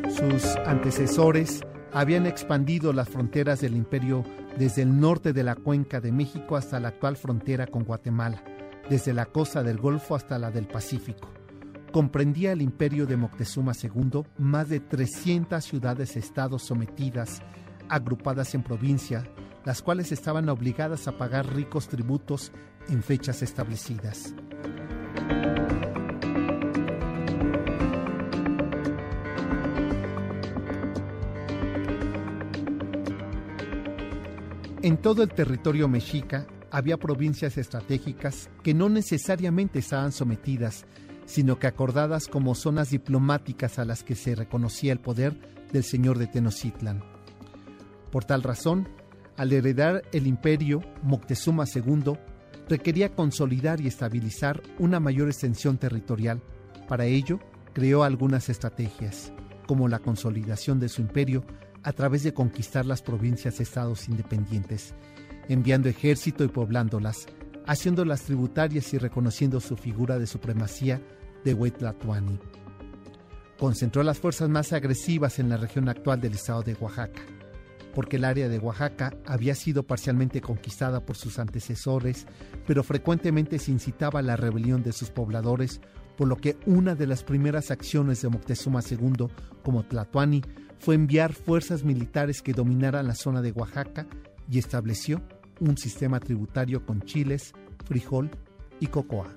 Sus 0.08 0.44
antecesores 0.66 1.62
habían 1.92 2.26
expandido 2.26 2.92
las 2.92 3.08
fronteras 3.08 3.60
del 3.60 3.74
imperio 3.74 4.24
desde 4.56 4.82
el 4.82 5.00
norte 5.00 5.32
de 5.32 5.42
la 5.42 5.56
cuenca 5.56 6.00
de 6.00 6.12
México 6.12 6.56
hasta 6.56 6.78
la 6.78 6.88
actual 6.88 7.16
frontera 7.16 7.66
con 7.66 7.82
Guatemala, 7.82 8.42
desde 8.88 9.12
la 9.12 9.26
costa 9.26 9.64
del 9.64 9.78
Golfo 9.78 10.14
hasta 10.14 10.38
la 10.38 10.52
del 10.52 10.68
Pacífico. 10.68 11.43
Comprendía 11.94 12.50
el 12.50 12.60
imperio 12.60 13.06
de 13.06 13.16
Moctezuma 13.16 13.70
II 13.80 14.24
más 14.36 14.68
de 14.68 14.80
300 14.80 15.64
ciudades-estados 15.64 16.64
sometidas, 16.64 17.40
agrupadas 17.88 18.56
en 18.56 18.64
provincia, 18.64 19.22
las 19.64 19.80
cuales 19.80 20.10
estaban 20.10 20.48
obligadas 20.48 21.06
a 21.06 21.16
pagar 21.16 21.54
ricos 21.54 21.86
tributos 21.86 22.50
en 22.88 23.00
fechas 23.00 23.42
establecidas. 23.42 24.34
En 34.82 34.96
todo 34.96 35.22
el 35.22 35.28
territorio 35.28 35.86
mexica 35.86 36.44
había 36.72 36.96
provincias 36.96 37.56
estratégicas 37.56 38.50
que 38.64 38.74
no 38.74 38.88
necesariamente 38.88 39.78
estaban 39.78 40.10
sometidas, 40.10 40.84
sino 41.26 41.58
que 41.58 41.66
acordadas 41.66 42.28
como 42.28 42.54
zonas 42.54 42.90
diplomáticas 42.90 43.78
a 43.78 43.84
las 43.84 44.02
que 44.02 44.14
se 44.14 44.34
reconocía 44.34 44.92
el 44.92 45.00
poder 45.00 45.38
del 45.72 45.84
señor 45.84 46.18
de 46.18 46.26
Tenochtitlan. 46.26 47.02
Por 48.10 48.24
tal 48.24 48.42
razón, 48.42 48.88
al 49.36 49.52
heredar 49.52 50.02
el 50.12 50.26
imperio, 50.26 50.82
Moctezuma 51.02 51.64
II 51.72 52.14
requería 52.68 53.14
consolidar 53.14 53.80
y 53.80 53.88
estabilizar 53.88 54.62
una 54.78 55.00
mayor 55.00 55.28
extensión 55.28 55.78
territorial. 55.78 56.40
Para 56.88 57.06
ello, 57.06 57.40
creó 57.72 58.04
algunas 58.04 58.48
estrategias, 58.48 59.32
como 59.66 59.88
la 59.88 59.98
consolidación 59.98 60.78
de 60.78 60.88
su 60.88 61.02
imperio 61.02 61.44
a 61.82 61.92
través 61.92 62.22
de 62.22 62.32
conquistar 62.32 62.86
las 62.86 63.02
provincias 63.02 63.60
estados 63.60 64.08
independientes, 64.08 64.94
enviando 65.48 65.88
ejército 65.88 66.44
y 66.44 66.48
poblándolas, 66.48 67.26
haciéndolas 67.66 68.22
tributarias 68.22 68.94
y 68.94 68.98
reconociendo 68.98 69.60
su 69.60 69.76
figura 69.76 70.18
de 70.18 70.26
supremacía 70.26 71.02
de 71.44 71.54
Huetlatuani. 71.54 72.38
Concentró 73.58 74.02
las 74.02 74.18
fuerzas 74.18 74.48
más 74.48 74.72
agresivas 74.72 75.38
en 75.38 75.48
la 75.48 75.56
región 75.56 75.88
actual 75.88 76.20
del 76.20 76.34
estado 76.34 76.62
de 76.62 76.74
Oaxaca, 76.74 77.22
porque 77.94 78.16
el 78.16 78.24
área 78.24 78.48
de 78.48 78.58
Oaxaca 78.58 79.16
había 79.26 79.54
sido 79.54 79.84
parcialmente 79.84 80.40
conquistada 80.40 81.00
por 81.00 81.16
sus 81.16 81.38
antecesores, 81.38 82.26
pero 82.66 82.82
frecuentemente 82.82 83.58
se 83.58 83.70
incitaba 83.70 84.20
a 84.20 84.22
la 84.22 84.36
rebelión 84.36 84.82
de 84.82 84.92
sus 84.92 85.10
pobladores, 85.10 85.80
por 86.16 86.28
lo 86.28 86.36
que 86.36 86.56
una 86.66 86.94
de 86.94 87.06
las 87.06 87.22
primeras 87.22 87.70
acciones 87.70 88.22
de 88.22 88.28
Moctezuma 88.28 88.80
II 88.88 89.26
como 89.62 89.84
Tlatoani 89.84 90.42
fue 90.78 90.96
enviar 90.96 91.32
fuerzas 91.32 91.84
militares 91.84 92.42
que 92.42 92.52
dominaran 92.52 93.06
la 93.06 93.14
zona 93.14 93.40
de 93.40 93.52
Oaxaca 93.52 94.06
y 94.50 94.58
estableció 94.58 95.22
un 95.60 95.78
sistema 95.78 96.20
tributario 96.20 96.84
con 96.84 97.02
chiles, 97.02 97.52
frijol 97.84 98.30
y 98.80 98.88
cocoa. 98.88 99.30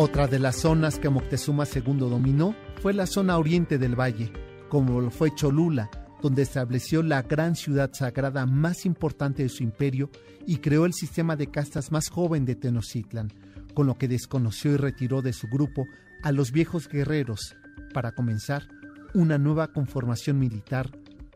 Otra 0.00 0.28
de 0.28 0.38
las 0.38 0.60
zonas 0.60 1.00
que 1.00 1.08
Moctezuma 1.08 1.64
II 1.64 1.98
dominó 1.98 2.54
fue 2.80 2.94
la 2.94 3.04
zona 3.04 3.36
oriente 3.36 3.78
del 3.78 3.98
valle, 3.98 4.32
como 4.68 5.00
lo 5.00 5.10
fue 5.10 5.34
Cholula, 5.34 5.90
donde 6.22 6.42
estableció 6.42 7.02
la 7.02 7.22
gran 7.22 7.56
ciudad 7.56 7.90
sagrada 7.92 8.46
más 8.46 8.86
importante 8.86 9.42
de 9.42 9.48
su 9.48 9.64
imperio 9.64 10.08
y 10.46 10.58
creó 10.58 10.86
el 10.86 10.92
sistema 10.94 11.34
de 11.34 11.48
castas 11.50 11.90
más 11.90 12.10
joven 12.10 12.44
de 12.44 12.54
Tenochtitlan, 12.54 13.32
con 13.74 13.88
lo 13.88 13.98
que 13.98 14.06
desconoció 14.06 14.70
y 14.70 14.76
retiró 14.76 15.20
de 15.20 15.32
su 15.32 15.48
grupo 15.48 15.84
a 16.22 16.30
los 16.30 16.52
viejos 16.52 16.88
guerreros 16.88 17.56
para 17.92 18.12
comenzar 18.12 18.68
una 19.14 19.36
nueva 19.36 19.72
conformación 19.72 20.38
militar, 20.38 20.92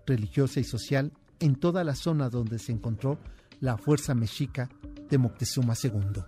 religiosa 0.07 0.61
y 0.61 0.65
social 0.65 1.11
en 1.41 1.57
toda 1.57 1.83
la 1.83 1.97
zona 1.97 2.31
donde 2.31 2.61
se 2.61 2.71
encontró 2.71 3.19
la 3.59 3.77
fuerza 3.77 4.15
mexica 4.15 4.71
de 5.11 5.19
Moctezuma 5.19 5.75
II. 5.83 6.23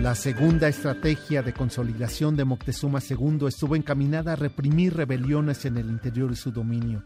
La 0.00 0.14
segunda 0.14 0.68
estrategia 0.68 1.42
de 1.42 1.52
consolidación 1.52 2.36
de 2.36 2.44
Moctezuma 2.44 3.00
II 3.00 3.48
estuvo 3.48 3.74
encaminada 3.74 4.34
a 4.34 4.36
reprimir 4.36 4.94
rebeliones 4.94 5.64
en 5.64 5.76
el 5.76 5.90
interior 5.90 6.30
de 6.30 6.36
su 6.36 6.52
dominio, 6.52 7.02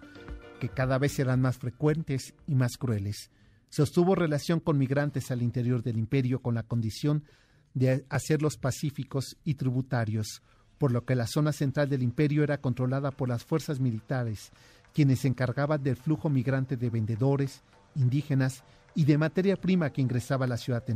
que 0.61 0.68
cada 0.68 0.99
vez 0.99 1.18
eran 1.18 1.40
más 1.40 1.57
frecuentes 1.57 2.34
y 2.47 2.55
más 2.55 2.76
crueles. 2.76 3.30
Sostuvo 3.70 4.14
relación 4.14 4.61
con 4.61 4.76
migrantes 4.76 5.30
al 5.30 5.40
interior 5.40 5.82
del 5.82 5.97
imperio 5.97 6.43
con 6.43 6.55
la 6.55 6.64
condición 6.64 7.24
de 7.72 8.05
hacerlos 8.11 8.59
pacíficos 8.59 9.38
y 9.43 9.55
tributarios, 9.55 10.43
por 10.76 10.93
lo 10.93 11.07
que 11.07 11.14
la 11.14 11.26
zona 11.26 11.53
central 11.53 11.88
del 11.88 12.03
imperio 12.03 12.45
era 12.45 12.61
controlada 12.61 13.11
por 13.11 13.30
las 13.30 13.43
fuerzas 13.43 13.80
militares, 13.80 14.53
quienes 14.93 15.20
se 15.20 15.28
encargaban 15.28 15.82
del 15.82 15.97
flujo 15.97 16.28
migrante 16.28 16.76
de 16.76 16.90
vendedores, 16.90 17.62
indígenas 17.95 18.64
y 18.95 19.07
de 19.07 19.16
materia 19.16 19.57
prima 19.57 19.90
que 19.90 20.03
ingresaba 20.03 20.45
a 20.45 20.49
la 20.49 20.59
ciudad 20.59 20.84
de 20.84 20.95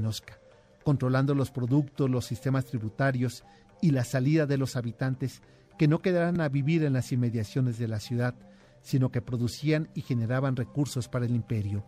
controlando 0.86 1.34
los 1.34 1.50
productos, 1.50 2.08
los 2.08 2.26
sistemas 2.26 2.64
tributarios 2.64 3.42
y 3.82 3.90
la 3.90 4.04
salida 4.04 4.46
de 4.46 4.56
los 4.56 4.76
habitantes 4.76 5.42
que 5.76 5.88
no 5.88 5.98
quedaran 5.98 6.40
a 6.40 6.48
vivir 6.48 6.84
en 6.84 6.92
las 6.92 7.10
inmediaciones 7.10 7.76
de 7.76 7.88
la 7.88 7.98
ciudad, 7.98 8.36
sino 8.82 9.10
que 9.10 9.20
producían 9.20 9.88
y 9.94 10.02
generaban 10.02 10.54
recursos 10.54 11.08
para 11.08 11.26
el 11.26 11.34
imperio. 11.34 11.84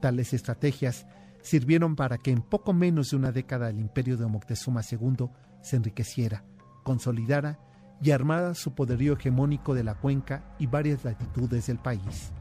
Tales 0.00 0.34
estrategias 0.34 1.06
sirvieron 1.42 1.94
para 1.94 2.18
que 2.18 2.32
en 2.32 2.42
poco 2.42 2.72
menos 2.72 3.10
de 3.10 3.18
una 3.18 3.30
década 3.30 3.70
el 3.70 3.78
imperio 3.78 4.16
de 4.16 4.26
Moctezuma 4.26 4.80
II 4.82 5.28
se 5.62 5.76
enriqueciera, 5.76 6.42
consolidara 6.82 7.60
y 8.02 8.10
armara 8.10 8.54
su 8.54 8.74
poderío 8.74 9.12
hegemónico 9.12 9.74
de 9.74 9.84
la 9.84 9.94
cuenca 9.94 10.56
y 10.58 10.66
varias 10.66 11.04
latitudes 11.04 11.68
del 11.68 11.78
país. 11.78 12.32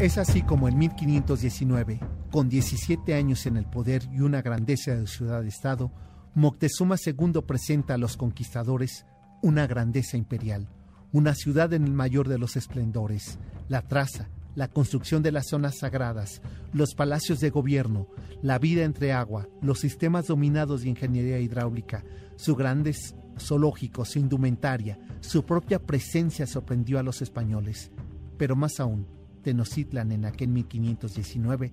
Es 0.00 0.18
así 0.18 0.42
como 0.42 0.68
en 0.68 0.76
1519, 0.76 2.00
con 2.32 2.48
17 2.48 3.14
años 3.14 3.46
en 3.46 3.56
el 3.56 3.64
poder 3.64 4.02
y 4.12 4.20
una 4.20 4.42
grandeza 4.42 4.96
de 4.96 5.06
ciudad-estado, 5.06 5.92
Moctezuma 6.34 6.96
II 6.96 7.42
presenta 7.46 7.94
a 7.94 7.98
los 7.98 8.16
conquistadores 8.16 9.06
una 9.40 9.68
grandeza 9.68 10.16
imperial, 10.16 10.68
una 11.12 11.36
ciudad 11.36 11.72
en 11.74 11.84
el 11.84 11.92
mayor 11.92 12.28
de 12.28 12.38
los 12.38 12.56
esplendores, 12.56 13.38
la 13.68 13.82
traza, 13.82 14.28
la 14.56 14.66
construcción 14.66 15.22
de 15.22 15.30
las 15.30 15.46
zonas 15.46 15.78
sagradas, 15.78 16.42
los 16.72 16.96
palacios 16.96 17.38
de 17.38 17.50
gobierno, 17.50 18.08
la 18.42 18.58
vida 18.58 18.82
entre 18.82 19.12
agua, 19.12 19.48
los 19.62 19.78
sistemas 19.78 20.26
dominados 20.26 20.82
de 20.82 20.88
ingeniería 20.88 21.38
hidráulica, 21.38 22.02
sus 22.34 22.56
grandes 22.56 23.14
zoológicos, 23.38 24.08
su 24.08 24.18
indumentaria, 24.18 24.98
su 25.20 25.44
propia 25.44 25.78
presencia 25.78 26.48
sorprendió 26.48 26.98
a 26.98 27.04
los 27.04 27.22
españoles. 27.22 27.92
Pero 28.36 28.56
más 28.56 28.80
aún, 28.80 29.06
Tenochtitlan 29.44 30.10
en 30.10 30.24
aquel 30.24 30.48
1519 30.48 31.72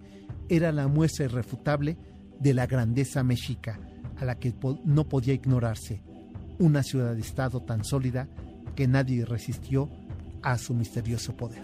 era 0.50 0.72
la 0.72 0.88
muestra 0.88 1.26
irrefutable 1.26 1.98
de 2.40 2.54
la 2.54 2.68
grandeza 2.68 3.24
mexica, 3.24 3.80
a 4.18 4.26
la 4.26 4.38
que 4.38 4.54
no 4.86 5.10
podía 5.10 5.34
ignorarse, 5.34 6.04
una 6.60 6.84
ciudad-estado 6.84 7.62
tan 7.62 7.84
sólida 7.84 8.28
que 8.76 8.88
nadie 8.88 9.26
resistió 9.26 9.90
a 10.44 10.58
su 10.58 10.74
misterioso 10.74 11.36
poder. 11.36 11.64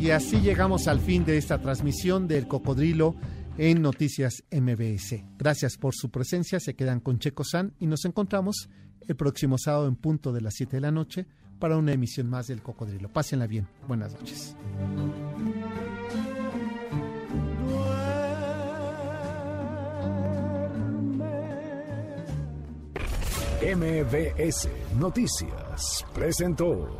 Y 0.00 0.10
así 0.10 0.40
llegamos 0.40 0.88
al 0.88 0.98
fin 0.98 1.24
de 1.24 1.36
esta 1.36 1.60
transmisión 1.60 2.26
del 2.26 2.48
Cocodrilo 2.48 3.16
en 3.58 3.82
Noticias 3.82 4.44
MBS. 4.50 5.22
Gracias 5.38 5.76
por 5.76 5.94
su 5.94 6.10
presencia, 6.10 6.58
se 6.58 6.74
quedan 6.74 7.00
con 7.00 7.18
Checo 7.18 7.44
San 7.44 7.74
y 7.78 7.86
nos 7.86 8.06
encontramos 8.06 8.70
el 9.10 9.16
próximo 9.16 9.58
sábado 9.58 9.88
en 9.88 9.96
punto 9.96 10.32
de 10.32 10.40
las 10.40 10.54
7 10.54 10.76
de 10.76 10.80
la 10.80 10.92
noche 10.92 11.26
para 11.58 11.76
una 11.76 11.92
emisión 11.92 12.30
más 12.30 12.46
del 12.46 12.62
Cocodrilo. 12.62 13.08
Pásenla 13.08 13.46
bien. 13.46 13.66
Buenas 13.88 14.12
noches. 14.12 14.56
MBS 23.62 24.68
Noticias 24.96 26.06
presentó 26.14 26.98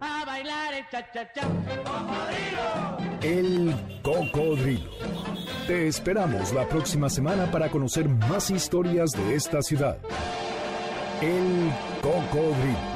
A 0.00 0.24
bailar 0.24 0.74
el 0.74 0.84
cha-cha-cha. 0.90 1.48
El 3.22 4.00
Cocodrilo. 4.02 4.90
Te 5.66 5.86
esperamos 5.86 6.52
la 6.52 6.66
próxima 6.68 7.10
semana 7.10 7.50
para 7.50 7.70
conocer 7.70 8.08
más 8.08 8.50
historias 8.50 9.10
de 9.10 9.34
esta 9.34 9.60
ciudad. 9.62 9.98
El 11.22 11.72
Cocodrilo. 12.02 12.95